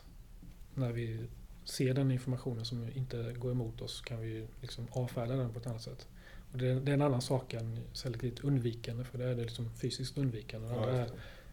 när 0.74 0.92
vi 0.92 1.26
ser 1.64 1.94
den 1.94 2.10
informationen 2.10 2.64
som 2.64 2.88
inte 2.94 3.32
går 3.32 3.50
emot 3.50 3.80
oss 3.80 4.00
kan 4.00 4.20
vi 4.20 4.46
liksom 4.60 4.86
avfärda 4.90 5.36
den 5.36 5.52
på 5.52 5.58
ett 5.58 5.66
annat 5.66 5.82
sätt. 5.82 6.08
Och 6.54 6.60
det, 6.60 6.68
är 6.68 6.88
en 6.88 7.02
annan 7.02 7.20
sak 7.20 7.54
än 7.54 7.80
selektivt 7.92 8.44
undvikande 8.44 9.04
för 9.04 9.18
det 9.18 9.24
är 9.24 9.34
det 9.34 9.42
liksom 9.42 9.70
fysiskt 9.70 10.18
undvikande. 10.18 10.68
Det 10.68 10.74
andra 10.74 10.92
är 10.92 11.10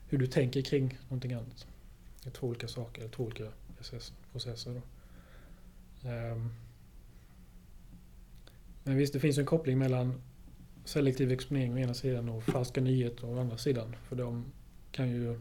hur 0.08 0.18
du 0.18 0.28
tänker 0.28 0.62
kring 0.62 0.98
någonting 1.04 1.34
annat. 1.34 1.68
Det 2.24 2.30
är 2.30 2.34
två 2.34 2.48
olika 2.48 2.68
saker, 2.68 3.08
två 3.08 3.24
olika 3.24 3.44
processer. 4.32 4.74
Då. 4.74 4.82
Um, 6.10 6.52
men 8.84 8.98
visst, 8.98 9.14
det 9.14 9.20
finns 9.20 9.38
en 9.38 9.46
koppling 9.46 9.78
mellan 9.78 10.22
selektiv 10.86 11.32
exponering 11.32 11.74
å 11.74 11.78
ena 11.78 11.94
sidan 11.94 12.30
och 12.30 12.44
falska 12.44 12.82
nyheter 12.82 13.26
å 13.26 13.40
andra 13.40 13.58
sidan. 13.58 13.96
För 14.10 14.16
de 14.16 14.46
kan 14.92 15.10
ju... 15.10 15.40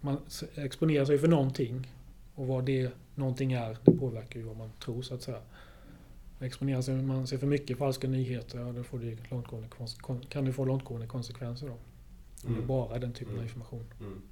Man 0.00 0.20
exponerar 0.54 1.04
sig 1.04 1.18
för 1.18 1.28
någonting 1.28 1.92
och 2.34 2.46
vad 2.46 2.64
det 2.64 2.90
någonting 3.14 3.52
är, 3.52 3.76
det 3.84 3.92
påverkar 3.92 4.40
ju 4.40 4.46
vad 4.46 4.56
man 4.56 4.70
tror 4.84 5.02
så 5.02 5.14
att 5.14 5.22
säga. 5.22 5.42
Exponerar 6.40 6.82
sig 6.82 7.02
man 7.02 7.26
sig 7.26 7.38
för 7.38 7.46
mycket 7.46 7.78
falska 7.78 8.08
nyheter, 8.08 8.58
ja, 8.58 8.72
då 8.72 8.82
får 8.82 8.98
det 8.98 9.30
långtgående, 9.30 9.68
kan 10.28 10.44
det 10.44 10.52
få 10.52 10.64
långtgående 10.64 11.06
konsekvenser 11.06 11.66
då. 11.66 11.72
Om 11.72 12.48
mm. 12.48 12.60
det 12.60 12.66
bara 12.66 12.98
den 12.98 13.12
typen 13.12 13.28
mm. 13.28 13.38
av 13.38 13.44
information. 13.44 13.84
Mm. 14.00 14.22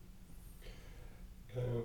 Uh, 1.57 1.83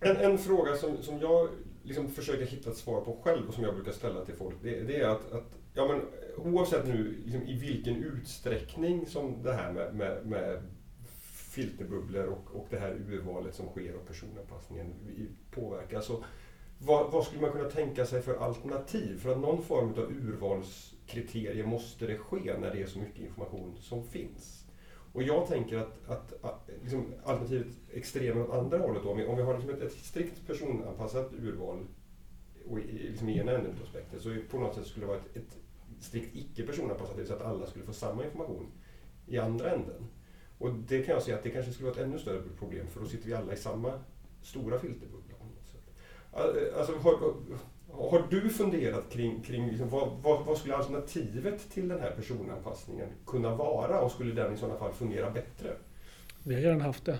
en, 0.00 0.16
en, 0.16 0.38
fråga 0.38 0.76
som, 0.76 1.02
som 1.02 1.18
jag 1.18 1.48
liksom 1.82 2.10
försöker 2.10 2.46
hitta 2.46 2.70
ett 2.70 2.76
svar 2.76 3.00
på 3.00 3.16
själv 3.22 3.48
och 3.48 3.54
som 3.54 3.64
jag 3.64 3.74
brukar 3.74 3.92
ställa 3.92 4.24
till 4.24 4.34
folk, 4.34 4.56
det, 4.62 4.80
det 4.80 5.00
är 5.00 5.08
att, 5.08 5.32
att 5.32 5.58
ja, 5.74 5.88
men, 5.88 6.00
oavsett 6.36 6.86
nu 6.86 7.16
liksom, 7.24 7.42
i 7.42 7.58
vilken 7.58 7.96
utsträckning 7.96 9.06
som 9.06 9.42
det 9.42 9.52
här 9.52 9.72
med, 9.72 9.94
med, 9.94 10.26
med 10.26 10.62
filterbubblor 11.54 12.24
och, 12.24 12.56
och 12.56 12.66
det 12.70 12.78
här 12.78 12.96
urvalet 13.08 13.54
som 13.54 13.66
sker 13.66 13.94
och 13.94 14.06
personanpassningen 14.06 14.94
påverkar. 15.50 16.00
Så 16.00 16.24
vad, 16.78 17.12
vad, 17.12 17.24
skulle 17.24 17.40
man 17.40 17.52
kunna 17.52 17.70
tänka 17.70 18.06
sig 18.06 18.22
för 18.22 18.36
alternativ? 18.36 19.18
För 19.18 19.30
att 19.30 19.40
någon 19.40 19.62
form 19.62 19.90
av 19.90 20.12
urvalskriterier 20.12 21.66
måste 21.66 22.06
det 22.06 22.18
ske 22.18 22.58
när 22.58 22.70
det 22.74 22.82
är 22.82 22.86
så 22.86 22.98
mycket 22.98 23.20
information 23.20 23.76
som 23.80 24.04
finns. 24.04 24.64
Och 25.12 25.22
jag 25.22 25.46
tänker 25.48 25.78
att, 25.78 26.08
att, 26.08 26.44
att 26.44 26.70
liksom 26.82 27.06
alternativet 27.24 27.66
extremen 27.92 28.42
åt 28.42 28.50
andra 28.50 28.78
hållet 28.78 29.02
då, 29.02 29.10
om 29.10 29.16
vi, 29.16 29.26
om 29.26 29.36
vi 29.36 29.42
har 29.42 29.54
liksom 29.54 29.74
ett, 29.74 29.82
ett 29.82 29.92
strikt 29.92 30.46
personanpassat 30.46 31.32
urval 31.32 31.78
och 32.68 32.78
i, 32.78 33.08
liksom 33.08 33.28
i 33.28 33.38
ena 33.38 33.52
änden 33.52 33.76
av 33.82 33.86
spektrat 33.86 34.22
så 34.22 34.36
på 34.50 34.58
något 34.58 34.74
sätt 34.74 34.86
skulle 34.86 35.06
det 35.06 35.08
vara 35.12 35.18
ett, 35.18 35.36
ett 35.36 35.56
strikt 36.00 36.36
icke 36.36 36.66
personanpassat, 36.66 37.26
så 37.26 37.34
att 37.34 37.42
alla 37.42 37.66
skulle 37.66 37.84
få 37.84 37.92
samma 37.92 38.24
information 38.24 38.66
i 39.26 39.38
andra 39.38 39.70
änden. 39.70 40.06
Och 40.58 40.74
det 40.74 41.02
kan 41.02 41.14
jag 41.14 41.22
säga 41.22 41.36
att 41.36 41.42
det 41.42 41.50
kanske 41.50 41.72
skulle 41.72 41.90
vara 41.90 42.00
ett 42.00 42.06
ännu 42.06 42.18
större 42.18 42.42
problem 42.58 42.86
för 42.86 43.00
då 43.00 43.06
sitter 43.06 43.26
vi 43.26 43.34
alla 43.34 43.52
i 43.52 43.56
samma 43.56 44.00
stora 44.42 44.78
filterbubbla. 44.78 45.34
Alltså, 46.78 46.92
har, 46.98 47.34
har 47.92 48.26
du 48.30 48.48
funderat 48.48 49.10
kring, 49.10 49.42
kring 49.42 49.68
liksom, 49.68 49.88
vad, 49.88 50.08
vad, 50.22 50.46
vad, 50.46 50.58
skulle 50.58 50.76
alternativet 50.76 51.70
till 51.70 51.88
den 51.88 52.00
här 52.00 52.10
personanpassningen 52.10 53.08
kunna 53.26 53.54
vara 53.54 54.00
och 54.00 54.10
skulle 54.10 54.34
den 54.34 54.54
i 54.54 54.56
sådana 54.56 54.78
fall 54.78 54.92
fungera 54.92 55.30
bättre? 55.30 55.70
Vi 56.42 56.54
har 56.54 56.62
redan 56.62 56.80
haft 56.80 57.04
det 57.04 57.18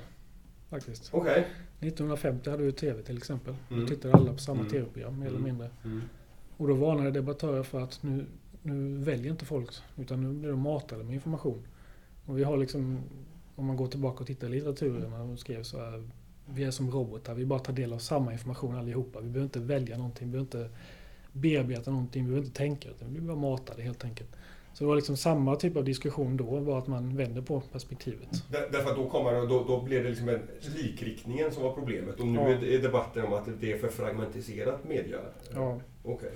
faktiskt. 0.70 1.14
Okay. 1.14 1.44
1950 1.81 2.50
hade 2.50 2.62
vi 2.62 2.72
TV 2.72 3.03
till 3.03 3.16
exempel. 3.16 3.55
Mm. 3.70 3.81
Då 3.81 3.88
tittade 3.88 4.14
alla 4.14 4.33
på 4.33 4.38
samma 4.38 4.61
mm. 4.61 4.70
TV-program 4.70 5.18
mer 5.18 5.27
eller 5.27 5.38
mm. 5.38 5.48
mindre. 5.48 5.70
Mm. 5.85 6.03
Och 6.57 6.68
då 6.68 6.74
varnade 6.74 7.11
debattörer 7.11 7.62
för 7.62 7.81
att 7.81 8.03
nu, 8.03 8.27
nu 8.62 8.98
väljer 8.98 9.33
inte 9.33 9.44
folk 9.44 9.70
utan 9.96 10.22
nu 10.22 10.40
blir 10.40 10.50
de 10.50 10.61
matade 10.61 11.05
med 11.05 11.14
information. 11.14 11.66
Och 12.27 12.38
vi 12.38 12.44
har 12.44 12.57
liksom 12.57 13.00
om 13.57 13.66
man 13.66 13.77
går 13.77 13.87
tillbaka 13.87 14.20
och 14.20 14.27
tittar 14.27 14.46
i 14.46 14.50
litteraturen 14.50 15.11
när 15.11 15.18
de 15.18 15.37
skrev 15.37 15.62
så 15.62 15.79
här, 15.79 16.09
vi 16.46 16.64
är 16.64 16.70
som 16.70 16.90
robotar, 16.90 17.35
vi 17.35 17.46
bara 17.46 17.59
tar 17.59 17.72
del 17.72 17.92
av 17.92 17.98
samma 17.98 18.33
information 18.33 18.76
allihopa. 18.76 19.20
Vi 19.20 19.28
behöver 19.28 19.44
inte 19.44 19.61
välja 19.61 19.96
någonting, 19.96 20.26
vi 20.26 20.33
behöver 20.33 20.59
inte 20.64 20.76
bearbeta 21.33 21.90
någonting, 21.90 22.22
vi 22.24 22.28
behöver 22.28 22.46
inte 22.46 22.59
tänka, 22.59 22.88
utan 22.88 23.09
vi 23.09 23.20
blir 23.20 23.28
bara 23.28 23.37
matade 23.37 23.83
helt 23.83 24.04
enkelt. 24.04 24.30
Så 24.74 24.85
det 24.85 24.88
var 24.88 24.96
liksom 24.96 25.16
samma 25.16 25.57
typ 25.57 25.76
av 25.76 25.85
diskussion 25.85 26.37
då, 26.37 26.61
bara 26.61 26.78
att 26.78 26.87
man 26.87 27.16
vänder 27.16 27.42
på 27.42 27.61
perspektivet. 27.61 28.44
därför 28.50 28.90
att 28.90 28.96
då, 28.96 29.09
kommer, 29.09 29.46
då, 29.46 29.64
då 29.64 29.83
blev 29.83 30.02
det 30.02 30.09
liksom 30.09 30.28
en 30.28 30.40
likriktningen 30.76 31.52
som 31.52 31.62
var 31.62 31.72
problemet 31.72 32.20
och 32.20 32.26
nu 32.26 32.38
ja. 32.40 32.48
är 32.48 32.83
debatten 32.83 33.24
om 33.24 33.33
att 33.33 33.48
det 33.61 33.72
är 33.72 33.78
för 33.78 33.88
fragmentiserat 33.88 34.85
media. 34.88 35.18
Ja. 35.54 35.80
Okay. 36.02 36.30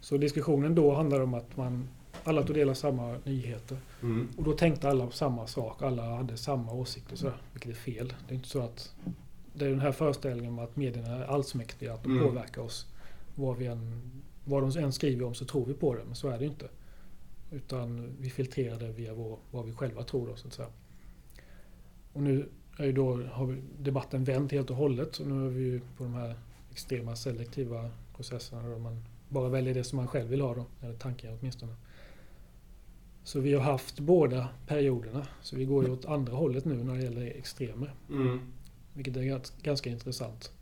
Så 0.00 0.16
diskussionen 0.16 0.74
då 0.74 0.94
handlar 0.94 1.20
om 1.20 1.34
att 1.34 1.56
man 1.56 1.88
alla 2.24 2.42
tog 2.42 2.56
del 2.56 2.68
av 2.68 2.74
samma 2.74 3.16
nyheter. 3.24 3.78
Mm. 4.02 4.28
Och 4.36 4.44
då 4.44 4.52
tänkte 4.52 4.88
alla 4.88 5.06
på 5.06 5.12
samma 5.12 5.46
sak. 5.46 5.82
Alla 5.82 6.16
hade 6.16 6.36
samma 6.36 6.72
åsikter. 6.72 7.16
Så, 7.16 7.32
vilket 7.52 7.70
är 7.70 7.74
fel. 7.74 8.14
Det 8.28 8.34
är 8.34 8.36
inte 8.36 8.48
så 8.48 8.60
att... 8.60 8.94
Det 9.60 9.66
är 9.66 9.70
den 9.70 9.80
här 9.80 9.92
föreställningen 9.92 10.52
om 10.52 10.58
att 10.58 10.76
medierna 10.76 11.08
är 11.08 11.24
allsmäktiga. 11.24 11.94
Att 11.94 12.02
de 12.02 12.12
mm. 12.12 12.24
påverkar 12.24 12.62
oss. 12.62 12.86
Vad, 13.34 13.56
vi 13.56 13.66
än, 13.66 14.00
vad 14.44 14.62
de 14.62 14.78
än 14.80 14.92
skriver 14.92 15.26
om 15.26 15.34
så 15.34 15.44
tror 15.44 15.66
vi 15.66 15.74
på 15.74 15.94
det. 15.94 16.04
Men 16.04 16.14
så 16.14 16.28
är 16.28 16.38
det 16.38 16.44
inte. 16.44 16.68
Utan 17.50 18.16
vi 18.20 18.30
filtrerar 18.30 18.78
det 18.78 18.92
via 18.92 19.14
vår, 19.14 19.38
vad 19.50 19.66
vi 19.66 19.72
själva 19.72 20.02
tror. 20.02 20.26
Då, 20.26 20.36
så 20.36 20.46
att 20.46 20.54
säga. 20.54 20.68
Och 22.12 22.22
nu 22.22 22.48
är 22.78 22.84
ju 22.84 22.92
då, 22.92 23.22
har 23.22 23.56
debatten 23.78 24.24
vänt 24.24 24.52
helt 24.52 24.70
och 24.70 24.76
hållet. 24.76 25.14
Så 25.14 25.24
nu 25.24 25.46
är 25.46 25.50
vi 25.50 25.80
på 25.96 26.04
de 26.04 26.14
här 26.14 26.34
extrema 26.70 27.16
selektiva 27.16 27.90
processerna. 28.16 28.68
Där 28.68 28.78
man 28.78 29.04
bara 29.28 29.48
väljer 29.48 29.74
det 29.74 29.84
som 29.84 29.96
man 29.96 30.08
själv 30.08 30.28
vill 30.28 30.40
ha. 30.40 30.54
Då, 30.54 30.64
eller 30.82 30.96
tanken 30.96 31.38
åtminstone. 31.40 31.74
Så 33.24 33.40
vi 33.40 33.54
har 33.54 33.62
haft 33.62 34.00
båda 34.00 34.48
perioderna. 34.66 35.26
Så 35.42 35.56
vi 35.56 35.64
går 35.64 35.84
ju 35.84 35.90
åt 35.90 36.04
andra 36.04 36.32
hållet 36.32 36.64
nu 36.64 36.84
när 36.84 36.94
det 36.94 37.02
gäller 37.02 37.26
extremer. 37.26 37.94
Mm. 38.08 38.40
Vilket 38.94 39.16
är 39.16 39.62
ganska 39.62 39.90
intressant. 39.90 40.52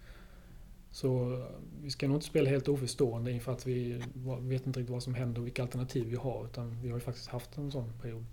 Så 0.91 1.43
vi 1.83 1.91
ska 1.91 2.09
nog 2.09 2.17
inte 2.17 2.27
spela 2.27 2.51
helt 2.51 2.69
oförstående 2.69 3.33
inför 3.33 3.53
att 3.53 3.67
vi 3.67 4.03
vet 4.41 4.67
inte 4.67 4.81
riktigt 4.81 4.93
vad 4.93 5.03
som 5.03 5.15
händer 5.15 5.41
och 5.41 5.47
vilka 5.47 5.63
alternativ 5.63 6.07
vi 6.07 6.17
har. 6.17 6.45
Utan 6.45 6.83
vi 6.83 6.89
har 6.89 6.97
ju 6.97 7.01
faktiskt 7.01 7.29
haft 7.29 7.57
en 7.57 7.71
sån 7.71 7.93
period. 8.03 8.25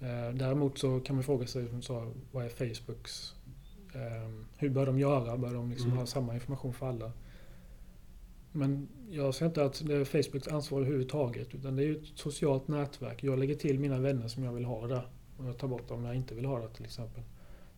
Eh, 0.00 0.34
däremot 0.34 0.78
så 0.78 1.00
kan 1.00 1.16
man 1.16 1.24
fråga 1.24 1.46
sig, 1.46 1.68
som 1.68 1.82
sa, 1.82 2.12
vad 2.32 2.44
är 2.44 2.48
Facebooks... 2.48 3.34
Eh, 3.94 4.30
hur 4.56 4.68
bör 4.68 4.86
de 4.86 4.98
göra? 4.98 5.36
Bör 5.36 5.54
de 5.54 5.70
liksom 5.70 5.86
mm. 5.86 5.98
ha 5.98 6.06
samma 6.06 6.34
information 6.34 6.74
för 6.74 6.88
alla? 6.88 7.12
Men 8.52 8.88
jag 9.10 9.34
ser 9.34 9.46
inte 9.46 9.64
att 9.64 9.82
det 9.86 9.94
är 9.94 10.04
Facebooks 10.04 10.48
ansvar 10.48 10.80
överhuvudtaget. 10.80 11.54
Utan 11.54 11.76
det 11.76 11.84
är 11.84 11.92
ett 11.92 12.06
socialt 12.14 12.68
nätverk. 12.68 13.24
Jag 13.24 13.38
lägger 13.38 13.54
till 13.54 13.78
mina 13.78 13.98
vänner 13.98 14.28
som 14.28 14.44
jag 14.44 14.52
vill 14.52 14.64
ha 14.64 14.86
där. 14.86 15.08
Och 15.36 15.44
jag 15.44 15.58
tar 15.58 15.68
bort 15.68 15.88
dem 15.88 16.02
när 16.02 16.08
jag 16.08 16.16
inte 16.16 16.34
vill 16.34 16.44
ha 16.44 16.58
det 16.58 16.68
till 16.68 16.84
exempel. 16.84 17.22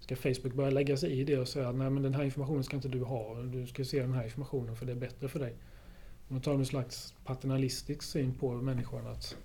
Ska 0.00 0.16
Facebook 0.16 0.54
börja 0.54 0.70
lägga 0.70 0.96
sig 0.96 1.20
i 1.20 1.24
det 1.24 1.38
och 1.38 1.48
säga 1.48 1.68
att 1.68 1.74
nej 1.74 1.90
men 1.90 2.02
den 2.02 2.14
här 2.14 2.24
informationen 2.24 2.64
ska 2.64 2.76
inte 2.76 2.88
du 2.88 3.02
ha. 3.02 3.42
Du 3.42 3.66
ska 3.66 3.84
se 3.84 4.00
den 4.00 4.12
här 4.12 4.24
informationen 4.24 4.76
för 4.76 4.86
det 4.86 4.92
är 4.92 4.96
bättre 4.96 5.28
för 5.28 5.38
dig. 5.38 5.54
Man 6.28 6.40
tar 6.40 6.54
en 6.54 6.66
slags 6.66 7.14
paternalistisk 7.24 8.02
syn 8.02 8.34
på 8.34 8.52
människan 8.52 9.06
att 9.06 9.36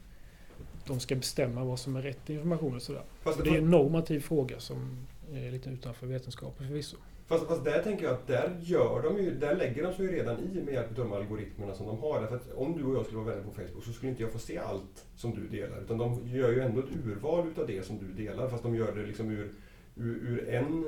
de 0.87 0.99
ska 0.99 1.15
bestämma 1.15 1.63
vad 1.63 1.79
som 1.79 1.95
är 1.95 2.01
rätt 2.01 2.29
information 2.29 2.75
och 2.75 2.81
sådär. 2.81 3.03
Fast 3.21 3.43
det 3.43 3.49
är 3.49 3.57
en 3.57 3.71
normativ 3.71 4.19
fråga 4.19 4.59
som 4.59 5.07
är 5.33 5.51
lite 5.51 5.69
utanför 5.69 6.07
vetenskapen 6.07 6.67
förvisso. 6.67 6.97
Fast, 7.27 7.47
fast 7.47 7.63
där 7.63 7.83
tänker 7.83 8.05
jag 8.05 8.13
att 8.13 8.27
där, 8.27 8.57
gör 8.61 9.03
de 9.03 9.23
ju, 9.23 9.35
där 9.35 9.55
lägger 9.55 9.83
de 9.83 9.93
sig 9.93 10.05
ju 10.05 10.11
redan 10.11 10.39
i 10.39 10.61
med 10.61 10.73
hjälp 10.73 10.89
av 10.89 10.95
de 10.95 11.13
algoritmerna 11.13 11.73
som 11.75 11.87
de 11.87 11.99
har. 11.99 12.21
Därför 12.21 12.35
att 12.35 12.53
om 12.53 12.77
du 12.77 12.83
och 12.83 12.95
jag 12.95 13.05
skulle 13.05 13.21
vara 13.21 13.35
vänner 13.35 13.43
på 13.43 13.51
Facebook 13.51 13.83
så 13.83 13.93
skulle 13.93 14.09
inte 14.09 14.23
jag 14.23 14.31
få 14.31 14.39
se 14.39 14.57
allt 14.57 15.05
som 15.15 15.35
du 15.35 15.47
delar. 15.47 15.81
Utan 15.81 15.97
de 15.97 16.27
gör 16.27 16.51
ju 16.51 16.59
ändå 16.59 16.79
ett 16.79 16.95
urval 17.05 17.47
utav 17.47 17.67
det 17.67 17.85
som 17.85 17.97
du 17.97 18.23
delar. 18.23 18.49
Fast 18.49 18.63
de 18.63 18.75
gör 18.75 18.95
det 18.95 19.05
liksom 19.05 19.29
ur, 19.29 19.51
ur, 19.95 20.15
ur 20.15 20.49
en 20.49 20.85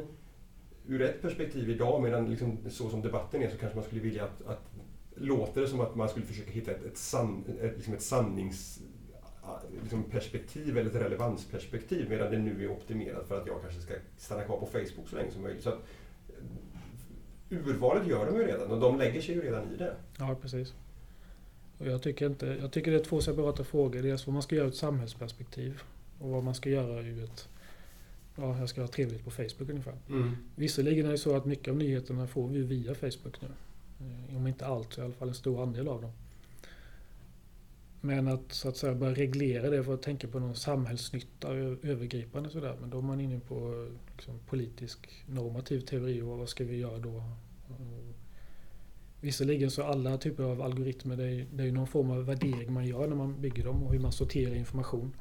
ur 0.87 1.01
ett 1.01 1.21
perspektiv 1.21 1.69
idag, 1.69 2.03
medan 2.03 2.29
liksom, 2.29 2.57
så 2.69 2.89
som 2.89 3.01
debatten 3.01 3.41
är 3.41 3.49
så 3.49 3.57
kanske 3.57 3.75
man 3.75 3.85
skulle 3.85 4.01
vilja 4.01 4.23
att, 4.23 4.47
att 4.47 4.71
låter 5.15 5.61
det 5.61 5.67
som 5.67 5.81
att 5.81 5.95
man 5.95 6.09
skulle 6.09 6.25
försöka 6.25 6.51
hitta 6.51 6.71
ett, 6.71 6.85
ett, 6.85 6.97
san, 6.97 7.43
ett, 7.61 7.75
liksom 7.75 7.93
ett 7.93 8.01
sannings 8.01 8.79
liksom 9.81 10.03
perspektiv 10.03 10.77
eller 10.77 10.89
ett 10.89 10.95
relevansperspektiv 10.95 12.09
medan 12.09 12.31
det 12.31 12.39
nu 12.39 12.63
är 12.63 12.71
optimerat 12.71 13.27
för 13.27 13.41
att 13.41 13.47
jag 13.47 13.61
kanske 13.61 13.81
ska 13.81 13.93
stanna 14.17 14.43
kvar 14.43 14.57
på 14.57 14.65
Facebook 14.65 15.09
så 15.09 15.15
länge 15.15 15.31
som 15.31 15.41
möjligt. 15.41 15.63
Så 15.63 15.69
att, 15.69 15.79
urvalet 17.49 18.07
gör 18.07 18.25
de 18.25 18.37
ju 18.37 18.47
redan 18.47 18.71
och 18.71 18.79
de 18.79 18.97
lägger 18.97 19.21
sig 19.21 19.35
ju 19.35 19.41
redan 19.41 19.73
i 19.73 19.77
det. 19.77 19.93
Ja, 20.17 20.35
precis. 20.41 20.73
Och 21.77 21.87
jag, 21.87 22.01
tycker 22.01 22.25
inte, 22.25 22.45
jag 22.45 22.71
tycker 22.71 22.91
det 22.91 22.97
är 22.97 23.03
två 23.03 23.21
separata 23.21 23.63
frågor. 23.63 24.01
Dels 24.01 24.27
vad 24.27 24.33
man 24.33 24.43
ska 24.43 24.55
göra 24.55 24.65
ur 24.65 24.71
ett 24.71 24.77
samhällsperspektiv 24.77 25.81
och 26.19 26.29
vad 26.29 26.43
man 26.43 26.55
ska 26.55 26.69
göra 26.69 27.01
ur 27.01 27.23
ett 27.23 27.49
Ja, 28.37 28.59
jag 28.59 28.69
ska 28.69 28.81
ha 28.81 28.87
trevligt 28.87 29.23
på 29.23 29.31
Facebook 29.31 29.69
ungefär. 29.69 29.95
Mm. 30.09 30.35
Visserligen 30.55 31.05
är 31.05 31.11
det 31.11 31.17
så 31.17 31.35
att 31.35 31.45
mycket 31.45 31.71
av 31.71 31.77
nyheterna 31.77 32.27
får 32.27 32.47
vi 32.47 32.61
via 32.61 32.95
Facebook 32.95 33.41
nu. 33.41 33.47
Eh, 33.99 34.37
om 34.37 34.47
inte 34.47 34.65
allt 34.65 34.93
så 34.93 35.01
i 35.01 35.03
alla 35.03 35.13
fall 35.13 35.27
en 35.27 35.35
stor 35.35 35.63
andel 35.63 35.87
av 35.87 36.01
dem. 36.01 36.11
Men 38.01 38.27
att 38.27 38.51
så 38.51 38.69
att 38.69 38.77
säga 38.77 38.95
börja 38.95 39.13
reglera 39.13 39.69
det 39.69 39.83
för 39.83 39.93
att 39.93 40.01
tänka 40.01 40.27
på 40.27 40.39
någon 40.39 40.55
samhällsnytta 40.55 41.47
övergripande 41.83 42.49
sådär. 42.49 42.77
Men 42.81 42.89
då 42.89 42.97
är 42.97 43.01
man 43.01 43.21
inne 43.21 43.39
på 43.39 43.87
liksom, 44.15 44.39
politisk 44.39 45.07
normativ 45.25 45.79
teori 45.79 46.21
och 46.21 46.37
vad 46.37 46.49
ska 46.49 46.63
vi 46.63 46.77
göra 46.77 46.99
då? 46.99 47.23
Visserligen 49.21 49.71
så 49.71 49.83
alla 49.83 50.17
typer 50.17 50.43
av 50.43 50.61
algoritmer 50.61 51.17
det 51.17 51.23
är, 51.23 51.45
det 51.53 51.63
är 51.63 51.71
någon 51.71 51.87
form 51.87 52.11
av 52.11 52.25
värdering 52.25 52.73
man 52.73 52.85
gör 52.85 53.07
när 53.07 53.15
man 53.15 53.41
bygger 53.41 53.63
dem 53.63 53.83
och 53.83 53.93
hur 53.93 53.99
man 53.99 54.11
sorterar 54.11 54.55
information. 54.55 55.13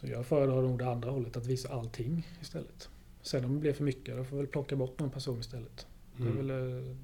Så 0.00 0.06
jag 0.06 0.26
föredrar 0.26 0.62
nog 0.62 0.78
det 0.78 0.90
andra 0.90 1.10
hållet, 1.10 1.36
att 1.36 1.46
visa 1.46 1.68
allting 1.68 2.28
istället. 2.40 2.88
Sen 3.22 3.44
om 3.44 3.54
det 3.54 3.60
blir 3.60 3.72
för 3.72 3.84
mycket, 3.84 4.16
då 4.16 4.24
får 4.24 4.36
vi 4.36 4.42
väl 4.42 4.50
plocka 4.50 4.76
bort 4.76 4.98
någon 4.98 5.10
person 5.10 5.40
istället. 5.40 5.86
Mm. 6.18 6.32
Det 6.32 6.40
är 6.40 6.42
mm. 6.42 6.66
väl 6.66 6.88
eh, 6.88 6.96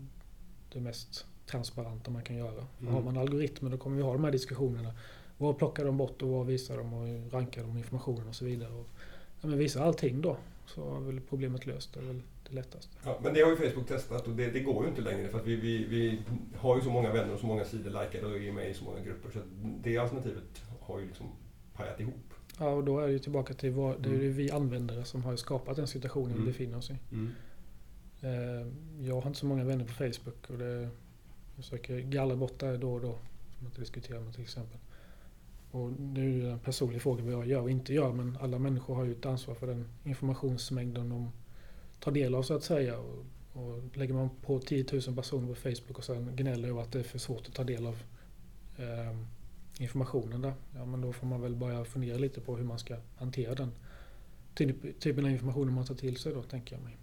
det 0.72 0.80
mest 0.80 1.26
transparenta 1.46 2.10
man 2.10 2.22
kan 2.22 2.36
göra. 2.36 2.66
Mm. 2.80 2.94
Har 2.94 3.02
man 3.02 3.16
algoritmer 3.16 3.70
då 3.70 3.78
kommer 3.78 3.96
vi 3.96 4.02
ha 4.02 4.12
de 4.12 4.24
här 4.24 4.30
diskussionerna. 4.30 4.92
Vad 5.38 5.58
plockar 5.58 5.84
de 5.84 5.96
bort 5.96 6.22
och 6.22 6.28
vad 6.28 6.46
visar 6.46 6.76
de 6.76 6.92
och 6.92 7.32
rankar 7.32 7.62
de 7.62 7.78
informationen 7.78 8.28
och 8.28 8.34
så 8.34 8.44
vidare. 8.44 8.72
Och, 8.72 8.86
ja, 9.40 9.48
men 9.48 9.58
visa 9.58 9.84
allting 9.84 10.20
då 10.20 10.36
så 10.66 10.96
är 10.96 11.00
väl 11.00 11.20
problemet 11.20 11.66
löst. 11.66 11.94
Det 11.94 12.00
är 12.00 12.04
väl 12.04 12.22
det 12.48 12.54
lättaste. 12.54 12.96
Ja, 13.04 13.18
men 13.22 13.34
det 13.34 13.40
har 13.40 13.50
ju 13.50 13.56
Facebook 13.56 13.88
testat 13.88 14.26
och 14.28 14.36
det, 14.36 14.50
det 14.50 14.60
går 14.60 14.84
ju 14.84 14.88
inte 14.88 15.02
längre 15.02 15.28
för 15.28 15.38
att 15.38 15.46
vi, 15.46 15.56
vi, 15.56 15.84
vi, 15.84 16.22
har 16.56 16.76
ju 16.76 16.82
så 16.82 16.90
många 16.90 17.12
vänner 17.12 17.34
och 17.34 17.40
så 17.40 17.46
många 17.46 17.64
sidor 17.64 17.90
likade 17.90 18.26
och 18.26 18.36
är 18.36 18.52
med 18.52 18.70
i 18.70 18.74
så 18.74 18.84
många 18.84 19.00
grupper 19.00 19.30
så 19.30 19.38
det 19.82 19.98
alternativet 19.98 20.62
har 20.80 21.00
ju 21.00 21.06
liksom 21.06 21.26
pajat 21.74 22.00
ihop. 22.00 22.34
Ja, 22.58 22.68
och 22.68 22.84
då 22.84 23.00
är 23.00 23.08
det 23.08 23.18
tillbaka 23.18 23.54
till 23.54 23.72
vad, 23.72 24.02
det 24.02 24.08
är 24.08 24.14
mm. 24.14 24.32
vi 24.32 24.50
användare 24.50 25.04
som 25.04 25.24
har 25.24 25.36
skapat 25.36 25.76
den 25.76 25.86
situationen 25.86 26.32
mm. 26.32 26.44
vi 26.44 26.52
befinner 26.52 26.78
oss 26.78 26.90
i. 26.90 26.98
Mm. 27.12 27.32
Eh, 28.20 28.66
jag 29.06 29.20
har 29.20 29.26
inte 29.26 29.38
så 29.38 29.46
många 29.46 29.64
vänner 29.64 29.84
på 29.84 29.92
Facebook 29.92 30.50
och 30.50 30.58
det, 30.58 30.80
jag 31.54 31.64
försöker 31.64 32.00
gallra 32.00 32.36
bort 32.36 32.58
det 32.58 32.76
då 32.76 32.92
och 32.92 33.00
då. 33.00 33.12
Som 33.12 33.64
jag 33.64 33.68
inte 33.68 33.80
diskuterar 33.80 34.20
med 34.20 34.34
till 34.34 34.42
exempel. 34.42 34.78
Och 35.70 35.92
nu 35.92 36.46
är 36.46 36.50
en 36.50 36.58
personlig 36.58 37.02
fråga 37.02 37.24
vad 37.24 37.32
jag 37.32 37.46
gör 37.46 37.60
och 37.60 37.70
inte 37.70 37.94
gör 37.94 38.12
men 38.12 38.38
alla 38.40 38.58
människor 38.58 38.94
har 38.94 39.04
ju 39.04 39.12
ett 39.12 39.26
ansvar 39.26 39.54
för 39.54 39.66
den 39.66 39.88
informationsmängden 40.04 41.08
de 41.08 41.32
tar 42.00 42.12
del 42.12 42.34
av 42.34 42.42
så 42.42 42.54
att 42.54 42.64
säga. 42.64 42.98
Och, 42.98 43.24
och 43.52 43.96
lägger 43.96 44.14
man 44.14 44.30
på 44.42 44.60
10 44.60 44.84
000 44.92 45.16
personer 45.16 45.48
på 45.48 45.54
Facebook 45.54 45.98
och 45.98 46.04
sen 46.04 46.36
gnäller 46.36 46.68
över 46.68 46.82
att 46.82 46.92
det 46.92 46.98
är 46.98 47.02
för 47.02 47.18
svårt 47.18 47.46
att 47.46 47.54
ta 47.54 47.64
del 47.64 47.86
av 47.86 48.02
eh, 48.76 49.16
informationen 49.80 50.42
där. 50.42 50.54
Ja, 50.74 50.84
men 50.84 51.00
då 51.00 51.12
får 51.12 51.26
man 51.26 51.40
väl 51.40 51.56
börja 51.56 51.84
fundera 51.84 52.16
lite 52.18 52.40
på 52.40 52.56
hur 52.56 52.64
man 52.64 52.78
ska 52.78 52.96
hantera 53.16 53.54
den 53.54 53.72
typ 54.54 55.00
typen 55.00 55.24
av 55.24 55.30
information 55.30 55.72
man 55.72 55.86
tar 55.86 55.94
till 55.94 56.16
sig 56.16 56.34
då, 56.34 56.42
tänker 56.42 56.76
jag 56.76 56.84
mig. 56.84 56.96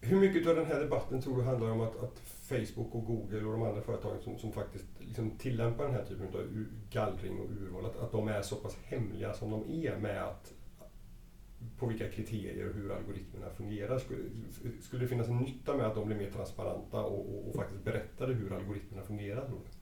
Hur 0.00 0.20
mycket 0.20 0.48
av 0.48 0.56
den 0.56 0.66
här 0.66 0.80
debatten 0.80 1.22
tror 1.22 1.36
du 1.36 1.42
handlar 1.42 1.70
om 1.70 1.80
att, 1.80 2.02
att 2.02 2.18
Facebook 2.48 2.94
och 2.94 3.04
Google 3.04 3.44
och 3.44 3.52
de 3.52 3.62
andra 3.62 3.82
företagen 3.82 4.20
som, 4.22 4.38
som 4.38 4.52
faktiskt 4.52 4.84
liksom 4.98 5.30
tillämpar 5.30 5.84
den 5.84 5.94
här 5.94 6.04
typen 6.04 6.26
av 6.26 6.64
gallring 6.90 7.38
och 7.38 7.50
urval, 7.50 7.86
att, 7.86 7.96
att 7.96 8.12
de 8.12 8.28
är 8.28 8.42
så 8.42 8.56
pass 8.56 8.76
hemliga 8.84 9.34
som 9.34 9.50
de 9.50 9.86
är 9.86 9.96
med 9.96 10.24
att 10.24 10.52
på 11.78 11.86
vilka 11.86 12.08
kriterier 12.08 12.68
och 12.68 12.74
hur 12.74 12.92
algoritmerna 12.92 13.50
fungerar. 13.50 13.98
Skulle, 13.98 14.18
skulle 14.82 15.04
det 15.04 15.08
finnas 15.08 15.28
en 15.28 15.36
nytta 15.36 15.76
med 15.76 15.86
att 15.86 15.94
de 15.94 16.06
blir 16.06 16.16
mer 16.16 16.30
transparenta 16.30 17.00
och, 17.00 17.34
och, 17.34 17.48
och 17.48 17.56
faktiskt 17.56 17.84
berättade 17.84 18.34
hur 18.34 18.52
algoritmerna 18.52 19.02
fungerar? 19.02 19.46
Tror 19.46 19.58
du? 19.58 19.75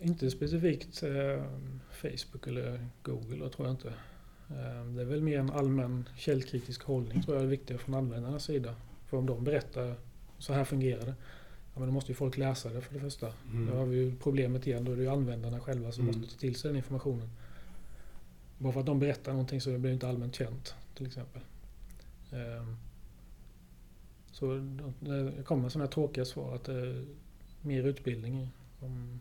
Inte 0.00 0.30
specifikt 0.30 1.02
eh, 1.02 1.44
Facebook 1.90 2.46
eller 2.46 2.86
Google, 3.02 3.48
tror 3.48 3.68
jag 3.68 3.70
inte. 3.70 3.88
Eh, 4.48 4.84
det 4.94 5.00
är 5.00 5.04
väl 5.04 5.22
mer 5.22 5.38
en 5.38 5.50
allmän 5.50 6.08
källkritisk 6.16 6.82
hållning 6.82 7.22
tror 7.22 7.36
jag 7.36 7.44
är 7.44 7.48
viktigare 7.48 7.82
från 7.82 7.94
användarnas 7.94 8.44
sida. 8.44 8.74
För 9.06 9.16
om 9.16 9.26
de 9.26 9.44
berättar 9.44 9.94
så 10.38 10.52
här 10.52 10.64
fungerar 10.64 11.06
det. 11.06 11.14
Ja, 11.74 11.80
men 11.80 11.88
då 11.88 11.94
måste 11.94 12.12
ju 12.12 12.16
folk 12.16 12.36
läsa 12.36 12.68
det 12.68 12.80
för 12.80 12.94
det 12.94 13.00
första. 13.00 13.32
Mm. 13.50 13.66
Då 13.66 13.76
har 13.76 13.86
vi 13.86 13.96
ju 13.96 14.16
problemet 14.16 14.66
igen. 14.66 14.84
Då 14.84 14.92
är 14.92 14.96
det 14.96 15.02
ju 15.02 15.08
användarna 15.08 15.60
själva 15.60 15.92
som 15.92 16.08
mm. 16.08 16.20
måste 16.20 16.34
ta 16.34 16.40
till 16.40 16.54
sig 16.54 16.68
den 16.68 16.76
informationen. 16.76 17.30
Bara 18.58 18.72
för 18.72 18.80
att 18.80 18.86
de 18.86 18.98
berättar 18.98 19.32
någonting 19.32 19.60
så 19.60 19.70
det 19.70 19.78
blir 19.78 19.92
inte 19.92 20.08
allmänt 20.08 20.34
känt 20.34 20.74
till 20.94 21.06
exempel. 21.06 21.42
Um, 22.32 22.76
så 24.32 24.54
det 25.00 25.42
kommer 25.44 25.68
sådana 25.68 25.84
här 25.84 25.92
tråkiga 25.92 26.24
svar 26.24 26.54
att 26.54 26.64
det 26.64 26.72
är 26.72 27.04
mer 27.60 27.84
utbildning 27.84 28.48
om 28.80 29.20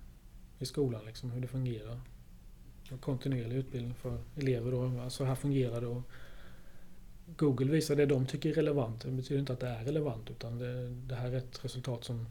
i 0.64 0.66
skolan, 0.66 1.06
liksom, 1.06 1.32
hur 1.32 1.42
det 1.42 1.48
fungerar. 1.48 2.00
Och 2.92 3.02
kontinuerlig 3.02 3.56
utbildning 3.56 3.94
för 3.94 4.18
elever. 4.36 4.72
Då. 4.72 5.02
Alltså 5.02 5.24
här 5.24 5.36
fungerar 5.36 5.82
det. 5.82 5.88
Och 5.88 6.02
Google 7.38 7.72
visar 7.72 7.96
det 7.96 8.06
de 8.06 8.26
tycker 8.26 8.50
är 8.50 8.54
relevant. 8.54 9.02
Det 9.02 9.12
betyder 9.12 9.40
inte 9.40 9.54
att 9.54 9.60
det 9.60 9.68
är 9.68 9.84
relevant 9.84 10.32
utan 10.32 10.58
det, 10.58 10.90
det 10.90 11.16
här 11.16 11.32
är 11.32 11.38
ett 11.38 11.66
resultat 11.66 12.04
som 12.04 12.26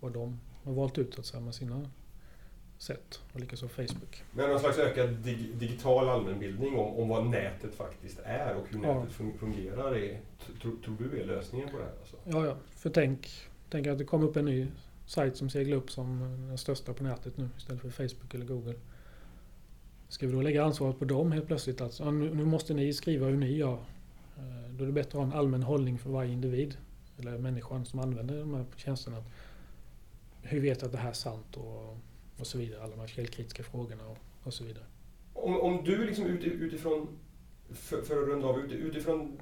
vad 0.00 0.12
de 0.12 0.40
har 0.64 0.72
valt 0.72 0.98
ut 0.98 1.18
att 1.18 1.26
säga, 1.26 1.40
med 1.40 1.54
sina 1.54 1.90
sätt. 2.78 3.20
Och 3.32 3.40
likaså 3.40 3.68
Facebook. 3.68 4.24
Men 4.32 4.50
någon 4.50 4.60
slags 4.60 4.78
ökad 4.78 5.10
dig, 5.10 5.50
digital 5.54 6.08
allmänbildning 6.08 6.78
om, 6.78 6.96
om 6.96 7.08
vad 7.08 7.26
nätet 7.26 7.74
faktiskt 7.74 8.18
är 8.24 8.54
och 8.54 8.68
hur 8.68 8.78
nätet 8.78 9.14
ja. 9.18 9.26
fungerar. 9.38 9.96
Är, 9.96 10.20
tror, 10.62 10.76
tror 10.84 10.96
du 10.98 11.20
är 11.20 11.26
lösningen 11.26 11.68
på 11.68 11.76
det 11.76 11.84
här? 11.84 11.92
Alltså? 12.00 12.16
Ja, 12.24 12.46
ja. 12.46 12.56
För 12.70 12.90
tänk, 12.90 13.28
tänk 13.70 13.86
att 13.86 13.98
det 13.98 14.04
kommer 14.04 14.26
upp 14.26 14.36
en 14.36 14.44
ny 14.44 14.66
sajt 15.06 15.36
som 15.36 15.50
seglar 15.50 15.76
upp 15.76 15.90
som 15.90 16.20
den 16.48 16.58
största 16.58 16.92
på 16.92 17.04
nätet 17.04 17.36
nu 17.36 17.48
istället 17.58 17.82
för 17.82 17.90
Facebook 17.90 18.34
eller 18.34 18.46
Google. 18.46 18.74
Ska 20.08 20.26
vi 20.26 20.32
då 20.32 20.42
lägga 20.42 20.64
ansvaret 20.64 20.98
på 20.98 21.04
dem 21.04 21.32
helt 21.32 21.46
plötsligt? 21.46 21.80
Alltså, 21.80 22.10
nu, 22.10 22.44
måste 22.44 22.74
ni 22.74 22.92
skriva 22.92 23.26
hur 23.26 23.36
ni 23.36 23.56
gör. 23.56 23.78
Eh, 24.36 24.70
då 24.70 24.84
är 24.84 24.86
det 24.86 24.92
bättre 24.92 25.08
att 25.08 25.14
ha 25.14 25.32
en 25.32 25.38
allmän 25.38 25.62
hållning 25.62 25.98
för 25.98 26.10
varje 26.10 26.32
individ 26.32 26.76
eller 27.18 27.38
människan 27.38 27.84
som 27.84 28.00
använder 28.00 28.38
de 28.38 28.54
här 28.54 28.64
tjänsterna. 28.76 29.24
Hur 30.42 30.60
vet 30.60 30.80
jag 30.80 30.86
att 30.86 30.92
det 30.92 30.98
här 30.98 31.10
är 31.10 31.14
sant 31.14 31.56
och, 31.56 31.98
och 32.38 32.46
så 32.46 32.58
vidare. 32.58 32.82
Alla 32.82 32.90
de 32.90 33.00
här 33.00 33.06
källkritiska 33.06 33.62
frågorna 33.62 34.06
och, 34.06 34.18
och 34.42 34.54
så 34.54 34.64
vidare. 34.64 34.84
Om, 35.32 35.60
om 35.60 35.84
du 35.84 36.06
liksom 36.06 36.26
utifrån, 36.26 37.08
för, 37.70 38.02
för 38.02 38.22
att 38.22 38.28
runda 38.28 38.46
av, 38.46 38.58
utifrån 38.60 39.38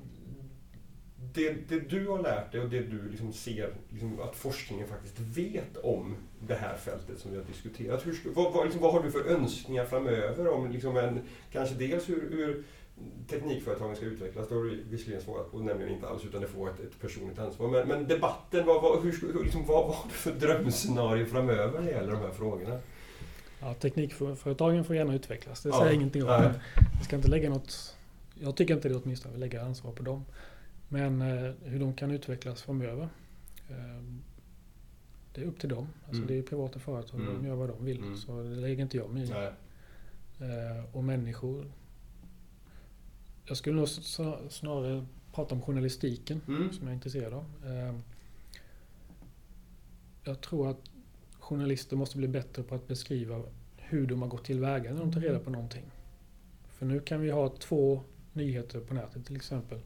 det, 1.34 1.68
det, 1.68 1.80
du 1.80 2.08
har 2.08 2.22
lärt 2.22 2.52
dig 2.52 2.60
och 2.60 2.68
det 2.68 2.80
du 2.80 3.08
liksom 3.10 3.32
ser 3.32 3.74
liksom 3.90 4.20
att 4.20 4.36
forskningen 4.36 4.88
faktiskt 4.88 5.20
vet 5.20 5.76
om 5.76 6.16
det 6.40 6.54
här 6.54 6.76
fältet 6.76 7.18
som 7.18 7.30
vi 7.30 7.36
har 7.36 7.44
diskuterat. 7.44 8.06
Hur, 8.06 8.18
vad, 8.34 8.52
vad, 8.52 8.64
liksom, 8.64 8.82
vad 8.82 8.92
har 8.92 9.02
du 9.02 9.10
för 9.10 9.24
önskningar 9.24 9.84
framöver? 9.84 10.48
om 10.48 10.70
liksom 10.70 10.96
en, 10.96 11.20
Kanske 11.52 11.74
dels 11.74 12.08
hur, 12.08 12.30
hur 12.30 12.64
teknikföretagen 13.28 13.96
ska 13.96 14.04
utvecklas, 14.04 14.48
det 14.48 14.54
har 14.54 14.62
du 14.62 14.84
visserligen 14.90 15.22
svarat 15.22 15.52
på, 15.52 15.58
nämligen 15.58 15.92
inte 15.92 16.08
alls, 16.08 16.24
utan 16.24 16.40
det 16.40 16.48
får 16.48 16.70
ett, 16.70 16.80
ett 16.80 17.00
personligt 17.00 17.38
ansvar. 17.38 17.68
Men, 17.68 17.88
men 17.88 18.08
debatten, 18.08 18.66
vad, 18.66 18.82
vad, 18.82 19.02
hur, 19.02 19.42
liksom, 19.42 19.66
vad, 19.66 19.94
har 19.94 20.04
du 20.04 20.10
för 20.10 20.32
drömscenario 20.32 21.26
framöver 21.26 21.80
när 21.80 21.86
det 21.86 21.92
gäller 21.92 22.12
de 22.12 22.20
här 22.20 22.30
frågorna? 22.30 22.78
Ja, 23.60 23.74
teknikföretagen 23.74 24.84
får 24.84 24.96
gärna 24.96 25.14
utvecklas, 25.14 25.62
det 25.62 25.70
säger 25.70 25.84
ja, 25.84 25.86
jag 25.86 25.94
ingenting 25.94 26.22
om. 26.22 26.28
Men 26.28 26.52
vi 26.98 27.04
ska 27.04 27.16
inte 27.16 27.28
lägga 27.28 27.50
något, 27.50 27.96
jag 28.34 28.56
tycker 28.56 28.74
inte 28.74 28.88
det 28.88 28.94
åtminstone, 28.94 29.34
vi 29.34 29.40
lägger 29.40 29.60
ansvar 29.60 29.92
på 29.92 30.02
dem. 30.02 30.24
Men 30.94 31.22
eh, 31.22 31.52
hur 31.62 31.80
de 31.80 31.94
kan 31.94 32.10
utvecklas 32.10 32.62
framöver. 32.62 33.08
Eh, 33.68 34.02
det 35.32 35.40
är 35.40 35.44
upp 35.44 35.60
till 35.60 35.68
dem. 35.68 35.88
Alltså 36.02 36.22
mm. 36.22 36.26
Det 36.26 36.38
är 36.38 36.42
privata 36.42 36.78
företag, 36.78 37.20
mm. 37.20 37.34
de 37.34 37.46
gör 37.48 37.54
vad 37.54 37.68
de 37.68 37.84
vill. 37.84 37.98
Mm. 37.98 38.16
Så 38.16 38.42
det 38.42 38.56
lägger 38.56 38.82
inte 38.82 38.96
jag 38.96 39.10
mig 39.10 39.22
i. 39.22 39.30
Eh, 39.30 40.84
och 40.92 41.04
människor. 41.04 41.72
Jag 43.44 43.56
skulle 43.56 43.76
nog 43.76 43.88
snarare 44.48 45.06
prata 45.32 45.54
om 45.54 45.62
journalistiken 45.62 46.40
mm. 46.48 46.72
som 46.72 46.82
jag 46.82 46.90
är 46.90 46.94
intresserad 46.94 47.32
av. 47.32 47.44
Eh, 47.64 47.94
jag 50.24 50.40
tror 50.40 50.70
att 50.70 50.90
journalister 51.38 51.96
måste 51.96 52.16
bli 52.16 52.28
bättre 52.28 52.62
på 52.62 52.74
att 52.74 52.88
beskriva 52.88 53.42
hur 53.76 54.06
de 54.06 54.22
har 54.22 54.28
gått 54.28 54.44
tillväga 54.44 54.92
när 54.92 55.00
de 55.00 55.12
tar 55.12 55.20
reda 55.20 55.38
på 55.38 55.50
någonting. 55.50 55.84
För 56.68 56.86
nu 56.86 57.00
kan 57.00 57.20
vi 57.20 57.30
ha 57.30 57.48
två 57.48 58.02
nyheter 58.32 58.80
på 58.80 58.94
nätet 58.94 59.26
till 59.26 59.36
exempel. 59.36 59.80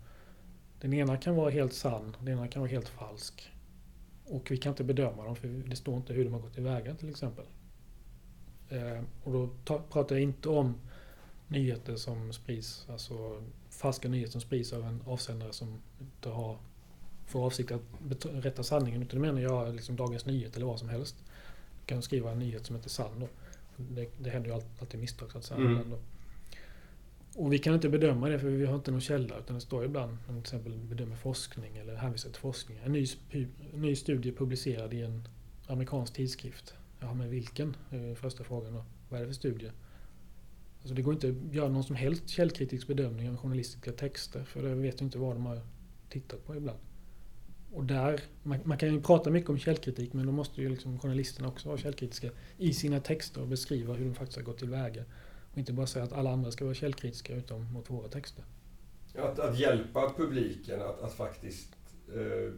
Den 0.80 0.94
ena 0.94 1.16
kan 1.16 1.36
vara 1.36 1.50
helt 1.50 1.72
sann, 1.72 2.16
den 2.18 2.28
ena 2.28 2.48
kan 2.48 2.62
vara 2.62 2.70
helt 2.70 2.88
falsk. 2.88 3.52
Och 4.24 4.50
vi 4.50 4.56
kan 4.56 4.72
inte 4.72 4.84
bedöma 4.84 5.24
dem 5.24 5.36
för 5.36 5.48
det 5.48 5.76
står 5.76 5.96
inte 5.96 6.12
hur 6.12 6.24
de 6.24 6.32
har 6.32 6.40
gått 6.40 6.54
tillväga 6.54 6.94
till 6.94 7.10
exempel. 7.10 7.44
Eh, 8.68 9.02
och 9.24 9.32
då 9.32 9.48
ta, 9.64 9.78
pratar 9.78 10.16
jag 10.16 10.22
inte 10.22 10.48
om 10.48 10.74
nyheter 11.48 11.96
som 11.96 12.32
sprids, 12.32 12.86
alltså 12.88 13.42
falska 13.70 14.08
nyheter 14.08 14.32
som 14.32 14.40
sprids 14.40 14.72
av 14.72 14.84
en 14.84 15.02
avsändare 15.06 15.52
som 15.52 15.80
inte 16.00 16.28
har 16.28 16.58
för 17.26 17.38
avsikt 17.38 17.72
att 17.72 17.82
rätta 18.32 18.62
sanningen. 18.62 19.02
Utan 19.02 19.20
det 19.20 19.26
menar 19.26 19.40
jag 19.40 19.74
liksom 19.74 19.96
Dagens 19.96 20.26
Nyheter 20.26 20.56
eller 20.56 20.66
vad 20.66 20.78
som 20.78 20.88
helst. 20.88 21.16
Du 21.80 21.86
kan 21.86 22.02
skriva 22.02 22.30
en 22.30 22.38
nyhet 22.38 22.66
som 22.66 22.76
inte 22.76 22.86
är 22.86 22.90
sann 22.90 23.20
då. 23.20 23.28
Det, 23.76 24.08
det 24.18 24.30
händer 24.30 24.50
ju 24.50 24.62
alltid 24.80 25.00
misstag 25.00 25.32
så 25.32 25.38
att 25.38 25.44
säga. 25.44 25.60
Mm. 25.60 25.94
Och 27.34 27.52
vi 27.52 27.58
kan 27.58 27.74
inte 27.74 27.88
bedöma 27.88 28.28
det 28.28 28.38
för 28.38 28.48
vi 28.48 28.66
har 28.66 28.74
inte 28.74 28.90
någon 28.90 29.00
källa 29.00 29.38
utan 29.38 29.54
det 29.54 29.60
står 29.60 29.84
ibland 29.84 30.18
om 30.28 30.34
till 30.34 30.40
exempel 30.40 30.78
bedömer 30.78 31.16
forskning 31.16 31.76
eller 31.76 31.96
hänvisar 31.96 32.30
till 32.30 32.40
forskning. 32.40 32.78
En 32.84 32.92
ny, 32.92 33.06
ny 33.74 33.96
studie 33.96 34.32
publicerad 34.32 34.94
i 34.94 35.02
en 35.02 35.28
amerikansk 35.66 36.12
tidskrift. 36.12 36.74
Ja, 37.00 37.14
men 37.14 37.30
vilken? 37.30 37.76
Första 38.16 38.44
frågan 38.44 38.72
då. 38.72 38.84
Vad 39.08 39.20
är 39.20 39.24
det 39.24 39.28
för 39.28 39.34
studie? 39.34 39.70
Alltså 40.80 40.94
det 40.94 41.02
går 41.02 41.14
inte 41.14 41.28
att 41.28 41.54
göra 41.54 41.68
någon 41.68 41.84
som 41.84 41.96
helst 41.96 42.28
källkritisk 42.28 42.86
bedömning 42.86 43.30
av 43.30 43.36
journalistiska 43.36 43.92
texter 43.92 44.44
för 44.44 44.62
det 44.62 44.74
vet 44.74 45.00
ju 45.00 45.04
inte 45.04 45.18
vad 45.18 45.36
de 45.36 45.46
har 45.46 45.60
tittat 46.08 46.46
på 46.46 46.56
ibland. 46.56 46.78
Och 47.72 47.84
där, 47.84 48.20
man, 48.42 48.58
man, 48.64 48.78
kan 48.78 48.94
ju 48.94 49.00
prata 49.00 49.30
mycket 49.30 49.50
om 49.50 49.58
källkritik 49.58 50.12
men 50.12 50.26
då 50.26 50.32
måste 50.32 50.62
ju 50.62 50.68
liksom 50.68 50.98
journalisterna 50.98 51.48
också 51.48 51.68
vara 51.68 51.78
källkritiska 51.78 52.30
i 52.58 52.72
sina 52.72 53.00
texter 53.00 53.40
och 53.40 53.48
beskriva 53.48 53.94
hur 53.94 54.04
de 54.04 54.14
faktiskt 54.14 54.36
har 54.36 54.44
gått 54.44 54.58
tillväga. 54.58 55.04
Och 55.53 55.59
inte 55.59 55.72
bara 55.72 55.86
säga 55.86 56.05
att 56.05 56.12
alla 56.12 56.30
andra 56.30 56.51
ska 56.51 56.64
vara 56.64 56.74
källkritiska 56.74 57.34
utom 57.34 57.72
mot 57.72 57.90
våra 57.90 58.09
texter. 58.09 58.44
Att, 59.14 59.38
att 59.38 59.59
hjälpa 59.59 60.12
publiken 60.16 60.82
att, 60.82 61.01
att 61.01 61.12
faktiskt 61.12 61.76
eh, 62.14 62.53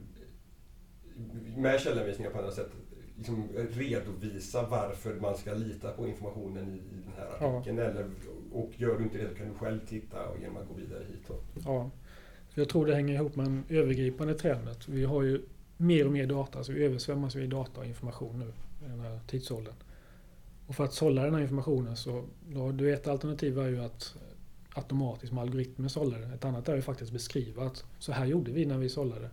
med 1.56 1.80
källhänvisningar 1.80 2.30
på 2.30 2.38
andra 2.38 2.50
sätt 2.50 2.70
liksom 3.16 3.48
redovisa 3.70 4.66
varför 4.66 5.14
man 5.14 5.36
ska 5.36 5.54
lita 5.54 5.92
på 5.92 6.08
informationen 6.08 6.68
i, 6.68 6.76
i 6.76 7.00
den 7.04 7.12
här 7.16 7.26
artikeln. 7.26 7.78
Ja. 7.78 7.84
Eller, 7.84 8.10
och 8.52 8.70
gör 8.76 8.98
du 8.98 9.04
inte 9.04 9.18
det 9.18 9.28
så 9.28 9.34
kan 9.34 9.48
du 9.48 9.54
själv 9.54 9.80
titta 9.86 10.26
och 10.26 10.40
genom 10.40 10.56
att 10.56 10.68
gå 10.68 10.74
vidare 10.74 11.04
hit. 11.08 11.22
Då. 11.28 11.34
Ja, 11.64 11.90
jag 12.54 12.68
tror 12.68 12.86
det 12.86 12.94
hänger 12.94 13.14
ihop 13.14 13.36
med 13.36 13.46
en 13.46 13.64
övergripande 13.68 14.34
trend. 14.34 14.68
Vi 14.88 15.04
har 15.04 15.22
ju 15.22 15.42
mer 15.76 16.06
och 16.06 16.12
mer 16.12 16.26
data, 16.26 16.58
alltså 16.58 16.72
vi 16.72 16.84
översvämmas 16.84 17.36
i 17.36 17.46
data 17.46 17.80
och 17.80 17.86
information 17.86 18.38
nu 18.38 18.52
i 18.86 18.90
den 18.90 19.00
här 19.00 19.20
tidsåldern. 19.26 19.74
Och 20.70 20.76
för 20.76 20.84
att 20.84 20.94
sålla 20.94 21.24
den 21.24 21.34
här 21.34 21.42
informationen 21.42 21.96
så, 21.96 22.24
då, 22.48 22.72
du 22.72 22.94
ett 22.94 23.06
alternativ 23.06 23.58
är 23.58 23.68
ju 23.68 23.80
att 23.84 24.14
automatiskt 24.74 25.32
med 25.32 25.42
algoritmer 25.42 25.88
sålla 25.88 26.18
det. 26.18 26.34
Ett 26.34 26.44
annat 26.44 26.68
är 26.68 26.76
ju 26.76 26.82
faktiskt 26.82 27.12
beskriva 27.12 27.64
att 27.66 27.84
så 27.98 28.12
här 28.12 28.26
gjorde 28.26 28.52
vi 28.52 28.66
när 28.66 28.78
vi 28.78 28.88
sållade. 28.88 29.30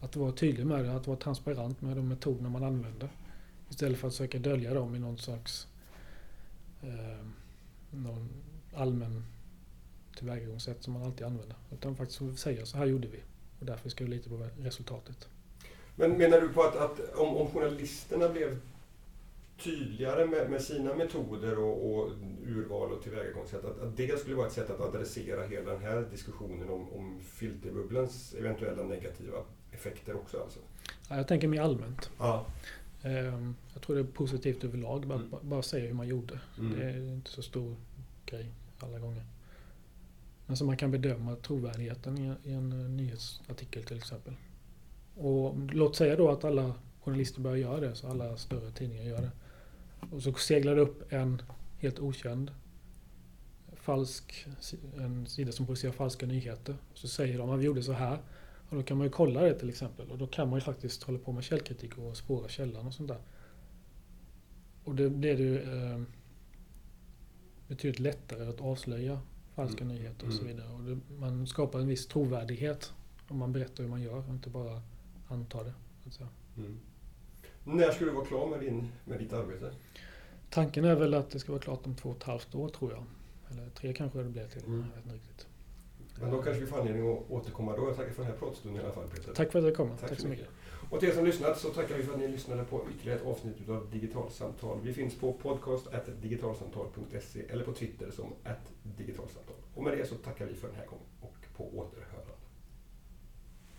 Att 0.00 0.16
vara 0.16 0.32
tydlig 0.32 0.66
med 0.66 0.84
det, 0.84 0.92
att 0.92 1.06
vara 1.06 1.18
transparent 1.18 1.80
med 1.80 1.96
de 1.96 2.08
metoderna 2.08 2.48
man 2.48 2.64
använder. 2.64 3.08
Istället 3.70 3.98
för 3.98 4.08
att 4.08 4.14
försöka 4.14 4.38
dölja 4.38 4.74
dem 4.74 4.94
i 4.94 4.98
någon 4.98 5.18
slags 5.18 5.66
eh, 6.82 7.26
någon 7.90 8.28
allmän 8.74 9.24
tillvägagångssätt 10.16 10.82
som 10.82 10.92
man 10.92 11.02
alltid 11.02 11.26
använder. 11.26 11.56
Utan 11.72 11.96
faktiskt 11.96 12.38
säga 12.38 12.66
så 12.66 12.76
här 12.76 12.86
gjorde 12.86 13.08
vi 13.08 13.20
och 13.60 13.66
därför 13.66 13.88
ska 13.88 14.04
vi 14.04 14.10
lita 14.10 14.30
på 14.30 14.46
resultatet. 14.58 15.28
Men 15.96 16.10
menar 16.12 16.40
du 16.40 16.48
på 16.48 16.62
att, 16.62 16.76
att 16.76 17.14
om, 17.14 17.36
om 17.36 17.46
journalisterna 17.46 18.28
blev 18.28 18.58
tydligare 19.64 20.26
med, 20.26 20.50
med 20.50 20.62
sina 20.62 20.94
metoder 20.94 21.58
och, 21.58 21.94
och, 21.94 22.10
urval 22.46 22.92
och 22.92 23.02
tillvägagångssätt, 23.02 23.64
att, 23.64 23.80
att 23.80 23.96
det 23.96 24.20
skulle 24.20 24.36
vara 24.36 24.46
ett 24.46 24.52
sätt 24.52 24.70
att 24.70 24.80
adressera 24.80 25.46
hela 25.46 25.72
den 25.72 25.82
här 25.82 26.06
diskussionen 26.10 26.70
om, 26.70 26.92
om 26.92 27.20
filterbubblans 27.20 28.34
eventuella 28.34 28.82
negativa 28.82 29.38
effekter 29.72 30.16
också? 30.16 30.42
Alltså. 30.42 30.60
Ja, 31.08 31.16
jag 31.16 31.28
tänker 31.28 31.48
mer 31.48 31.60
allmänt. 31.60 32.10
Ja. 32.18 32.46
Ehm, 33.02 33.54
jag 33.72 33.82
tror 33.82 33.96
det 33.96 34.02
är 34.02 34.04
positivt 34.04 34.64
överlag, 34.64 35.06
bara, 35.06 35.18
mm. 35.18 35.30
bara 35.42 35.62
säga 35.62 35.86
hur 35.86 35.94
man 35.94 36.08
gjorde. 36.08 36.40
Mm. 36.58 36.78
Det 36.78 36.84
är 36.84 37.12
inte 37.14 37.30
så 37.30 37.42
stor 37.42 37.76
grej 38.26 38.52
alla 38.78 38.98
gånger. 38.98 39.24
Men 40.46 40.56
så 40.56 40.64
man 40.64 40.76
kan 40.76 40.90
bedöma 40.90 41.36
trovärdigheten 41.36 42.36
i 42.44 42.52
en 42.52 42.72
eh, 42.72 42.88
nyhetsartikel 42.88 43.84
till 43.84 43.96
exempel. 43.96 44.34
Och 45.16 45.54
låt 45.72 45.96
säga 45.96 46.16
då 46.16 46.30
att 46.30 46.44
alla 46.44 46.74
journalister 47.00 47.40
börjar 47.40 47.56
göra 47.56 47.80
det, 47.80 47.94
så 47.94 48.08
alla 48.08 48.36
större 48.36 48.70
tidningar 48.70 49.04
gör 49.04 49.20
det. 49.20 49.30
Och 50.10 50.22
så 50.22 50.32
seglar 50.32 50.74
det 50.74 50.80
upp 50.80 51.12
en 51.12 51.42
helt 51.78 51.98
okänd 51.98 52.50
falsk, 53.80 54.46
en 54.96 55.26
sida 55.26 55.52
som 55.52 55.66
producerar 55.66 55.92
falska 55.92 56.26
nyheter. 56.26 56.76
Så 56.94 57.08
säger 57.08 57.38
de 57.38 57.50
att 57.50 57.60
vi 57.60 57.64
gjorde 57.64 57.82
så 57.82 57.92
här. 57.92 58.18
Och 58.68 58.76
då 58.76 58.82
kan 58.82 58.96
man 58.96 59.06
ju 59.06 59.10
kolla 59.10 59.40
det 59.40 59.54
till 59.54 59.68
exempel. 59.68 60.10
Och 60.10 60.18
då 60.18 60.26
kan 60.26 60.48
man 60.48 60.56
ju 60.56 60.60
faktiskt 60.60 61.02
hålla 61.02 61.18
på 61.18 61.32
med 61.32 61.44
källkritik 61.44 61.98
och 61.98 62.16
spåra 62.16 62.48
källan 62.48 62.86
och 62.86 62.94
sånt 62.94 63.08
där. 63.08 63.20
Och 64.84 64.94
det 64.94 65.10
blir 65.10 65.40
ju 65.40 65.58
eh, 65.58 66.02
betydligt 67.68 67.98
lättare 67.98 68.48
att 68.48 68.60
avslöja 68.60 69.20
falska 69.54 69.84
mm. 69.84 69.96
nyheter 69.96 70.26
och 70.26 70.32
så 70.32 70.42
mm. 70.42 70.56
vidare. 70.56 70.72
Och 70.72 70.82
det, 70.82 70.98
man 71.18 71.46
skapar 71.46 71.78
en 71.78 71.88
viss 71.88 72.06
trovärdighet 72.06 72.92
om 73.28 73.38
man 73.38 73.52
berättar 73.52 73.84
hur 73.84 73.90
man 73.90 74.02
gör 74.02 74.28
och 74.28 74.34
inte 74.34 74.50
bara 74.50 74.82
antar 75.28 75.64
det. 75.64 75.74
Mm. 76.56 76.80
När 77.72 77.90
ska 77.90 78.04
du 78.04 78.10
vara 78.10 78.24
klar 78.24 78.46
med, 78.46 78.60
din, 78.60 78.92
med 79.04 79.18
ditt 79.18 79.32
arbete? 79.32 79.70
Tanken 80.50 80.84
är 80.84 80.94
väl 80.94 81.14
att 81.14 81.30
det 81.30 81.38
ska 81.38 81.52
vara 81.52 81.62
klart 81.62 81.86
om 81.86 81.94
två 81.94 82.08
och 82.08 82.16
ett 82.16 82.22
halvt 82.22 82.54
år 82.54 82.68
tror 82.68 82.92
jag. 82.92 83.04
Eller 83.50 83.70
tre 83.70 83.92
kanske 83.92 84.18
det 84.18 84.24
blir 84.28 84.46
till. 84.46 84.64
Mm. 84.64 84.78
Jag 84.78 84.84
vet 84.96 85.04
inte 85.04 85.16
riktigt. 85.16 85.46
Men 86.20 86.30
då 86.30 86.42
kanske 86.42 86.60
vi 86.60 86.66
får 86.66 86.78
anledning 86.78 87.12
att 87.12 87.30
återkomma 87.30 87.76
då. 87.76 87.88
Jag 87.88 87.96
tackar 87.96 88.10
för 88.10 88.22
den 88.22 88.32
här 88.32 88.38
pratstunden 88.38 88.82
i 88.82 88.84
alla 88.84 88.94
fall 88.94 89.08
Peter. 89.08 89.32
Tack 89.34 89.52
för 89.52 89.58
att 89.58 89.64
jag 89.64 89.76
kom. 89.76 89.90
Tack, 90.00 90.08
Tack 90.08 90.20
så 90.20 90.28
mycket. 90.28 90.44
mycket. 90.44 90.54
Och 90.90 91.00
till 91.00 91.08
er 91.08 91.12
som 91.12 91.24
lyssnat 91.24 91.58
så 91.58 91.68
tackar 91.68 91.96
vi 91.96 92.02
för 92.02 92.12
att 92.12 92.18
ni 92.18 92.28
lyssnade 92.28 92.64
på 92.64 92.80
ytterligare 92.94 93.18
ett 93.18 93.26
avsnitt 93.26 93.68
av 93.68 93.90
Digitalsamtal. 93.90 94.78
Vi 94.82 94.92
finns 94.92 95.14
på 95.14 95.32
podcast.digitalsamtal.se 95.32 97.40
eller 97.48 97.64
på 97.64 97.72
Twitter 97.72 98.10
som 98.10 98.32
digitalsamtal. 98.82 99.56
Och 99.74 99.82
med 99.82 99.98
det 99.98 100.06
så 100.06 100.14
tackar 100.14 100.46
vi 100.46 100.54
för 100.54 100.68
den 100.68 100.76
här 100.76 100.86
gången 100.86 101.04
och 101.20 101.36
på 101.56 101.78
återhörande. 101.78 102.19